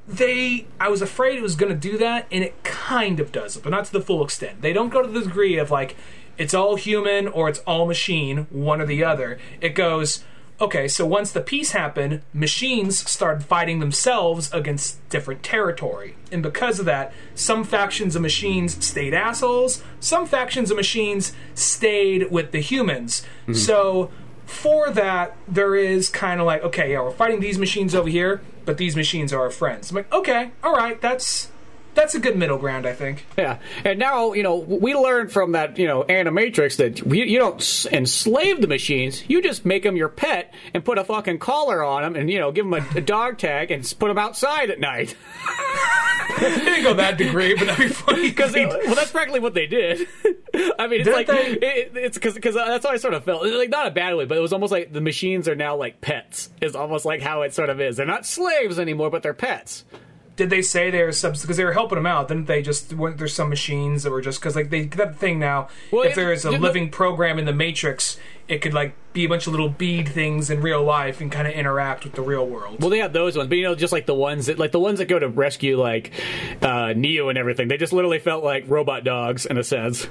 [0.09, 3.57] they I was afraid it was going to do that and it kind of does
[3.57, 5.97] it but not to the full extent they don't go to the degree of like
[6.39, 10.25] it's all human or it's all machine one or the other it goes
[10.61, 16.17] okay so once the peace happened machines started fighting themselves against different territory.
[16.33, 22.31] And because of that some factions of machines stayed assholes some factions of machines stayed
[22.31, 23.23] with the humans.
[23.43, 23.55] Mm-hmm.
[23.55, 24.11] So
[24.45, 28.41] for that there is kind of like okay yeah we're fighting these machines over here
[28.67, 29.91] but these machines are our friends.
[29.91, 31.51] I'm like, okay, all right, that's
[31.97, 33.27] that's a good middle ground, I think.
[33.37, 37.39] Yeah, and now you know we learned from that you know Animatrix that we, you
[37.39, 39.29] don't s- enslave the machines.
[39.29, 42.39] You just make them your pet and put a fucking collar on them, and you
[42.39, 45.17] know give them a, a dog tag and put them outside at night.
[46.39, 49.67] They didn't go that degree, but that'd be funny Because well, that's practically what they
[49.67, 50.07] did.
[50.79, 51.53] I mean, it's Did like they?
[51.53, 53.45] it, it's because because uh, that's how I sort of felt.
[53.47, 56.01] Like not a bad way, but it was almost like the machines are now like
[56.01, 56.51] pets.
[56.61, 57.97] Is almost like how it sort of is.
[57.97, 59.85] They're not slaves anymore, but they're pets.
[60.37, 62.29] Did they say they were subs because they were helping them out?
[62.29, 65.39] Didn't they just weren't there some machines that were just because like they that thing
[65.39, 65.69] now?
[65.91, 69.25] Well, if it- there is a living program in the Matrix, it could like be
[69.25, 72.23] a bunch of little bead things in real life and kind of interact with the
[72.23, 72.81] real world.
[72.81, 74.79] Well, they have those ones, but you know, just like the ones that, like the
[74.79, 76.13] ones that go to rescue, like
[76.61, 77.69] uh, Neo and everything.
[77.69, 80.07] They just literally felt like robot dogs in a sense.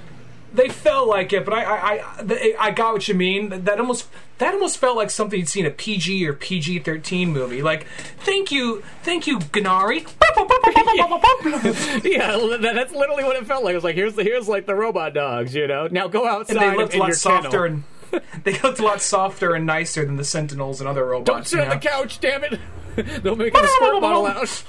[0.55, 3.49] They felt like it, but I I I, I got what you mean.
[3.65, 4.07] That- almost
[4.37, 7.61] that almost felt like something you'd seen a PG or PG thirteen movie.
[7.61, 7.87] Like,
[8.19, 10.05] thank you, thank you, Ganari.
[12.03, 13.71] yeah, that, that's literally what it felt like.
[13.71, 15.87] It was like here's the here's like the robot dogs, you know.
[15.89, 17.83] Now go outside and they looked a lot softer kennel.
[18.11, 21.25] and they looked a lot softer and nicer than the Sentinels and other robots.
[21.25, 22.59] Don't sit you on the couch, damn it!
[23.23, 24.63] They'll make a squirt bottle out.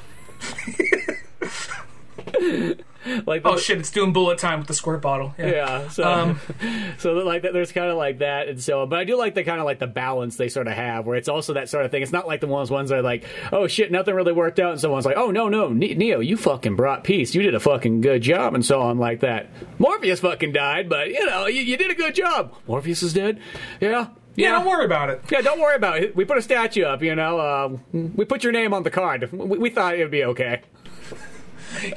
[3.27, 3.79] like the, Oh shit!
[3.79, 5.35] It's doing bullet time with the squirt bottle.
[5.39, 5.47] Yeah.
[5.47, 6.41] Yeah, so Um,
[6.99, 8.87] so like that, there's kind of like that and so.
[8.87, 11.17] But I do like the kind of like the balance they sort of have, where
[11.17, 12.03] it's also that sort of thing.
[12.03, 14.73] It's not like the ones ones that are like, oh shit, nothing really worked out,
[14.73, 17.61] and someone's like, oh no no, Ne- Neo, you fucking brought peace, you did a
[17.61, 19.49] fucking good job, and so on like that.
[19.79, 22.55] Morpheus fucking died, but you know you, you did a good job.
[22.67, 23.41] Morpheus is dead.
[23.81, 24.09] Yeah.
[24.39, 25.23] Yeah, Yeah, don't worry about it.
[25.31, 26.15] yeah, don't worry about it.
[26.15, 27.39] We put a statue up, you know.
[27.39, 29.33] Uh, we put your name on the card.
[29.33, 30.61] We, we thought it would be okay.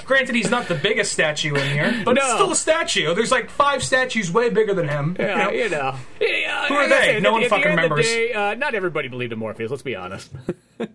[0.05, 3.13] Granted, he's not the biggest statue in here, but it's still a statue.
[3.13, 5.15] There's like five statues way bigger than him.
[5.19, 5.49] you Yeah, know?
[5.51, 5.95] you know.
[6.21, 6.95] Yeah, Who are they?
[7.13, 8.05] said, No at one the- at the fucking end of the remembers.
[8.07, 9.69] day, uh, not everybody believed in Morpheus.
[9.71, 10.31] Let's be honest.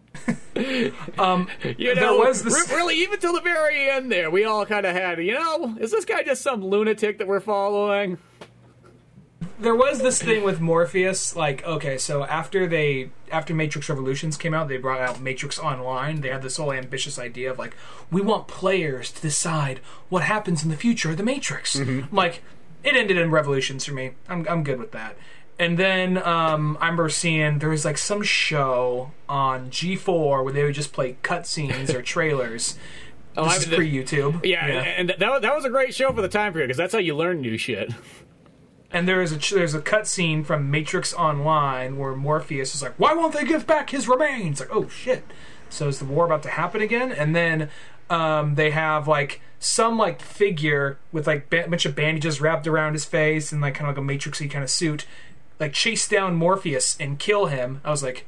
[1.19, 2.71] Um, You there know, was this.
[2.71, 5.91] really, even till the very end, there, we all kind of had, you know, is
[5.91, 8.19] this guy just some lunatic that we're following?
[9.59, 11.37] There was this thing with Morpheus.
[11.37, 16.21] Like, okay, so after they after Matrix Revolutions came out, they brought out Matrix Online.
[16.21, 17.77] They had this whole ambitious idea of like,
[18.11, 19.79] we want players to decide
[20.09, 21.77] what happens in the future of the Matrix.
[21.77, 22.43] I'm like,
[22.83, 24.13] it ended in Revolutions for me.
[24.29, 25.17] I'm I'm good with that.
[25.59, 30.65] And then um, I remember seeing there was like some show on G4 where they
[30.65, 32.77] would just play cutscenes or trailers.
[33.37, 34.45] Oh, this I- is pre YouTube.
[34.45, 36.99] Yeah, and that, that was a great show for the time period because that's how
[36.99, 37.93] you learn new shit.
[38.95, 43.13] And there is a there's a cutscene from Matrix Online where Morpheus is like, "Why
[43.13, 45.25] won't they give back his remains?" Like, oh shit!
[45.69, 47.11] So is the war about to happen again?
[47.11, 47.71] And then
[48.09, 52.93] um, they have like some like figure with like a bunch of bandages wrapped around
[52.93, 55.07] his face and like kind of like a Matrixy kind of suit,
[55.59, 57.81] like chase down Morpheus and kill him.
[57.85, 58.27] I was like,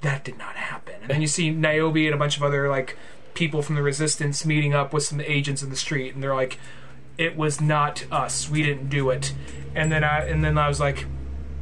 [0.00, 0.96] that did not happen.
[1.02, 2.98] And then you see Niobe and a bunch of other like
[3.34, 6.58] people from the Resistance meeting up with some agents in the street, and they're like,
[7.16, 8.50] "It was not us.
[8.50, 9.32] We didn't do it."
[9.74, 11.06] And then I and then I was like,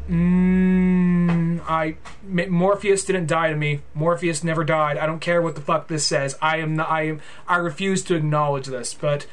[0.09, 3.80] mm, "I Morpheus didn't die to me.
[3.94, 4.98] Morpheus never died.
[4.98, 6.36] I don't care what the fuck this says.
[6.43, 9.26] I am not, I am I refuse to acknowledge this." But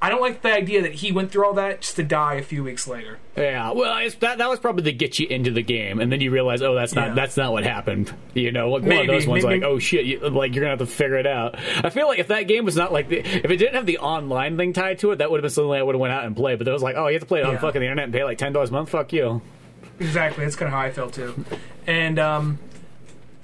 [0.00, 2.42] I don't like the idea that he went through all that just to die a
[2.42, 3.18] few weeks later.
[3.36, 6.30] Yeah, well, that that was probably to get you into the game, and then you
[6.30, 7.14] realize, oh, that's not Yeah.
[7.14, 8.12] that's not what happened.
[8.34, 10.70] You know, like one of those ones, maybe- like, oh shit, you, like you're gonna
[10.76, 11.56] have to figure it out.
[11.82, 13.98] I feel like if that game was not like, the, if it didn't have the
[13.98, 16.24] online thing tied to it, that would have been something I would have went out
[16.24, 16.58] and played.
[16.58, 17.58] But it was like, oh, you have to play it on Yeah.
[17.60, 18.90] fucking the internet and pay like ten dollars a month.
[18.90, 19.40] Fuck you.
[19.98, 20.44] Exactly.
[20.44, 21.42] That's kind of how I felt too.
[21.86, 22.58] And um,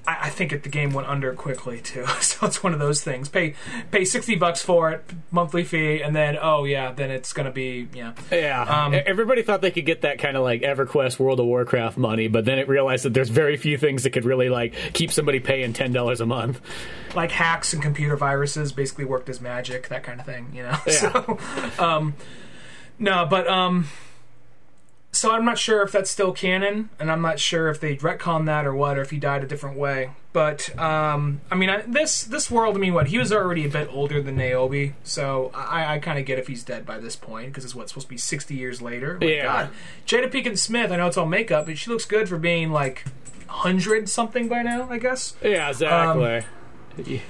[0.07, 2.05] I, I think it, the game went under quickly too.
[2.23, 3.29] So it's one of those things.
[3.29, 3.55] Pay
[3.91, 7.89] pay sixty bucks for it, monthly fee, and then oh yeah, then it's gonna be
[7.95, 8.15] yeah.
[8.31, 11.99] Yeah, Um, everybody thought they could get that kind of like EverQuest World of Warcraft
[11.99, 15.13] money, but then it realized that there's very few things that could really like keep
[15.13, 16.61] somebody paying ten dollars a month.
[17.15, 20.51] Like hacks and computer viruses basically worked as magic, that kind of thing.
[20.55, 20.77] You know.
[20.87, 20.93] Yeah.
[20.93, 21.39] So,
[21.79, 22.15] um,
[22.99, 23.87] no, but um.
[25.15, 28.47] So I'm not sure if that's still canon, and I'm not sure if they retcon
[28.47, 30.11] that or what, or if he died a different way.
[30.33, 32.75] But um, I mean, I, this this world.
[32.77, 36.19] I mean, what he was already a bit older than Naomi, so I, I kind
[36.19, 38.55] of get if he's dead by this point because it's what's supposed to be 60
[38.55, 39.19] years later.
[39.21, 39.43] My Yeah.
[39.43, 39.71] God.
[40.07, 40.91] Jada Pinkett Smith.
[40.91, 43.05] I know it's all makeup, but she looks good for being like
[43.49, 44.89] hundred something by now.
[44.91, 45.35] I guess.
[45.43, 46.23] Yeah, exactly.
[46.23, 46.45] Y-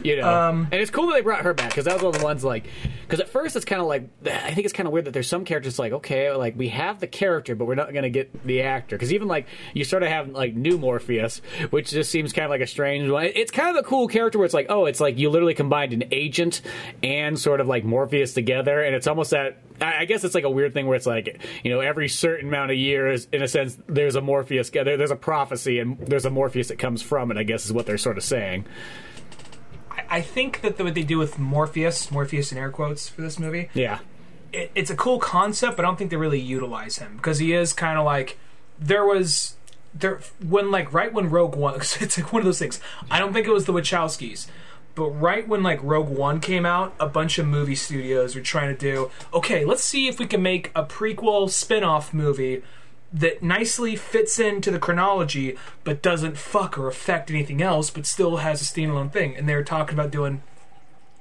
[0.02, 2.14] you know, um, and it's cool that they brought her back because that was one
[2.14, 2.66] of the ones like
[3.02, 5.28] because at first it's kind of like I think it's kind of weird that there's
[5.28, 8.44] some characters like okay like we have the character but we're not going to get
[8.44, 11.40] the actor because even like you sort of have like new Morpheus
[11.70, 13.24] which just seems kind of like a strange one.
[13.24, 15.92] It's kind of a cool character where it's like oh it's like you literally combined
[15.92, 16.62] an agent
[17.02, 20.50] and sort of like Morpheus together and it's almost that I guess it's like a
[20.50, 23.76] weird thing where it's like you know every certain amount of years in a sense
[23.88, 27.36] there's a Morpheus there, there's a prophecy and there's a Morpheus that comes from it
[27.36, 28.66] I guess is what they're sort of saying.
[30.08, 33.38] I think that the, what they do with Morpheus, Morpheus in air quotes for this
[33.38, 33.98] movie, Yeah.
[34.52, 37.52] it, it's a cool concept, but I don't think they really utilize him because he
[37.52, 38.38] is kind of like
[38.78, 39.56] there was
[39.94, 41.74] there when like right when Rogue One.
[41.80, 42.80] It's like one of those things.
[43.10, 44.46] I don't think it was the Wachowskis.
[44.94, 48.74] But right when like Rogue One came out, a bunch of movie studios were trying
[48.74, 52.62] to do, okay, let's see if we can make a prequel spin-off movie
[53.12, 58.38] that nicely fits into the chronology but doesn't fuck or affect anything else but still
[58.38, 59.36] has a standalone thing.
[59.36, 60.42] And they were talking about doing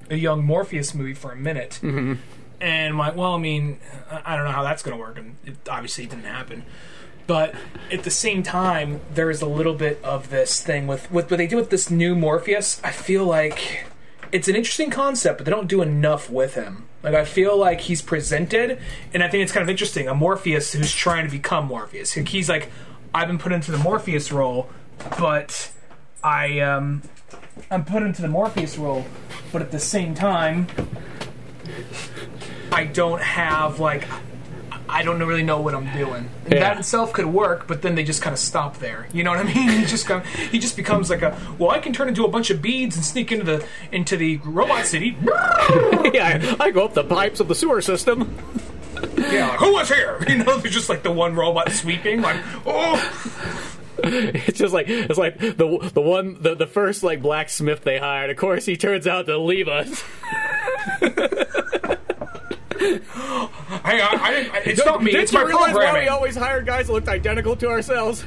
[0.10, 1.80] a young Morpheus movie for a minute.
[1.82, 2.14] Mm-hmm.
[2.60, 5.18] And I'm like, well, I mean, I I don't know how that's going to work,
[5.18, 6.64] and it obviously didn't happen.
[7.26, 7.56] But
[7.92, 11.38] at the same time, there is a little bit of this thing with, with what
[11.38, 12.82] they do with this new Morpheus.
[12.84, 13.86] I feel like
[14.32, 16.88] it's an interesting concept, but they don't do enough with him.
[17.04, 18.80] Like I feel like he's presented,
[19.14, 20.08] and I think it's kind of interesting.
[20.08, 22.14] A Morpheus who's trying to become Morpheus.
[22.14, 22.70] He's like,
[23.14, 24.70] I've been put into the Morpheus role,
[25.18, 25.72] but
[26.24, 27.02] I um,
[27.70, 29.06] I'm put into the Morpheus role,
[29.52, 30.68] but at the same time,
[32.72, 34.06] I don't have like
[34.92, 36.30] I don't really know what I'm doing.
[36.46, 36.60] And Yeah.
[36.60, 39.08] That itself could work, but then they just kind of stop there.
[39.14, 39.70] You know what I mean?
[39.82, 42.50] He just come, he just becomes like a well, I can turn into a bunch
[42.50, 45.18] of beads and sneak into the into the robot city.
[46.14, 48.38] yeah, I go up the pipes of the sewer system.
[49.18, 50.24] yeah, like, who was here?
[50.28, 52.22] You know, there's just like the one robot sweeping.
[52.22, 53.00] Like, oh,
[54.04, 58.30] It's just like it's like the the one the, the first like blacksmith they hired.
[58.30, 60.04] Of course, he turns out to leave us.
[62.82, 64.68] Hey, I, I didn't.
[64.68, 65.12] It's not me.
[65.12, 68.26] Did It's you my realize why we always hire guys that looked identical to ourselves?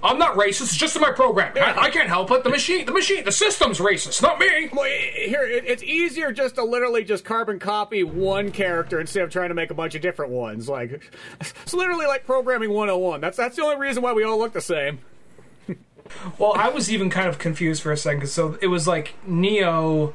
[0.00, 0.62] I'm not racist.
[0.62, 1.52] It's just in my program.
[1.56, 2.44] I, I can't help it.
[2.44, 4.68] The machine, the machine, the system's racist, not me.
[4.72, 9.30] Well, here it, it's easier just to literally just carbon copy one character instead of
[9.30, 10.68] trying to make a bunch of different ones.
[10.68, 11.02] Like
[11.40, 13.20] it's literally like programming 101.
[13.20, 15.00] That's that's the only reason why we all look the same.
[16.38, 18.28] Well, I was even kind of confused for a second.
[18.28, 20.14] So it was like Neo,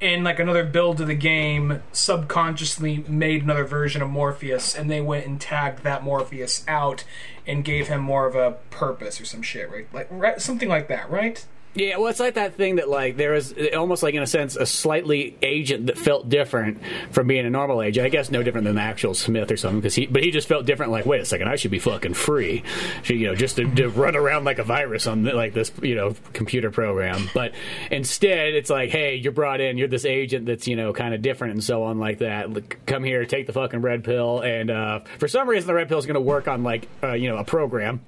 [0.00, 5.00] in like another build of the game, subconsciously made another version of Morpheus, and they
[5.00, 7.04] went and tagged that Morpheus out
[7.46, 9.86] and gave him more of a purpose or some shit, right?
[9.92, 11.44] Like right, something like that, right?
[11.78, 14.56] Yeah, well, it's like that thing that like there is almost like in a sense
[14.56, 16.80] a slightly agent that felt different
[17.12, 18.04] from being a normal agent.
[18.04, 20.48] I guess no different than the actual Smith or something because he, but he just
[20.48, 20.90] felt different.
[20.90, 22.64] Like, wait a second, I should be fucking free,
[23.04, 25.94] Should, you know, just to, to run around like a virus on like this, you
[25.94, 27.30] know, computer program.
[27.32, 27.52] But
[27.92, 31.22] instead, it's like, hey, you're brought in, you're this agent that's you know kind of
[31.22, 32.50] different and so on like that.
[32.50, 35.88] Look, come here, take the fucking red pill, and uh, for some reason, the red
[35.88, 38.00] pill is going to work on like uh, you know a program.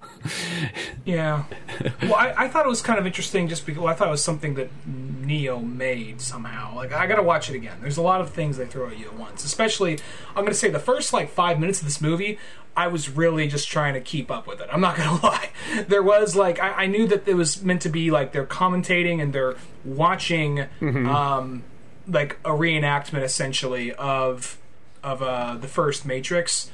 [1.05, 1.45] Yeah.
[2.03, 4.13] well, I, I thought it was kind of interesting just because well, I thought it
[4.13, 6.75] was something that Neo made somehow.
[6.75, 7.79] Like, I gotta watch it again.
[7.81, 9.45] There's a lot of things they throw at you at once.
[9.45, 9.99] Especially,
[10.35, 12.39] I'm gonna say the first like five minutes of this movie,
[12.77, 14.69] I was really just trying to keep up with it.
[14.73, 15.51] I'm not gonna lie.
[15.89, 19.21] There was like, I, I knew that it was meant to be like they're commentating
[19.23, 21.63] and they're watching, um,
[22.09, 24.59] like a reenactment essentially of
[25.03, 26.71] of uh, the first Matrix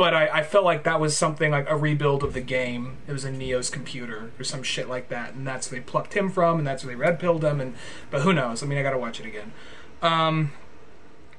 [0.00, 2.96] but I, I felt like that was something like a rebuild of the game.
[3.06, 6.14] It was in Neo's computer or some shit like that, and that's where they plucked
[6.14, 7.60] him from, and that's where they red pilled him.
[7.60, 7.74] And
[8.10, 8.62] but who knows?
[8.62, 9.52] I mean, I got to watch it again.
[10.00, 10.52] Um,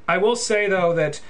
[0.08, 1.22] I will say though that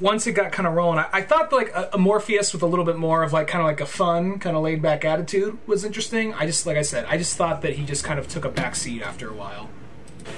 [0.00, 2.66] once it got kind of rolling, I, I thought like a, a Morpheus with a
[2.66, 5.58] little bit more of like kind of like a fun, kind of laid back attitude
[5.66, 6.32] was interesting.
[6.32, 8.50] I just like I said, I just thought that he just kind of took a
[8.50, 9.68] back seat after a while.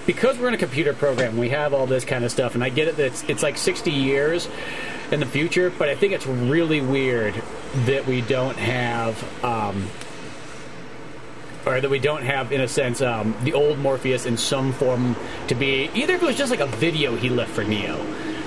[0.07, 2.69] because we're in a computer program, we have all this kind of stuff, and I
[2.69, 4.49] get it that it's, it's like 60 years
[5.11, 7.35] in the future, but I think it's really weird
[7.85, 9.89] that we don't have, um,
[11.65, 15.17] or that we don't have, in a sense, um, the old Morpheus in some form
[15.49, 18.05] to be either if it was just like a video he left for Neo.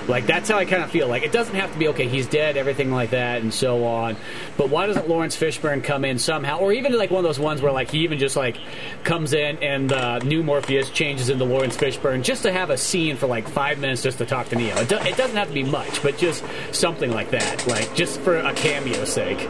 [0.10, 1.08] Like that's how I kind of feel.
[1.08, 2.08] Like it doesn't have to be okay.
[2.08, 4.18] He's dead, everything like that, and so on.
[4.58, 7.62] But why doesn't Laurence Fishburne come in somehow, or even like one of those ones
[7.62, 8.58] where like he even just like
[9.04, 13.16] comes in and uh, new Morpheus changes into Laurence Fishburne just to have a scene
[13.18, 14.76] for like five minutes just to talk to Neo.
[14.78, 18.20] It, do- it doesn't have to be much, but just something like that, like just
[18.22, 19.48] for a cameo's sake.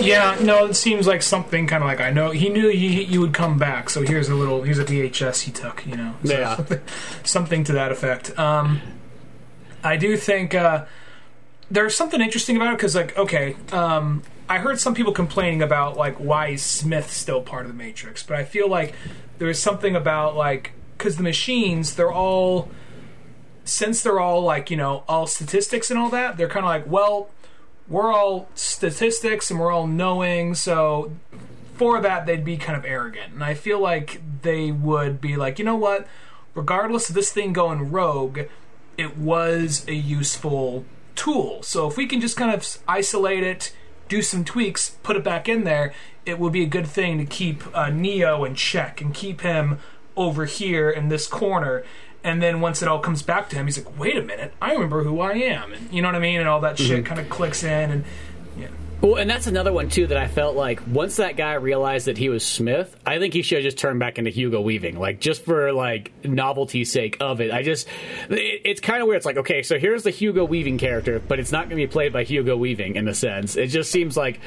[0.00, 3.20] Yeah, no, it seems like something kind of like I know he knew he, you
[3.22, 6.32] would come back, so here's a little here's a VHS he took, you know, So
[6.38, 6.56] Yeah.
[6.56, 6.80] something,
[7.24, 8.38] something to that effect.
[8.38, 8.80] Um,
[9.82, 10.86] I do think uh,
[11.70, 15.96] there's something interesting about it because, like, okay, um, I heard some people complaining about
[15.96, 18.94] like why is Smith still part of the Matrix, but I feel like
[19.38, 22.70] there's something about like because the machines they're all
[23.64, 26.86] since they're all like you know all statistics and all that they're kind of like
[26.86, 27.28] well
[27.88, 31.12] we're all statistics and we're all knowing so
[31.74, 33.32] for that they'd be kind of arrogant.
[33.32, 36.06] And i feel like they would be like you know what?
[36.54, 38.42] Regardless of this thing going rogue
[38.96, 41.62] it was a useful tool.
[41.62, 43.72] So if we can just kind of isolate it
[44.08, 45.92] do some tweaks put it back in there
[46.26, 49.78] it would be a good thing to keep uh, Neo in check and keep him
[50.16, 51.84] over here in this corner.
[52.24, 54.72] And then once it all comes back to him, he's like, "Wait a minute, I
[54.72, 57.20] remember who I am," and you know what I mean, and all that shit kind
[57.20, 58.04] of clicks in, and
[58.58, 58.66] yeah.
[59.02, 62.16] Well, and that's another one too that I felt like once that guy realized that
[62.16, 65.20] he was Smith, I think he should have just turned back into Hugo Weaving, like
[65.20, 67.52] just for like novelty's sake of it.
[67.52, 67.86] I just,
[68.30, 69.18] it, it's kind of weird.
[69.18, 71.86] It's like okay, so here's the Hugo Weaving character, but it's not going to be
[71.86, 73.56] played by Hugo Weaving in a sense.
[73.56, 74.40] It just seems like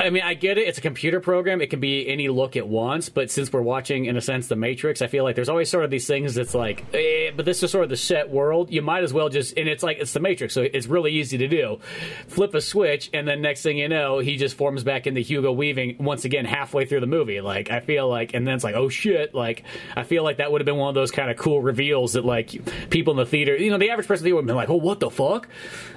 [0.00, 0.66] I mean, I get it.
[0.66, 1.60] It's a computer program.
[1.60, 3.10] It can be any look at once.
[3.10, 5.84] But since we're watching, in a sense, The Matrix, I feel like there's always sort
[5.84, 8.72] of these things that's like, eh, but this is sort of the set world.
[8.72, 11.36] You might as well just, and it's like, it's The Matrix, so it's really easy
[11.36, 11.80] to do.
[12.28, 15.52] Flip a switch, and then next thing you know, he just forms back into Hugo
[15.52, 17.42] Weaving once again halfway through the movie.
[17.42, 19.34] Like, I feel like, and then it's like, oh shit.
[19.34, 19.64] Like,
[19.94, 22.24] I feel like that would have been one of those kind of cool reveals that,
[22.24, 24.76] like, people in the theater, you know, the average person would have been like, oh,
[24.76, 25.46] what the fuck?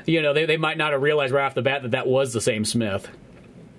[0.06, 2.34] You know, they, they might not have realized right off the bat that that was
[2.34, 3.08] the same Smith.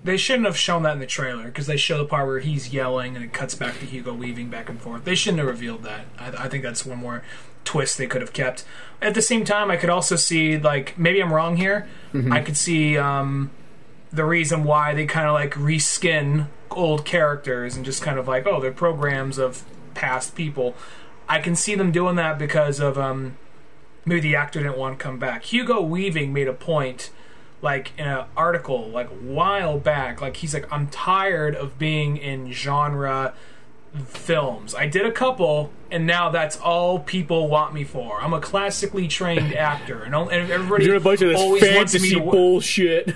[0.05, 2.71] They shouldn't have shown that in the trailer because they show the part where he's
[2.71, 5.03] yelling and it cuts back to Hugo weaving back and forth.
[5.03, 6.05] They shouldn't have revealed that.
[6.19, 7.23] I, I think that's one more
[7.63, 8.63] twist they could have kept.
[9.01, 11.87] At the same time, I could also see like maybe I'm wrong here.
[12.31, 13.49] I could see um,
[14.13, 18.45] the reason why they kind of like reskin old characters and just kind of like
[18.45, 19.63] oh they're programs of
[19.95, 20.75] past people.
[21.27, 23.37] I can see them doing that because of um,
[24.05, 25.45] maybe the actor didn't want to come back.
[25.45, 27.09] Hugo Weaving made a point
[27.65, 32.51] like in an article like while back like he's like i'm tired of being in
[32.51, 33.33] genre
[34.03, 34.75] films.
[34.75, 38.21] I did a couple and now that's all people want me for.
[38.21, 41.93] I'm a classically trained actor and and everybody Doing a bunch of this always wants
[41.93, 43.15] me fantasy to, bullshit.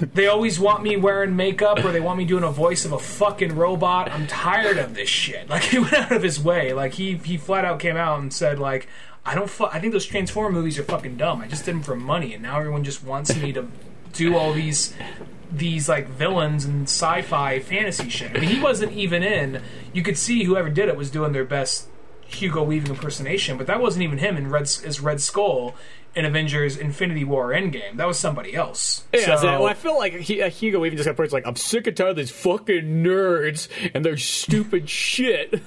[0.14, 2.98] they always want me wearing makeup or they want me doing a voice of a
[2.98, 4.10] fucking robot.
[4.10, 5.48] I'm tired of this shit.
[5.48, 6.72] Like he went out of his way.
[6.72, 8.88] Like he he flat out came out and said like
[9.24, 11.40] i don't fu- i think those transformer movies are fucking dumb.
[11.40, 13.68] I just did them for money and now everyone just wants me to
[14.12, 14.94] do all these
[15.52, 18.30] these like villains and sci-fi fantasy shit.
[18.36, 21.44] I mean he wasn't even in you could see whoever did it was doing their
[21.44, 21.88] best
[22.26, 25.74] hugo weaving impersonation but that wasn't even him in red as red skull
[26.14, 27.96] in avengers infinity war endgame.
[27.96, 29.04] That was somebody else.
[29.14, 31.56] Yeah, so, well, I feel like he, uh, Hugo even just got approached like, I'm
[31.56, 35.62] sick and tired of these fucking nerds and their stupid shit.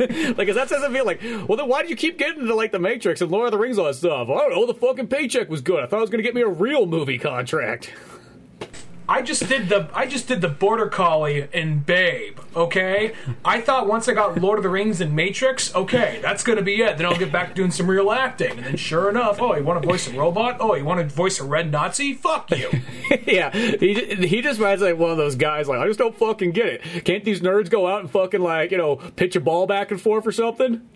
[0.36, 2.72] like, 'cause that doesn't feel like, well, then why did you keep getting into like
[2.72, 4.28] the Matrix and Lord of the Rings all that stuff?
[4.28, 4.66] I don't know.
[4.66, 5.82] The fucking paycheck was good.
[5.82, 7.92] I thought it was to get me a real movie contract.
[9.08, 12.38] I just did the I just did the border collie in Babe.
[12.56, 13.12] Okay,
[13.44, 16.80] I thought once I got Lord of the Rings and Matrix, okay, that's gonna be
[16.80, 16.96] it.
[16.96, 18.52] Then I'll get back to doing some real acting.
[18.52, 20.56] And then sure enough, oh, you want to voice a robot?
[20.60, 22.14] Oh, you want to voice a red Nazi?
[22.14, 22.70] Fuck you.
[23.26, 23.94] yeah, he
[24.26, 25.68] he just reminds me like one of those guys.
[25.68, 27.04] Like, I just don't fucking get it.
[27.04, 30.00] Can't these nerds go out and fucking like you know pitch a ball back and
[30.00, 30.88] forth or something?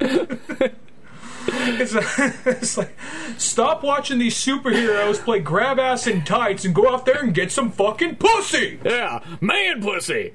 [1.66, 1.94] It's,
[2.46, 2.96] it's like
[3.38, 7.50] stop watching these superheroes play grab ass in tights and go out there and get
[7.52, 8.80] some fucking pussy.
[8.84, 10.34] Yeah, man pussy.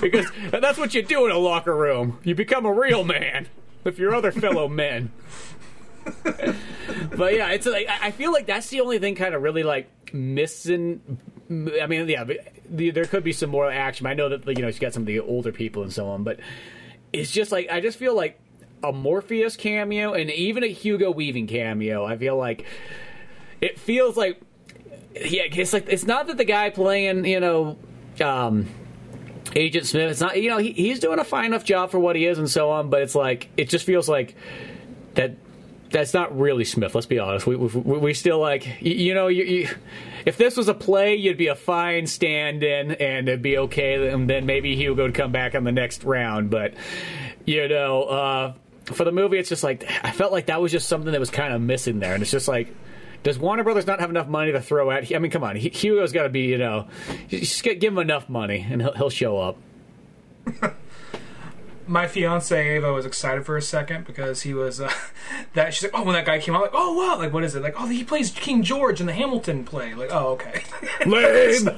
[0.00, 2.18] because that's what you do in a locker room.
[2.22, 3.48] You become a real man
[3.84, 5.12] with your other fellow men.
[6.22, 9.88] but yeah, it's like I feel like that's the only thing kind of really like
[10.12, 11.18] missing.
[11.50, 12.24] I mean, yeah,
[12.68, 14.06] the, there could be some more action.
[14.06, 16.22] I know that you know she's got some of the older people and so on,
[16.22, 16.38] but
[17.16, 18.38] it's just like I just feel like
[18.82, 22.04] a Morpheus cameo and even a Hugo Weaving cameo.
[22.04, 22.64] I feel like
[23.60, 24.40] it feels like
[25.14, 27.78] yeah, it's like it's not that the guy playing you know.
[28.20, 28.68] um
[29.54, 32.16] Agent Smith, it's not you know he, he's doing a fine enough job for what
[32.16, 34.34] he is and so on, but it's like it just feels like
[35.14, 35.36] that
[35.90, 36.94] that's not really Smith.
[36.94, 37.46] Let's be honest.
[37.46, 39.68] We we, we still like you, you know you, you,
[40.24, 44.08] if this was a play, you'd be a fine stand-in and it'd be okay.
[44.08, 46.50] And then maybe Hugo would come back on the next round.
[46.50, 46.74] But
[47.44, 48.54] you know, uh,
[48.84, 51.30] for the movie, it's just like I felt like that was just something that was
[51.30, 52.74] kind of missing there, and it's just like.
[53.22, 55.12] Does Warner Brothers not have enough money to throw at?
[55.12, 56.86] I mean, come on, Hugo's got to be, you know,
[57.26, 59.56] just give him enough money and he'll, he'll show up.
[61.86, 64.92] my fiance Ava was excited for a second because he was uh,
[65.54, 67.54] that she's like, oh, when that guy came out, like, oh wow, like what is
[67.54, 67.62] it?
[67.62, 69.94] Like, oh, he plays King George in the Hamilton play.
[69.94, 70.62] Like, oh, okay.
[71.06, 71.70] Lame.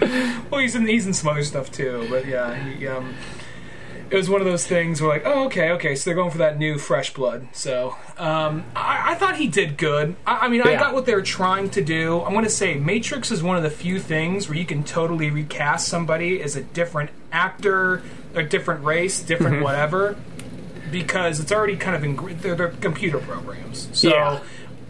[0.50, 3.14] well, he's in he's in some other stuff too, but yeah, he, um,
[4.10, 6.38] it was one of those things where like, oh, okay, okay, so they're going for
[6.38, 7.48] that new fresh blood.
[7.52, 10.14] So um, I, I thought he did good.
[10.26, 12.22] I, I mean, I got what they were trying to do.
[12.22, 15.30] I'm going to say Matrix is one of the few things where you can totally
[15.30, 18.02] recast somebody as a different actor,
[18.34, 20.16] a different race, different whatever,
[20.90, 23.88] because it's already kind of in they're, they're computer programs.
[23.92, 24.08] So.
[24.08, 24.40] Yeah.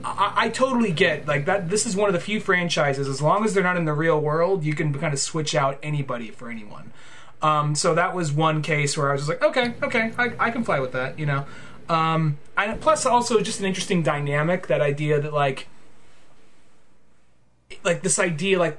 [0.05, 1.69] I, I totally get like that.
[1.69, 3.09] This is one of the few franchises.
[3.09, 5.81] As long as they're not in the real world, you can kind of switch out
[5.83, 6.93] anybody for anyone.
[7.43, 10.51] Um, so that was one case where I was just like, okay, okay, I, I
[10.51, 11.47] can fly with that, you know.
[11.89, 14.67] Um, and plus, also just an interesting dynamic.
[14.67, 15.69] That idea that like,
[17.85, 18.79] like this idea, like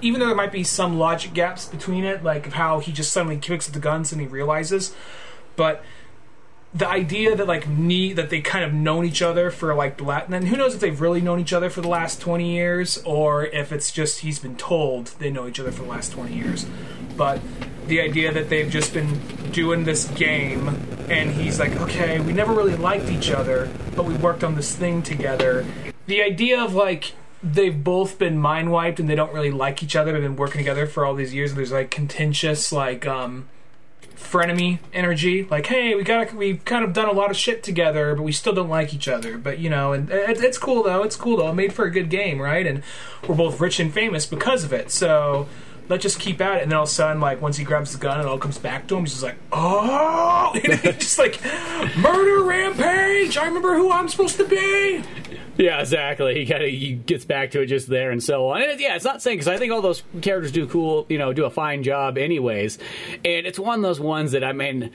[0.00, 3.12] even though there might be some logic gaps between it, like of how he just
[3.12, 4.94] suddenly kicks at the guns and he realizes,
[5.56, 5.84] but
[6.74, 10.04] the idea that like me that they kind of known each other for like the
[10.04, 12.98] last and who knows if they've really known each other for the last 20 years
[13.04, 16.34] or if it's just he's been told they know each other for the last 20
[16.34, 16.66] years.
[17.16, 17.40] But
[17.86, 19.18] the idea that they've just been
[19.50, 20.68] doing this game
[21.08, 24.76] and he's like okay we never really liked each other but we worked on this
[24.76, 25.64] thing together.
[26.06, 27.12] The idea of like
[27.42, 30.58] they've both been mind wiped and they don't really like each other they've been working
[30.58, 33.48] together for all these years and there's like contentious like um
[34.18, 35.44] frenemy energy.
[35.44, 38.32] Like, hey, we got we've kind of done a lot of shit together, but we
[38.32, 39.38] still don't like each other.
[39.38, 41.02] But you know, and it, it's cool though.
[41.02, 41.50] It's cool though.
[41.50, 42.66] It made for a good game, right?
[42.66, 42.82] And
[43.26, 44.90] we're both rich and famous because of it.
[44.90, 45.48] So
[45.88, 46.62] let's just keep at it.
[46.62, 48.58] And then all of a sudden, like once he grabs the gun, it all comes
[48.58, 49.04] back to him.
[49.04, 51.42] He's just like, oh, just like
[51.96, 53.36] murder rampage.
[53.36, 55.02] I remember who I'm supposed to be.
[55.68, 56.36] Yeah, exactly.
[56.36, 58.62] He kind of he gets back to it just there and so on.
[58.62, 61.32] And yeah, it's not saying because I think all those characters do cool, you know,
[61.32, 62.78] do a fine job anyways.
[63.24, 64.92] And it's one of those ones that I mean,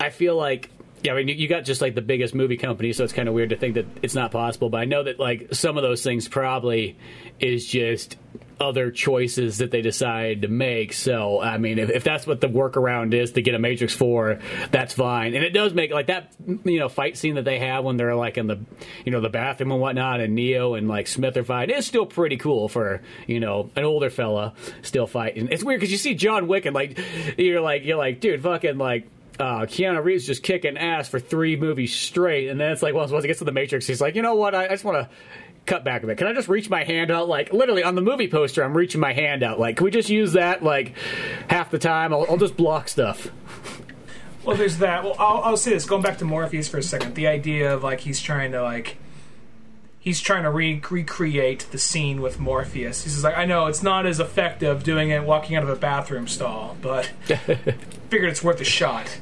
[0.00, 0.70] I feel like
[1.02, 3.34] yeah, I mean, you got just like the biggest movie company, so it's kind of
[3.34, 4.70] weird to think that it's not possible.
[4.70, 6.96] But I know that like some of those things probably
[7.38, 8.16] is just
[8.60, 10.92] other choices that they decide to make.
[10.92, 14.38] So, I mean, if, if that's what the workaround is to get a Matrix 4,
[14.70, 15.34] that's fine.
[15.34, 16.32] And it does make, like, that,
[16.64, 18.60] you know, fight scene that they have when they're, like, in the,
[19.04, 22.04] you know, the bathroom and whatnot, and Neo and, like, Smith are fighting, is still
[22.04, 25.48] pretty cool for, you know, an older fella still fighting.
[25.50, 26.98] It's weird because you see John Wick and, like,
[27.38, 29.08] you're like, you're like, dude, fucking, like,
[29.38, 33.08] uh, Keanu Reeves just kicking ass for three movies straight, and then it's like, well,
[33.08, 34.54] once he gets to the Matrix, he's like, you know what?
[34.54, 35.08] I, I just want to
[35.70, 36.18] cut back a bit.
[36.18, 37.28] Can I just reach my hand out?
[37.28, 39.60] Like literally on the movie poster, I'm reaching my hand out.
[39.60, 40.94] Like, can we just use that like
[41.48, 42.12] half the time?
[42.12, 43.30] I'll, I'll just block stuff.
[44.44, 45.04] Well, there's that.
[45.04, 45.86] Well, I'll, I'll say this.
[45.86, 48.96] Going back to Morpheus for a second, the idea of like he's trying to like
[50.00, 53.04] he's trying to re- recreate the scene with Morpheus.
[53.04, 56.26] He's like, I know it's not as effective doing it walking out of a bathroom
[56.26, 57.06] stall, but
[58.08, 59.20] figured it's worth a shot.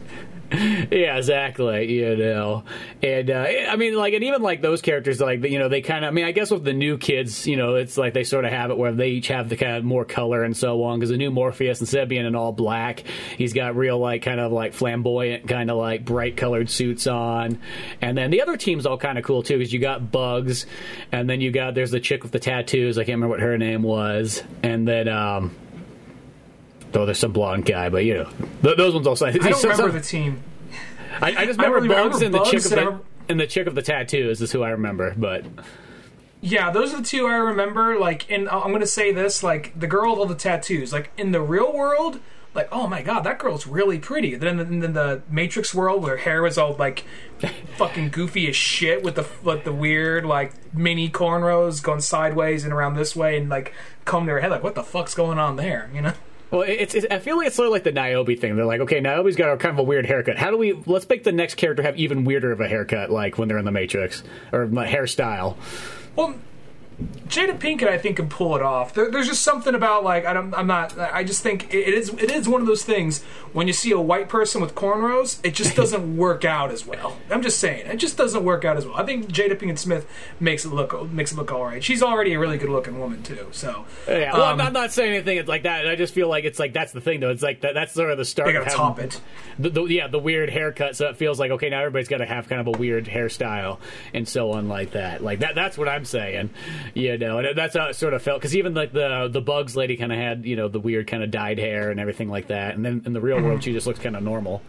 [0.52, 1.92] yeah, exactly.
[1.92, 2.64] You know,
[3.02, 6.06] and uh, I mean, like, and even like those characters, like you know, they kind
[6.06, 6.08] of.
[6.08, 8.50] I mean, I guess with the new kids, you know, it's like they sort of
[8.50, 10.98] have it where they each have the kind of more color and so on.
[10.98, 13.04] Because the new Morpheus, instead of being in all black,
[13.36, 17.58] he's got real like kind of like flamboyant, kind of like bright colored suits on.
[18.00, 20.64] And then the other team's all kind of cool too, because you got Bugs,
[21.12, 22.96] and then you got there's the chick with the tattoos.
[22.96, 25.08] I can't remember what her name was, and then.
[25.08, 25.54] um
[26.92, 28.30] Though there's some blonde guy, but you know,
[28.62, 29.26] th- those ones also.
[29.26, 30.42] I don't remember some, the team.
[31.20, 33.74] I, I just remember I Bugs and the chick of the and the chick of
[33.74, 35.44] the tattoos is who I remember, but.
[36.40, 37.98] Yeah, those are the two I remember.
[37.98, 40.92] Like, and I'm going to say this: like the girl with all the tattoos.
[40.92, 42.20] Like in the real world,
[42.54, 44.34] like oh my god, that girl's really pretty.
[44.36, 47.04] Then in the, in the Matrix world, where hair was all like
[47.76, 52.72] fucking goofy as shit with the with the weird like mini cornrows going sideways and
[52.72, 53.74] around this way, and like
[54.04, 54.50] comb their head.
[54.50, 55.90] Like, what the fuck's going on there?
[55.92, 56.12] You know.
[56.50, 58.56] Well, it's, it's, I feel like it's sort of like the Niobe thing.
[58.56, 60.38] They're like, okay, Niobe's got a kind of a weird haircut.
[60.38, 63.36] How do we let's make the next character have even weirder of a haircut, like
[63.36, 64.22] when they're in the Matrix
[64.52, 65.56] or hairstyle?
[66.16, 66.34] Well,
[67.28, 68.94] Jada Pinkett, I think, can pull it off.
[68.94, 70.98] There, there's just something about like I don't, I'm not.
[70.98, 72.08] I just think it is.
[72.10, 73.22] It is one of those things
[73.52, 77.16] when you see a white person with cornrows, it just doesn't work out as well.
[77.30, 78.96] I'm just saying, it just doesn't work out as well.
[78.96, 80.06] I think Jada Pinkett Smith
[80.40, 81.82] makes it look makes it look all right.
[81.82, 83.48] She's already a really good looking woman too.
[83.52, 85.88] So yeah, well, um, I'm not saying anything like that.
[85.88, 87.30] I just feel like it's like that's the thing though.
[87.30, 88.46] It's like that, that's sort of the start.
[88.46, 89.20] They gotta top it.
[89.58, 90.96] The, the, yeah, the weird haircut.
[90.96, 93.78] So it feels like okay, now everybody's got to have kind of a weird hairstyle
[94.14, 95.22] and so on like that.
[95.22, 95.54] Like that.
[95.54, 96.50] That's what I'm saying.
[96.94, 99.76] You know, and that's how it sort of felt because even like the the Bugs
[99.76, 102.48] lady kind of had you know the weird kind of dyed hair and everything like
[102.48, 103.46] that, and then in the real mm-hmm.
[103.46, 104.62] world she just looks kind of normal.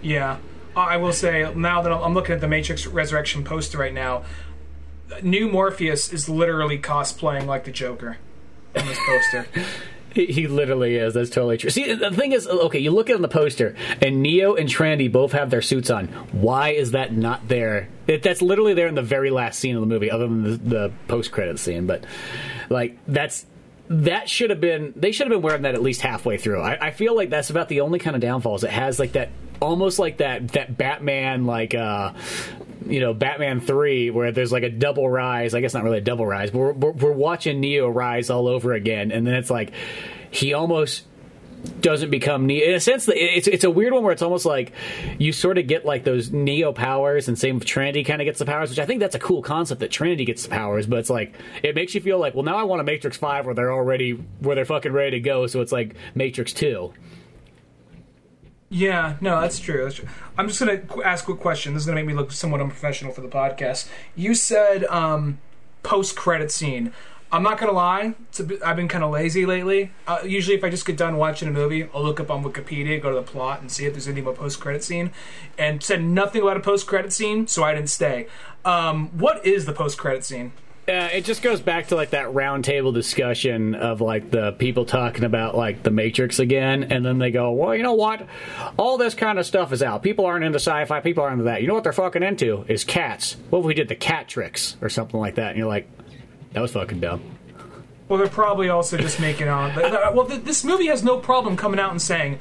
[0.00, 0.38] Yeah,
[0.76, 4.24] I will say now that I'm looking at the Matrix Resurrection poster right now,
[5.22, 8.18] new Morpheus is literally cosplaying like the Joker
[8.74, 9.46] in this poster.
[10.14, 11.14] He, literally is.
[11.14, 11.70] That's totally true.
[11.70, 15.08] See, the thing is, okay, you look at on the poster, and Neo and Trinity
[15.08, 16.08] both have their suits on.
[16.32, 17.88] Why is that not there?
[18.06, 20.56] It, that's literally there in the very last scene of the movie, other than the,
[20.56, 21.86] the post credit scene.
[21.86, 22.04] But
[22.68, 23.46] like, that's
[23.92, 24.92] that should have been.
[24.96, 26.60] They should have been wearing that at least halfway through.
[26.60, 28.64] I, I feel like that's about the only kind of downfalls.
[28.64, 32.12] It has like that almost like that that Batman like uh
[32.86, 35.54] you know Batman three where there's like a double rise.
[35.54, 38.48] I guess not really a double rise, but we're, we're, we're watching Neo rise all
[38.48, 39.72] over again, and then it's like
[40.30, 41.04] he almost
[41.80, 42.66] doesn't become Neo.
[42.66, 44.72] In a sense, it's it's a weird one where it's almost like
[45.18, 48.38] you sort of get like those Neo powers, and same with Trinity kind of gets
[48.38, 50.86] the powers, which I think that's a cool concept that Trinity gets the powers.
[50.86, 53.46] But it's like it makes you feel like, well, now I want a Matrix Five
[53.46, 55.46] where they're already where they're fucking ready to go.
[55.46, 56.92] So it's like Matrix Two.
[58.68, 59.84] Yeah, no, that's true.
[59.84, 60.08] That's true.
[60.38, 61.74] I'm just gonna ask a question.
[61.74, 63.88] This is gonna make me look somewhat unprofessional for the podcast.
[64.16, 65.38] You said um,
[65.82, 66.92] post credit scene.
[67.32, 68.14] I'm not gonna lie.
[68.62, 69.90] I've been kind of lazy lately.
[70.06, 73.00] Uh, usually, if I just get done watching a movie, I'll look up on Wikipedia,
[73.00, 75.12] go to the plot, and see if there's anything about post credit scene.
[75.56, 78.26] And said nothing about a post credit scene, so I didn't stay.
[78.66, 80.52] Um, what is the post credit scene?
[80.86, 85.22] Uh, it just goes back to like that roundtable discussion of like the people talking
[85.22, 88.26] about like the Matrix again, and then they go, "Well, you know what?
[88.76, 90.02] All this kind of stuff is out.
[90.02, 91.00] People aren't into sci-fi.
[91.00, 91.62] People aren't into that.
[91.62, 93.36] You know what they're fucking into is cats.
[93.48, 95.88] What if we did the cat tricks or something like that?" And you're like,
[96.52, 97.22] "That was fucking dumb."
[98.08, 99.74] Well, they're probably also just making on.
[99.74, 102.40] Well, th- this movie has no problem coming out and saying,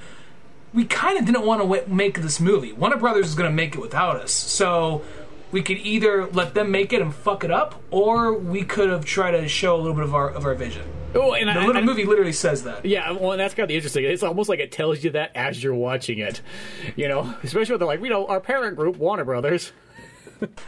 [0.73, 2.73] "We kind of didn't want to make this movie.
[2.73, 5.01] Warner Brothers is going to make it without us." So
[5.51, 9.05] we could either let them make it and fuck it up, or we could have
[9.05, 10.83] tried to show a little bit of our of our vision.
[11.13, 12.85] Oh, and The I, little I- movie literally says that.
[12.85, 14.05] Yeah, well, that's kind of interesting.
[14.05, 16.41] It's almost like it tells you that as you're watching it,
[16.95, 17.33] you know.
[17.43, 19.71] Especially when they're like, you know, our parent group, Warner Brothers.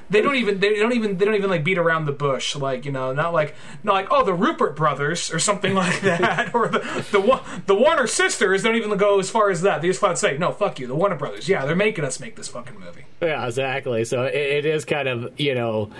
[0.09, 2.85] They don't even they don't even they don't even like beat around the bush like
[2.85, 6.67] you know not like not like oh the Rupert brothers or something like that or
[6.67, 6.79] the
[7.11, 9.81] the the Warner sisters don't even go as far as that.
[9.81, 12.35] They just flat say no fuck you the Warner brothers yeah they're making us make
[12.35, 13.05] this fucking movie.
[13.21, 14.05] Yeah, exactly.
[14.05, 15.91] So it, it is kind of you know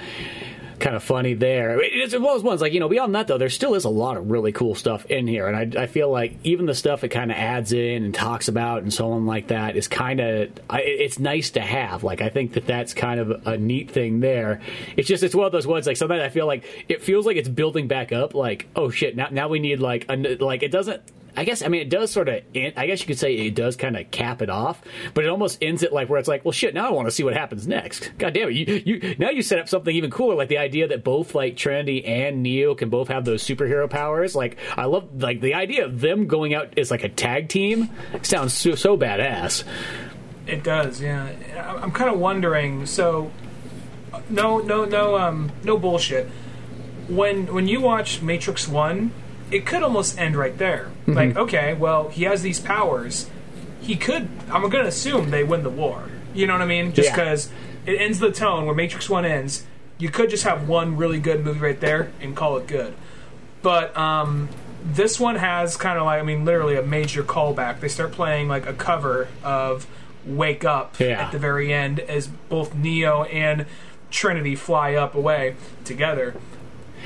[0.79, 1.79] kind of funny there.
[1.81, 3.89] It's one of those ones like you know beyond that though, there still is a
[3.89, 7.03] lot of really cool stuff in here, and I, I feel like even the stuff
[7.03, 10.19] it kind of adds in and talks about and so on like that is kind
[10.19, 12.03] of it's nice to have.
[12.03, 14.61] Like I think that that's kind of a neat thing there.
[14.97, 17.37] It's just it's one of those ones like sometimes I feel like it feels like
[17.37, 18.33] it's building back up.
[18.33, 21.01] Like oh shit, now now we need like a, like it doesn't.
[21.35, 22.43] I guess I mean it does sort of.
[22.55, 24.81] I guess you could say it does kind of cap it off,
[25.13, 26.73] but it almost ends it like where it's like, well, shit.
[26.73, 28.11] Now I want to see what happens next.
[28.17, 28.55] God damn it!
[28.55, 31.57] You, you now you set up something even cooler, like the idea that both like
[31.57, 34.35] Trinity and Neo can both have those superhero powers.
[34.35, 37.89] Like I love like the idea of them going out as like a tag team
[38.21, 39.63] sounds so, so badass.
[40.45, 41.31] It does, yeah.
[41.81, 42.85] I'm kind of wondering.
[42.85, 43.31] So,
[44.29, 46.27] no, no, no, um, no bullshit.
[47.07, 49.11] When when you watch Matrix One,
[49.53, 50.89] it could almost end right there.
[51.07, 53.29] Like, okay, well, he has these powers.
[53.81, 54.27] He could.
[54.51, 56.03] I'm going to assume they win the war.
[56.33, 56.93] You know what I mean?
[56.93, 57.15] Just Yeah.
[57.15, 57.49] because
[57.85, 59.65] it ends the tone where Matrix One ends.
[59.97, 62.93] You could just have one really good movie right there and call it good.
[63.61, 64.49] But um,
[64.83, 67.79] this one has kind of like, I mean, literally a major callback.
[67.79, 69.85] They start playing like a cover of
[70.25, 71.21] "Wake Up" Yeah.
[71.25, 73.65] at the very end, as both Neo and
[74.11, 75.55] Trinity fly up away
[75.85, 76.35] together.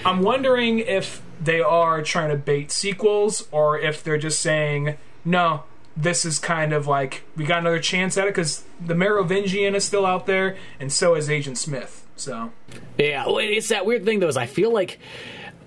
[0.06, 5.64] I'm wondering if they are trying to bait sequels or if they're just saying, no,
[5.95, 9.84] this is kind of like, we got another chance at it because the Merovingian is
[9.84, 12.06] still out there and so is Agent Smith.
[12.15, 12.52] So,
[12.98, 14.28] Yeah, well, it's that weird thing though.
[14.28, 14.99] Is I feel like.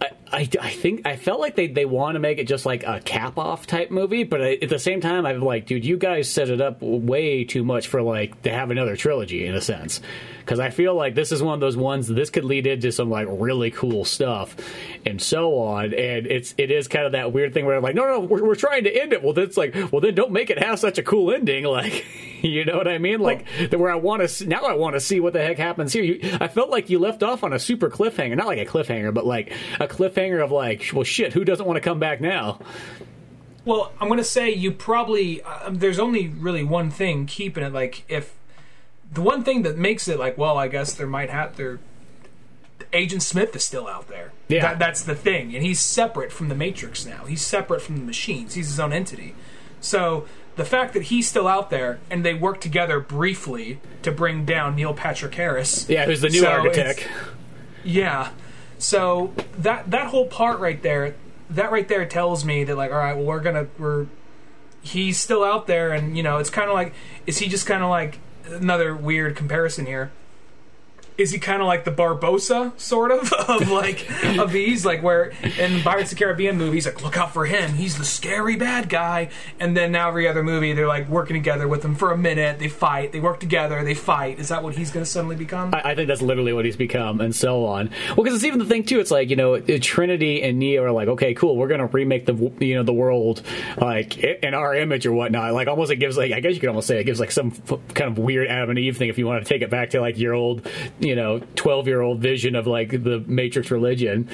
[0.01, 2.85] Uh, I, I, think I felt like they, they want to make it just like
[2.85, 5.97] a cap off type movie, but I, at the same time, I'm like, dude, you
[5.97, 9.61] guys set it up way too much for like to have another trilogy in a
[9.61, 10.01] sense.
[10.39, 13.11] Because I feel like this is one of those ones this could lead into some
[13.11, 14.57] like really cool stuff
[15.07, 15.95] and so on.
[15.95, 18.45] And it's it is kind of that weird thing where I'm like, no, no, we're,
[18.45, 19.23] we're trying to end it.
[19.23, 21.51] Well, that's like, well, then don't make it have such a cool ending.
[21.71, 22.05] Like,
[22.43, 23.21] you know what I mean?
[23.21, 25.93] Like, that where I want to now I want to see what the heck happens
[25.93, 26.03] here.
[26.03, 29.15] You, I felt like you left off on a super cliffhanger, not like a cliffhanger,
[29.15, 32.61] but like a cliffhanger of like, well, shit, who doesn't want to come back now?
[33.65, 37.73] well, I'm going to say you probably, um, there's only really one thing keeping it
[37.73, 38.35] like, if
[39.13, 41.79] the one thing that makes it like, well, I guess there might have, there,
[42.93, 44.33] Agent Smith is still out there.
[44.49, 44.63] Yeah.
[44.63, 45.55] That, that's the thing.
[45.55, 47.25] And he's separate from the Matrix now.
[47.27, 48.55] He's separate from the machines.
[48.55, 49.35] He's his own entity.
[49.81, 50.27] So
[50.57, 54.77] the fact that he's still out there and they work together briefly to bring down
[54.77, 55.89] Neil Patrick Harris.
[55.89, 57.07] Yeah, who's the new So architect?
[57.85, 58.31] Yeah.
[58.81, 61.15] So that that whole part right there,
[61.51, 64.07] that right there tells me that like, all right, well, we're gonna we're
[64.81, 66.95] he's still out there, and you know, it's kind of like,
[67.27, 70.11] is he just kind of like another weird comparison here?
[71.21, 75.33] Is he kind of like the Barbossa sort of of like of these like where
[75.59, 78.89] in Pirates of the Caribbean movies like look out for him he's the scary bad
[78.89, 79.29] guy
[79.59, 82.59] and then now every other movie they're like working together with him for a minute
[82.59, 85.75] they fight they work together they fight is that what he's going to suddenly become
[85.75, 87.91] I I think that's literally what he's become, and so on.
[88.11, 89.01] Well, because it's even the thing too.
[89.01, 92.35] It's like you know, Trinity and Neo are like, okay, cool, we're gonna remake the
[92.65, 93.43] you know the world
[93.77, 95.53] like in our image or whatnot.
[95.53, 97.53] Like almost it gives like I guess you could almost say it gives like some
[97.69, 99.91] f- kind of weird Adam and Eve thing if you want to take it back
[99.91, 100.67] to like your old
[101.01, 104.29] you know twelve year old vision of like the Matrix religion.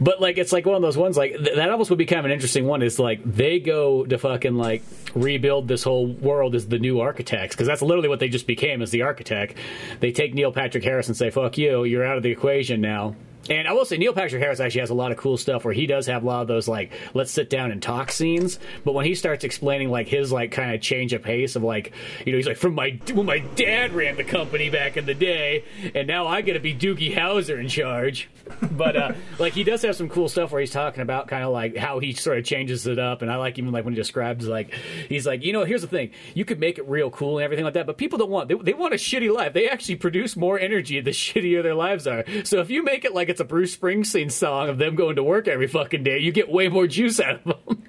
[0.00, 2.20] But like it's like one of those ones like th- that almost would be kind
[2.20, 2.82] of an interesting one.
[2.82, 4.82] Is like they go to fucking like
[5.14, 8.82] rebuild this whole world as the new architects because that's literally what they just became
[8.82, 9.56] as the architect.
[10.00, 13.14] They take Neil Patrick Harris and say, "Fuck you, you're out of the equation now."
[13.50, 15.74] And I will say Neil Patrick Harris actually has a lot of cool stuff where
[15.74, 18.58] he does have a lot of those like let's sit down and talk scenes.
[18.84, 21.92] But when he starts explaining like his like kind of change of pace of like
[22.24, 25.14] you know he's like from my when my dad ran the company back in the
[25.14, 25.64] day
[25.94, 28.28] and now I get to be Doogie Howser in charge.
[28.70, 31.50] But uh, like he does have some cool stuff where he's talking about kind of
[31.50, 33.22] like how he sort of changes it up.
[33.22, 34.74] And I like even like when he describes like
[35.08, 37.64] he's like you know here's the thing you could make it real cool and everything
[37.64, 39.52] like that, but people don't want they, they want a shitty life.
[39.52, 42.24] They actually produce more energy the shittier their lives are.
[42.44, 45.22] So if you make it like it's a Bruce Springsteen song of them going to
[45.22, 47.82] work every fucking day, you get way more juice out of them.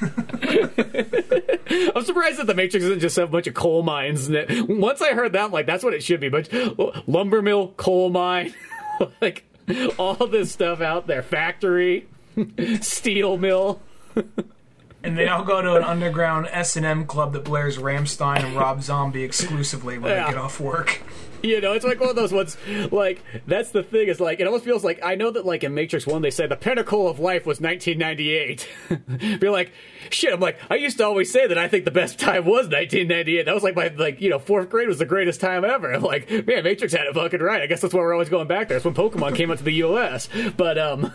[1.94, 4.68] I'm surprised that the Matrix doesn't just have a bunch of coal mines in it.
[4.68, 6.28] Once I heard that, I'm like, that's what it should be.
[6.28, 6.48] But
[7.08, 8.54] lumber mill, coal mine,
[9.20, 9.44] like
[9.98, 12.08] all this stuff out there, factory,
[12.80, 13.80] steel mill.
[15.02, 18.56] and they all go to an underground S and M club that blares Rammstein and
[18.56, 20.26] Rob Zombie exclusively when Yeah.
[20.26, 21.02] they get off work.
[21.50, 22.56] You know, it's like one of those ones.
[22.92, 24.08] Like that's the thing.
[24.08, 26.46] Is like it almost feels like I know that like in Matrix One they say
[26.46, 28.68] the pinnacle of life was 1998.
[29.40, 29.72] You're like,
[30.10, 30.32] shit.
[30.32, 33.44] I'm like, I used to always say that I think the best time was 1998.
[33.44, 35.92] That was like my like you know fourth grade was the greatest time ever.
[35.92, 37.62] I'm like, man, Matrix had it fucking right.
[37.62, 38.76] I guess that's why we're always going back there.
[38.76, 40.28] It's when Pokemon came out to the U.S.
[40.56, 41.12] But um.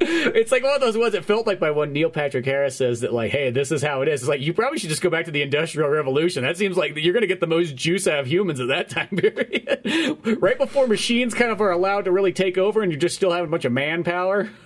[0.00, 3.00] it's like one of those ones that felt like by when Neil Patrick Harris says
[3.00, 4.22] that like, hey, this is how it is.
[4.22, 6.42] It's like you probably should just go back to the Industrial Revolution.
[6.42, 8.88] That seems like you're going to get the most juice out of humans at that
[8.88, 12.98] time period, right before machines kind of are allowed to really take over, and you're
[12.98, 14.50] just still have a bunch of manpower.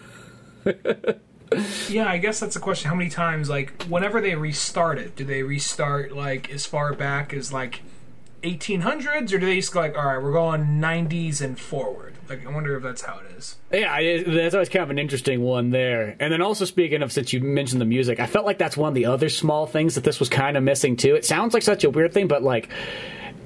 [1.88, 2.88] Yeah, I guess that's the question.
[2.88, 7.32] How many times, like, whenever they restart it, do they restart like as far back
[7.32, 7.82] as like
[8.42, 12.14] 1800s, or do they just go like, all right, we're going 90s and forward?
[12.28, 13.56] Like, I wonder if that's how it is.
[13.72, 16.16] Yeah, that's always kind of an interesting one there.
[16.18, 18.88] And then also speaking of, since you mentioned the music, I felt like that's one
[18.88, 21.14] of the other small things that this was kind of missing too.
[21.14, 22.68] It sounds like such a weird thing, but like,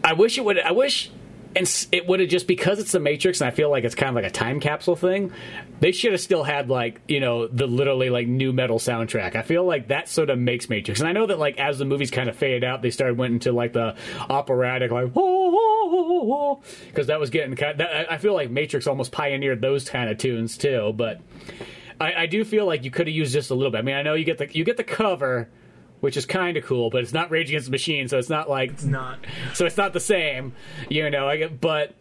[0.05, 0.59] I wish it would.
[0.59, 1.10] I wish.
[1.56, 4.10] And it would have just because it's the Matrix, and I feel like it's kind
[4.10, 5.32] of like a time capsule thing.
[5.81, 9.35] They should have still had like you know the literally like nu metal soundtrack.
[9.35, 11.85] I feel like that sort of makes Matrix, and I know that like as the
[11.85, 13.97] movies kind of faded out, they started went into like the
[14.28, 15.12] operatic like
[16.86, 17.81] because that was getting kind.
[17.81, 21.20] That, I I feel like Matrix almost pioneered those kind of tunes too, but
[22.01, 23.78] I, I do feel like you could have used just a little bit.
[23.78, 25.48] I mean, I know you get the you get the cover,
[26.01, 28.48] which is kind of cool, but it's not Rage Against the Machine, so it's not
[28.48, 29.18] like It's not.
[29.55, 30.55] so it's not the same,
[30.89, 31.28] you know.
[31.28, 31.94] I get, but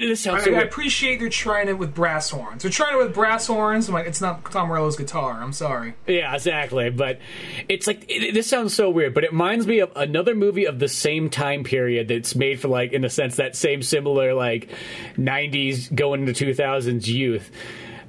[0.00, 2.62] this sounds I, so I appreciate they're trying it with brass horns.
[2.62, 3.86] They're trying it with brass horns.
[3.88, 5.40] I'm like, it's not Tom Morello's guitar.
[5.40, 5.94] I'm sorry.
[6.06, 6.90] Yeah, exactly.
[6.90, 7.20] But
[7.68, 10.78] it's like it, this sounds so weird, but it reminds me of another movie of
[10.78, 14.68] the same time period that's made for like in a sense that same similar like
[15.16, 17.50] '90s going into 2000s youth.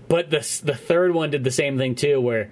[0.07, 2.49] But the the third one did the same thing too, where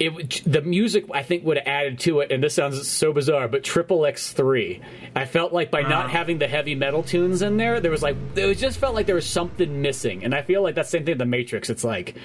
[0.00, 3.12] it would- the music I think would have added to it, and this sounds so
[3.12, 4.80] bizarre, but Triple X three.
[5.14, 6.08] I felt like by not uh-huh.
[6.08, 9.06] having the heavy metal tunes in there, there was like it was just felt like
[9.06, 11.68] there was something missing, and I feel like that's the same thing with the Matrix.
[11.70, 12.16] It's like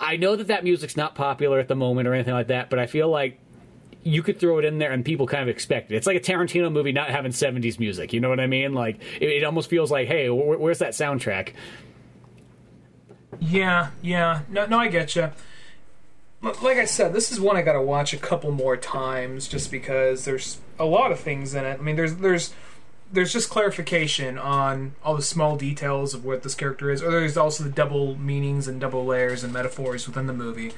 [0.00, 2.78] I know that that music's not popular at the moment or anything like that, but
[2.78, 3.38] I feel like
[4.02, 5.96] you could throw it in there and people kind of expect it.
[5.96, 8.12] It's like a Tarantino movie not having 70s music.
[8.12, 8.72] You know what I mean?
[8.72, 11.50] Like it, it almost feels like, hey, wh- where's that soundtrack?
[13.38, 14.40] Yeah, yeah.
[14.48, 15.30] No, no, I get you.
[16.40, 19.70] Like I said, this is one I got to watch a couple more times, just
[19.72, 21.80] because there's a lot of things in it.
[21.80, 22.54] I mean, there's there's
[23.12, 27.36] there's just clarification on all the small details of what this character is, or there's
[27.36, 30.72] also the double meanings and double layers and metaphors within the movie,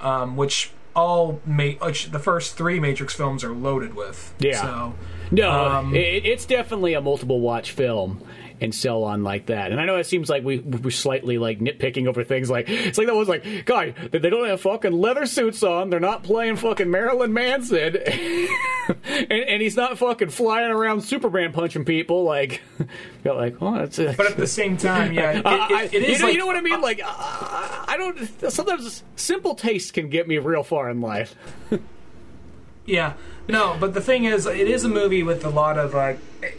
[0.00, 4.34] um, which all ma- which the first three Matrix films are loaded with.
[4.38, 4.62] Yeah.
[4.62, 4.94] So
[5.30, 8.22] No, Um, it, it's definitely a multiple watch film
[8.60, 9.72] and so on like that.
[9.72, 12.98] And I know it seems like we we're slightly like nitpicking over things like it's
[12.98, 15.90] like that was like, God, they they don't have fucking leather suits on.
[15.90, 17.96] They're not playing fucking Marilyn Manson,
[19.04, 22.24] and, and he's not fucking flying around Superman punching people.
[22.24, 22.60] Like,
[23.24, 23.98] you're like, oh, that's.
[23.98, 26.26] A, but at the same time, yeah, it, I- I- it, it you, is know,
[26.26, 26.80] like you know what I mean?
[26.80, 28.50] Like, uh, I don't.
[28.52, 31.34] Sometimes simple taste can get me real far in life.
[32.84, 33.12] Yeah,
[33.48, 36.54] no, but the thing is, it is a movie with a lot of like, I-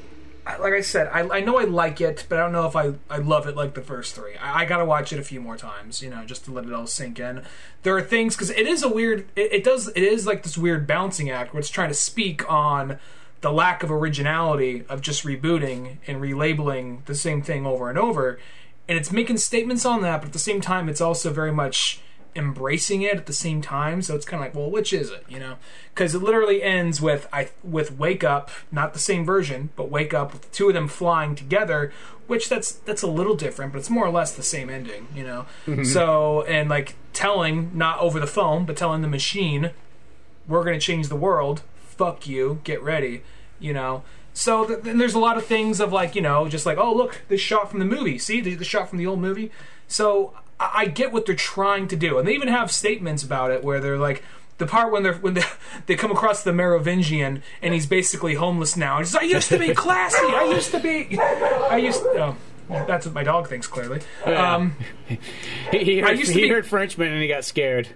[0.45, 2.93] like I said, I, I know I like it, but I don't know if I,
[3.09, 4.35] I love it like the first three.
[4.35, 6.73] I, I gotta watch it a few more times, you know, just to let it
[6.73, 7.43] all sink in.
[7.83, 10.57] There are things because it is a weird, it, it does, it is like this
[10.57, 12.99] weird bouncing act where it's trying to speak on
[13.41, 18.39] the lack of originality of just rebooting and relabeling the same thing over and over,
[18.87, 22.01] and it's making statements on that, but at the same time, it's also very much
[22.35, 25.23] embracing it at the same time so it's kind of like well which is it
[25.27, 25.55] you know?
[25.93, 30.14] Because it literally ends with i with wake up not the same version but wake
[30.14, 31.91] up with the two of them flying together
[32.27, 35.23] which that's that's a little different but it's more or less the same ending you
[35.23, 35.45] know?
[35.65, 35.84] Mm-hmm.
[35.84, 39.72] So and like telling not over the phone but telling the machine
[40.47, 41.61] we're going to change the world.
[41.77, 42.60] Fuck you.
[42.64, 43.22] Get ready
[43.60, 44.03] you know?
[44.34, 46.93] So th- then there's a lot of things of like you know just like oh
[46.93, 48.18] look this shot from the movie.
[48.18, 49.51] See the, the shot from the old movie.
[49.88, 53.63] So I, get what they're trying to do, and they even have statements about it
[53.63, 54.23] where they're like
[54.57, 55.43] the part when they're when they,
[55.85, 58.97] they come across the Merovingian and he's basically homeless now.
[58.97, 60.17] And he's I used to be classy.
[60.25, 61.17] I used to be.
[61.19, 62.01] I used.
[62.03, 62.35] Oh,
[62.69, 63.67] that's what my dog thinks.
[63.67, 64.75] Clearly, um,
[65.07, 65.19] He,
[65.84, 67.89] he, heard, used to he be- heard Frenchman and he got scared.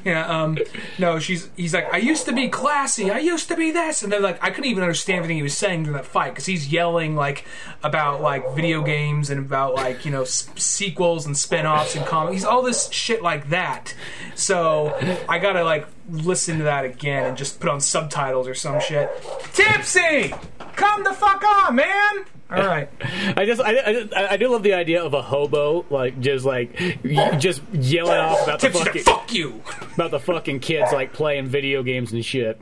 [0.04, 0.26] yeah.
[0.26, 0.58] Um,
[0.98, 1.50] no, she's.
[1.56, 3.10] He's like, I used to be classy.
[3.10, 5.56] I used to be this, and they're like, I couldn't even understand everything he was
[5.56, 7.44] saying during that fight because he's yelling like
[7.82, 12.34] about like video games and about like you know s- sequels and spin-offs and comics.
[12.34, 13.94] He's all this shit like that.
[14.34, 14.98] So
[15.28, 19.10] I gotta like listen to that again and just put on subtitles or some shit.
[19.52, 20.34] Tipsy,
[20.76, 22.24] come the fuck on, man.
[22.50, 22.88] All right.
[23.36, 26.44] I just, I, I, just- I do love the idea of a hobo, like just
[26.44, 29.62] like y- just yelling off about the Tipsy, fucking fuck you.
[29.94, 32.60] about the fucking kids like playing video games and shit.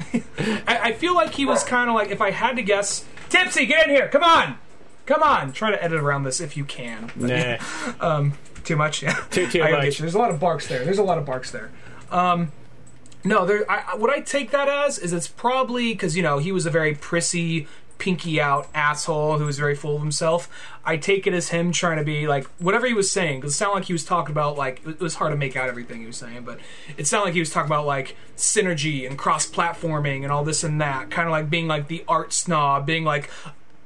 [0.12, 3.66] I, I feel like he was kind of like, if I had to guess, Tipsy,
[3.66, 4.08] get in here.
[4.08, 4.58] Come on.
[5.06, 5.52] Come on.
[5.52, 7.10] Try to edit around this if you can.
[7.16, 7.56] Nah.
[8.00, 8.34] Um,
[8.64, 9.14] too much, yeah.
[9.30, 9.84] Too- too I gotta much.
[9.84, 10.02] get you.
[10.02, 10.84] There's a lot of barks there.
[10.84, 11.70] There's a lot of barks there.
[12.10, 12.52] Um,
[13.24, 13.68] no, there.
[13.70, 16.66] I, I- what I take that as is it's probably because you know he was
[16.66, 17.66] a very prissy,
[18.02, 20.48] pinky out asshole who was very full of himself.
[20.84, 23.56] I take it as him trying to be like whatever he was saying because it
[23.56, 26.06] sounded like he was talking about like it was hard to make out everything he
[26.08, 26.58] was saying, but
[26.96, 30.64] it sounded like he was talking about like synergy and cross platforming and all this
[30.64, 33.30] and that, kind of like being like the art snob, being like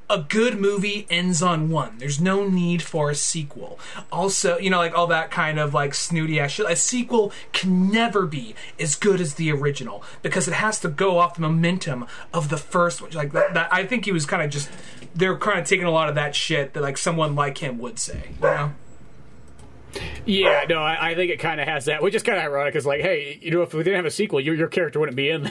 [0.08, 1.98] a good movie ends on one.
[1.98, 3.78] There's no need for a sequel.
[4.12, 6.70] Also, you know, like all that kind of like snooty ass shit.
[6.70, 11.18] A sequel can never be as good as the original because it has to go
[11.18, 13.10] off the momentum of the first one.
[13.10, 14.70] Like that, that I think he was kind of just
[15.14, 17.98] they're kind of taking a lot of that shit that like someone like him would
[17.98, 18.30] say.
[18.36, 18.72] You know?
[20.26, 22.76] Yeah, no, I, I think it kind of has that, which is kind of ironic.
[22.76, 25.16] Is like, hey, you know, if we didn't have a sequel, your your character wouldn't
[25.16, 25.50] be in.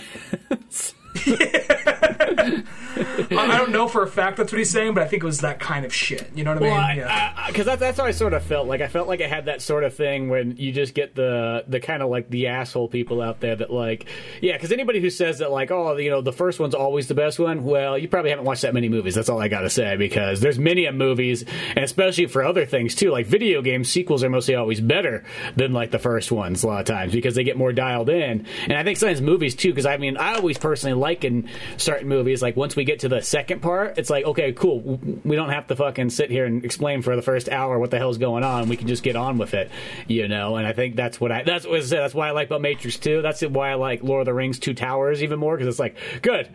[2.96, 5.26] I, I don't know for a fact that's what he's saying, but I think it
[5.26, 6.30] was that kind of shit.
[6.36, 6.98] You know what I mean?
[6.98, 7.48] Yeah.
[7.48, 8.68] because that, that's how I sort of felt.
[8.68, 11.64] Like I felt like it had that sort of thing when you just get the
[11.68, 14.08] the kind of like the asshole people out there that like,
[14.42, 14.54] yeah.
[14.54, 17.40] Because anybody who says that like, oh, you know, the first one's always the best
[17.40, 19.16] one, well, you probably haven't watched that many movies.
[19.16, 19.98] That's all I gotta say.
[19.98, 24.24] Because there's many a movies, and especially for other things too, like video game sequels
[24.24, 25.24] are mostly always better
[25.56, 28.46] than like the first ones a lot of times because they get more dialed in.
[28.64, 32.08] And I think sometimes movies too, because I mean, I always personally like in certain
[32.08, 35.00] movies, like once we get to the second part, it's like, okay, cool.
[35.24, 38.00] We don't have to fucking sit here and explain for the first hour what the
[38.00, 38.70] hell's going on.
[38.70, 39.70] We can just get on with it,
[40.08, 40.56] you know.
[40.56, 42.00] And I think that's what I that's what I said.
[42.00, 43.22] That's why I like about Matrix 2.
[43.22, 45.96] That's why I like Lord of the Rings Two Towers even more because it's like,
[46.24, 46.50] good,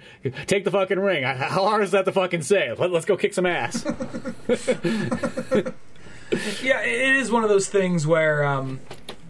[0.46, 1.22] take the fucking ring.
[1.22, 2.72] How hard is that to fucking say?
[2.72, 3.86] Let, let's go kick some ass.
[6.62, 8.78] Yeah, it is one of those things where, um,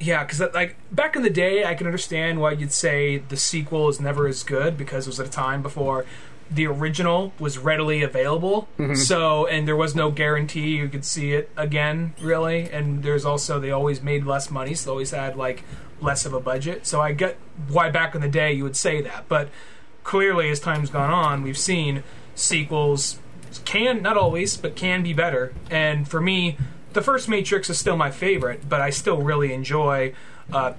[0.01, 3.89] yeah, because like back in the day, I can understand why you'd say the sequel
[3.89, 6.07] is never as good because it was at a time before
[6.51, 8.67] the original was readily available.
[8.79, 8.95] Mm-hmm.
[8.95, 12.69] So, and there was no guarantee you could see it again, really.
[12.71, 15.63] And there's also they always made less money, so they always had like
[16.01, 16.87] less of a budget.
[16.87, 17.37] So I get
[17.69, 19.51] why back in the day you would say that, but
[20.03, 22.03] clearly as time's gone on, we've seen
[22.35, 23.19] sequels
[23.65, 25.53] can not always, but can be better.
[25.71, 26.57] And for me,
[26.93, 30.15] the first Matrix is still my favorite, but I still really enjoy
[30.53, 30.75] uh,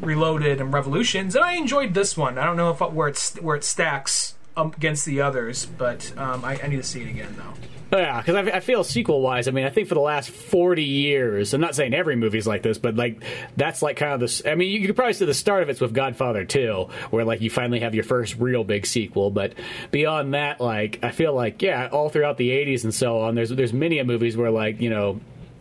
[0.00, 2.38] Reloaded and Revolutions, and I enjoyed this one.
[2.38, 6.58] I don't know if where it's where it stacks against the others, but um, I,
[6.62, 7.54] I need to see it again though.
[7.92, 9.46] Yeah, because I, I feel sequel wise.
[9.46, 12.62] I mean, I think for the last forty years, I'm not saying every movie's like
[12.62, 13.22] this, but like
[13.56, 14.42] that's like kind of this.
[14.44, 17.40] I mean, you could probably say the start of it's with Godfather 2, where like
[17.40, 19.30] you finally have your first real big sequel.
[19.30, 19.54] But
[19.92, 23.50] beyond that, like I feel like yeah, all throughout the '80s and so on, there's
[23.50, 25.20] there's many movies where like you know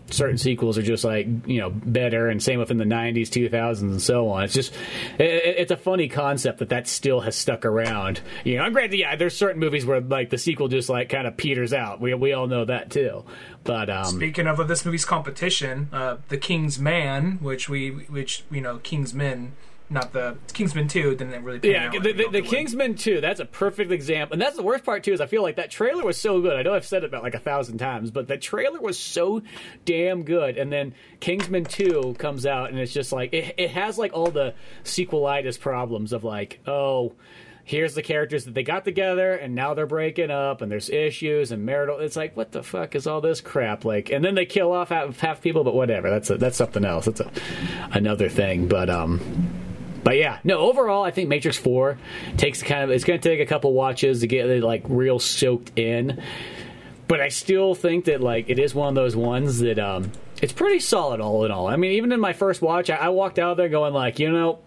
[0.10, 4.02] certain sequels are just like you know better and same within the 90s 2000s and
[4.02, 4.44] so on.
[4.44, 4.74] It's just
[5.18, 8.22] it, it's a funny concept that that still has stuck around.
[8.44, 11.28] You know I'm granted yeah there's certain movies where like the sequel just like kind
[11.28, 12.00] of peters out.
[12.00, 13.26] We, we all know that too.
[13.64, 18.62] But um Speaking of this movie's competition, uh, The King's Man, which we which you
[18.62, 19.54] know Kingsman,
[19.90, 21.60] not the Kingsman Two, didn't really.
[21.60, 22.52] Pan yeah, out the, the, the hoped it would.
[22.52, 24.34] Kingsman 2, that's a perfect example.
[24.34, 26.58] And that's the worst part, too, is I feel like that trailer was so good.
[26.58, 29.44] I know I've said it about like a thousand times, but the trailer was so
[29.86, 30.58] damn good.
[30.58, 34.32] And then Kingsman 2 comes out, and it's just like, it, it has like all
[34.32, 37.14] the sequelitis problems of like, oh,
[37.64, 41.52] here's the characters that they got together and now they're breaking up and there's issues
[41.52, 44.46] and marital it's like what the fuck is all this crap like and then they
[44.46, 47.32] kill off half, half people but whatever that's a, that's something else that's a,
[47.92, 49.20] another thing but um
[50.06, 50.60] but yeah, no.
[50.60, 51.98] Overall, I think Matrix Four
[52.38, 52.92] takes kind of.
[52.92, 56.22] It's going to take a couple watches to get it like real soaked in.
[57.08, 60.12] But I still think that like it is one of those ones that um,
[60.44, 61.66] it's pretty solid all in all.
[61.68, 64.32] I mean, even in my first watch, I, I walked out there going like, you
[64.32, 64.60] know,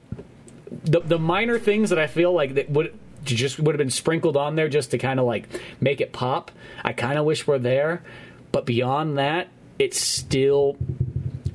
[0.70, 4.36] the the minor things that I feel like that would just would have been sprinkled
[4.36, 5.48] on there just to kind of like
[5.80, 6.50] make it pop.
[6.84, 8.02] I kind of wish we're there,
[8.50, 10.76] but beyond that, it's still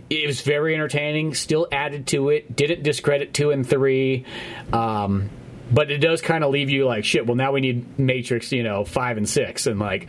[0.10, 1.34] it was very entertaining.
[1.34, 2.56] Still added to it.
[2.56, 4.26] Didn't discredit two and three.
[4.72, 5.30] Um,
[5.72, 7.26] but it does kind of leave you like shit.
[7.26, 10.08] Well, now we need Matrix, you know, five and six, and like,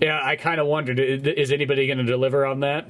[0.00, 2.88] yeah, I kind of wondered, is anybody going to deliver on that?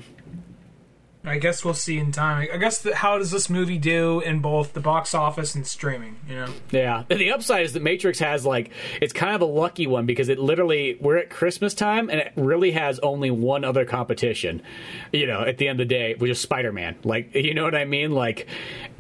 [1.29, 2.49] I guess we'll see in time.
[2.53, 6.17] I guess the, how does this movie do in both the box office and streaming?
[6.29, 6.49] You know.
[6.71, 7.05] Yeah.
[7.09, 10.29] and The upside is that Matrix has like it's kind of a lucky one because
[10.29, 14.63] it literally we're at Christmas time and it really has only one other competition.
[15.13, 16.97] You know, at the end of the day, which is Spider Man.
[17.05, 18.13] Like, you know what I mean?
[18.13, 18.47] Like,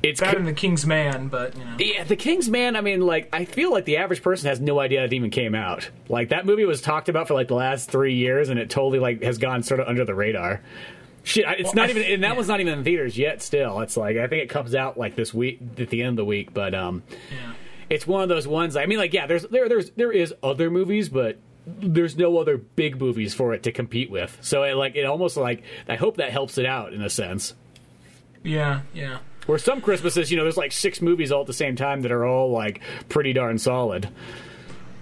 [0.02, 1.76] it's better than the King's Man, but you know.
[1.78, 2.76] Yeah, the King's Man.
[2.76, 5.54] I mean, like, I feel like the average person has no idea it even came
[5.54, 5.90] out.
[6.08, 8.98] Like that movie was talked about for like the last three years, and it totally
[8.98, 10.60] like has gone sort of under the radar.
[11.28, 12.34] Shit, it's well, not even, and that yeah.
[12.34, 13.42] one's not even in theaters yet.
[13.42, 16.16] Still, it's like I think it comes out like this week at the end of
[16.16, 17.52] the week, but um, yeah.
[17.90, 18.76] it's one of those ones.
[18.76, 21.36] I mean, like, yeah, there's there there's there is other movies, but
[21.66, 24.38] there's no other big movies for it to compete with.
[24.40, 27.52] So it like it almost like I hope that helps it out in a sense.
[28.42, 29.18] Yeah, yeah.
[29.44, 32.12] Where some Christmases, you know, there's like six movies all at the same time that
[32.12, 32.80] are all like
[33.10, 34.08] pretty darn solid.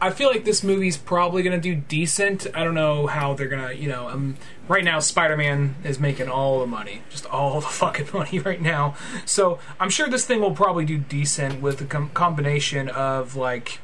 [0.01, 2.47] I feel like this movie's probably going to do decent.
[2.55, 4.37] I don't know how they're going to, you know, um,
[4.69, 8.95] right now Spider-Man is making all the money, just all the fucking money right now.
[9.25, 13.81] So I'm sure this thing will probably do decent with a com- combination of like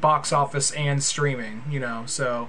[0.00, 2.04] box office and streaming, you know.
[2.06, 2.48] So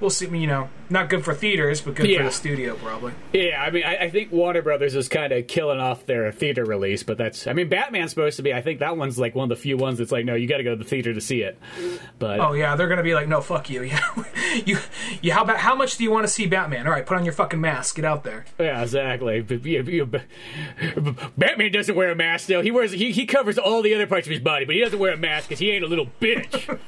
[0.00, 0.26] we'll see.
[0.26, 2.18] You know, not good for theaters, but good yeah.
[2.18, 3.12] for the studio, probably.
[3.32, 6.64] Yeah, I mean, I, I think Warner Brothers is kind of killing off their theater
[6.64, 7.46] release, but that's.
[7.46, 8.52] I mean, Batman's supposed to be.
[8.52, 10.58] I think that one's like one of the few ones that's like, no, you got
[10.58, 11.58] to go to the theater to see it.
[12.18, 13.82] But oh yeah, they're gonna be like, no, fuck you.
[13.94, 14.78] Yeah, you,
[15.20, 15.32] you.
[15.32, 16.86] How about how much do you want to see Batman?
[16.86, 17.96] All right, put on your fucking mask.
[17.96, 18.44] Get out there.
[18.58, 19.40] Yeah, exactly.
[21.36, 22.62] Batman doesn't wear a mask though.
[22.62, 24.98] He wears he he covers all the other parts of his body, but he doesn't
[24.98, 26.78] wear a mask because he ain't a little bitch.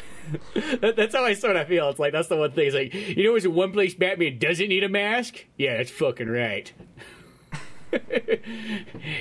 [0.80, 1.88] that, that's how I sort of feel.
[1.90, 2.66] It's like that's the one thing.
[2.66, 5.44] It's like you know, there's one place Batman doesn't need a mask.
[5.56, 6.72] Yeah, that's fucking right.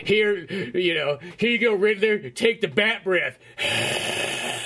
[0.06, 0.46] here,
[0.76, 2.30] you know, here you go, Riddler.
[2.30, 3.38] Take the bat breath.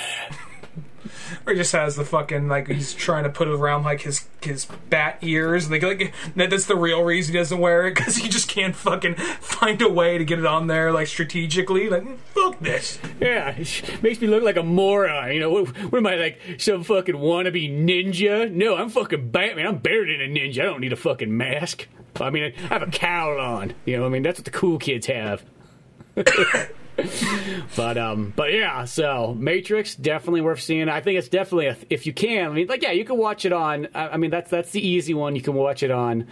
[1.46, 4.26] or he just has the fucking like he's trying to put it around like his
[4.42, 5.70] his bat ears.
[5.70, 9.14] Like, like that's the real reason he doesn't wear it because he just can't fucking
[9.14, 11.88] find a way to get it on there like strategically.
[11.88, 12.98] Like fuck this.
[13.20, 15.32] Yeah, it makes me look like a moron.
[15.32, 18.50] You know what, what am I like some fucking wannabe ninja?
[18.50, 19.66] No, I'm fucking Batman.
[19.66, 20.60] I'm better than a ninja.
[20.60, 21.88] I don't need a fucking mask.
[22.20, 23.74] I mean, I have a cowl on.
[23.84, 25.44] You know, I mean that's what the cool kids have.
[27.76, 30.88] but um, but yeah, so Matrix definitely worth seeing.
[30.88, 32.50] I think it's definitely a, if you can.
[32.50, 33.88] I mean, like yeah, you can watch it on.
[33.94, 35.34] I, I mean, that's that's the easy one.
[35.34, 36.26] You can watch it on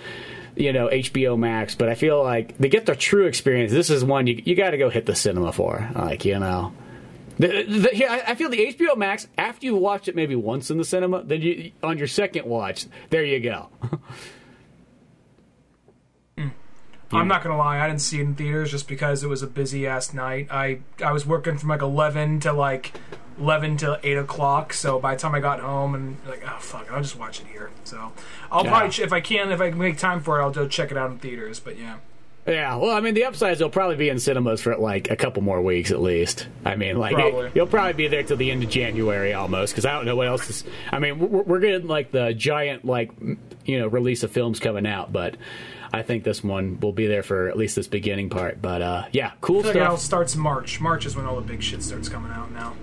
[0.54, 4.04] you know HBO Max, but I feel like to get the true experience, this is
[4.04, 5.90] one you you got to go hit the cinema for.
[5.94, 6.72] Like you know,
[7.38, 10.84] the, the, I, feel the HBO Max after you watch it maybe once in the
[10.84, 13.68] cinema, then you on your second watch, there you go.
[17.18, 19.46] I'm not gonna lie, I didn't see it in theaters just because it was a
[19.46, 20.48] busy ass night.
[20.50, 22.92] I I was working from like eleven to like
[23.38, 24.72] eleven to eight o'clock.
[24.72, 27.46] So by the time I got home and like, oh fuck, I'll just watch it
[27.46, 27.70] here.
[27.84, 28.12] So
[28.50, 28.70] I'll yeah.
[28.70, 30.96] probably if I can, if I can make time for it, I'll go check it
[30.96, 31.60] out in theaters.
[31.60, 31.96] But yeah.
[32.46, 35.16] Yeah, well, I mean, the upside is they'll probably be in cinemas for like a
[35.16, 36.48] couple more weeks at least.
[36.64, 37.52] I mean, like probably.
[37.54, 40.26] you'll probably be there till the end of January almost because I don't know what
[40.26, 40.64] else is.
[40.90, 43.12] I mean, we're, we're getting like the giant like
[43.64, 45.36] you know release of films coming out, but
[45.92, 48.62] I think this one will be there for at least this beginning part.
[48.62, 49.74] But uh, yeah, cool stuff.
[49.74, 50.80] Like it all starts March.
[50.80, 52.74] March is when all the big shit starts coming out now.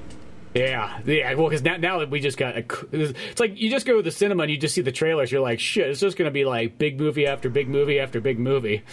[0.54, 1.34] Yeah, yeah.
[1.36, 4.02] Well, because now, now that we just got, a, it's like you just go to
[4.02, 5.32] the cinema and you just see the trailers.
[5.32, 8.20] You're like, shit, it's just going to be like big movie after big movie after
[8.20, 8.84] big movie.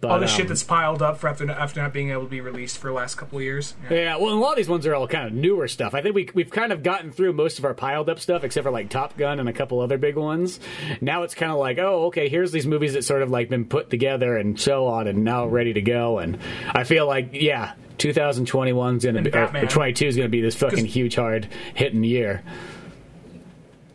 [0.00, 2.28] But, all the um, shit that's piled up for after after not being able to
[2.28, 3.74] be released for the last couple of years.
[3.90, 3.96] Yeah.
[3.96, 4.16] yeah.
[4.16, 5.92] well, a lot of these ones are all kind of newer stuff.
[5.92, 8.64] I think we we've kind of gotten through most of our piled up stuff, except
[8.64, 10.60] for like Top Gun and a couple other big ones.
[11.00, 13.64] Now it's kind of like, oh, okay, here's these movies that sort of like been
[13.64, 16.18] put together and so on, and now ready to go.
[16.18, 16.38] And
[16.68, 20.40] I feel like, yeah, 2021 is going to be, or 22 is going to be
[20.40, 22.44] this fucking huge, hard hitting year.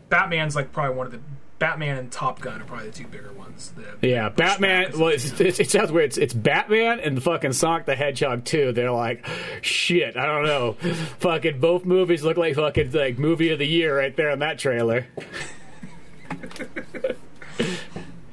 [0.09, 1.19] Batman's like probably one of the
[1.63, 3.71] Batman and Top Gun are probably the two bigger ones.
[4.01, 4.99] Yeah, Batman.
[4.99, 6.07] Well, it's, it's, it sounds weird.
[6.07, 8.73] It's, it's Batman and the fucking Sonic the Hedgehog too.
[8.73, 9.25] They're like,
[9.61, 10.17] shit.
[10.17, 10.73] I don't know.
[11.19, 14.59] fucking both movies look like fucking like movie of the year right there in that
[14.59, 15.07] trailer.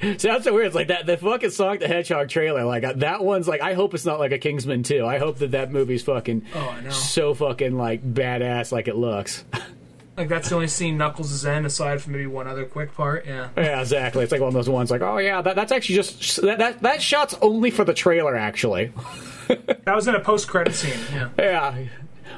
[0.18, 0.66] Sounds so weird.
[0.66, 2.64] It's like that the fucking Sonic the Hedgehog trailer.
[2.64, 3.60] Like uh, that one's like.
[3.60, 5.06] I hope it's not like a Kingsman 2.
[5.06, 8.96] I hope that that movie's fucking oh, I know so fucking like badass like it
[8.96, 9.44] looks.
[10.20, 13.24] Like that's the only scene Knuckles is in, aside from maybe one other quick part.
[13.24, 13.48] Yeah.
[13.56, 14.22] Yeah, exactly.
[14.22, 14.90] It's like one of those ones.
[14.90, 18.36] Like, oh yeah, that, that's actually just that, that that shot's only for the trailer.
[18.36, 18.92] Actually,
[19.48, 20.98] that was in a post credit scene.
[21.10, 21.30] Yeah.
[21.38, 21.84] Yeah.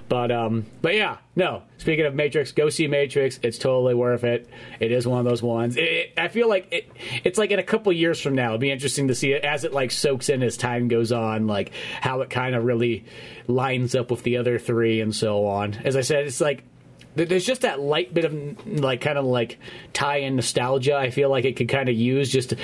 [0.08, 1.64] But um, but yeah, no.
[1.78, 3.40] Speaking of Matrix, go see Matrix.
[3.42, 4.48] It's totally worth it.
[4.78, 5.76] It is one of those ones.
[5.76, 6.88] It, it, I feel like it.
[7.24, 9.64] It's like in a couple years from now, it'll be interesting to see it as
[9.64, 13.06] it like soaks in as time goes on, like how it kind of really
[13.48, 15.74] lines up with the other three and so on.
[15.84, 16.62] As I said, it's like
[17.14, 19.58] there's just that light bit of like kind of like
[19.92, 22.56] tie-in nostalgia i feel like it could kind of use just to,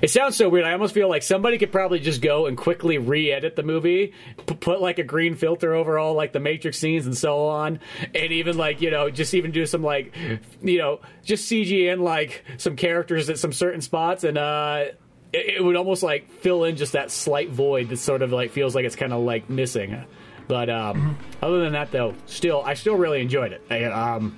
[0.00, 2.98] it sounds so weird i almost feel like somebody could probably just go and quickly
[2.98, 4.12] re-edit the movie
[4.46, 7.78] p- put like a green filter over all like the matrix scenes and so on
[8.14, 10.14] and even like you know just even do some like
[10.62, 14.84] you know just cg in like some characters at some certain spots and uh
[15.32, 18.50] it, it would almost like fill in just that slight void that sort of like
[18.50, 20.04] feels like it's kind of like missing
[20.50, 23.62] but um, other than that, though, still I still really enjoyed it.
[23.70, 24.36] I, um,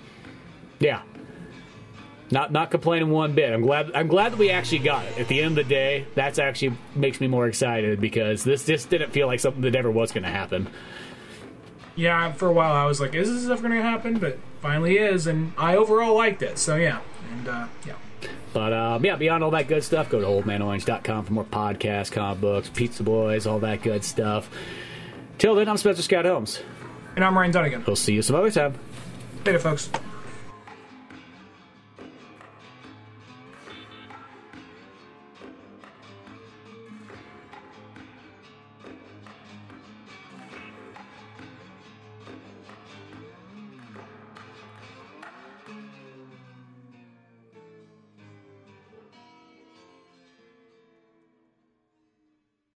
[0.79, 1.01] yeah,
[2.31, 3.51] not not complaining one bit.
[3.51, 5.19] I'm glad I'm glad that we actually got it.
[5.19, 8.91] At the end of the day, that's actually makes me more excited because this just
[8.91, 10.69] didn't feel like something that ever was going to happen.
[11.97, 14.99] Yeah, for a while I was like, "Is this ever going to happen?" But finally
[14.99, 16.59] is, and I overall liked it.
[16.59, 17.01] So yeah,
[17.33, 17.95] and uh, yeah.
[18.53, 22.43] But um, yeah, beyond all that good stuff, go to oldmanorange.com for more podcasts, comic
[22.43, 24.51] books, pizza boys, all that good stuff.
[25.43, 26.63] Till then, I'm Spencer Scott Holmes.
[27.17, 27.83] And I'm Ryan Dunnigan.
[27.85, 28.79] We'll see you some other time.
[29.45, 29.91] Later, folks.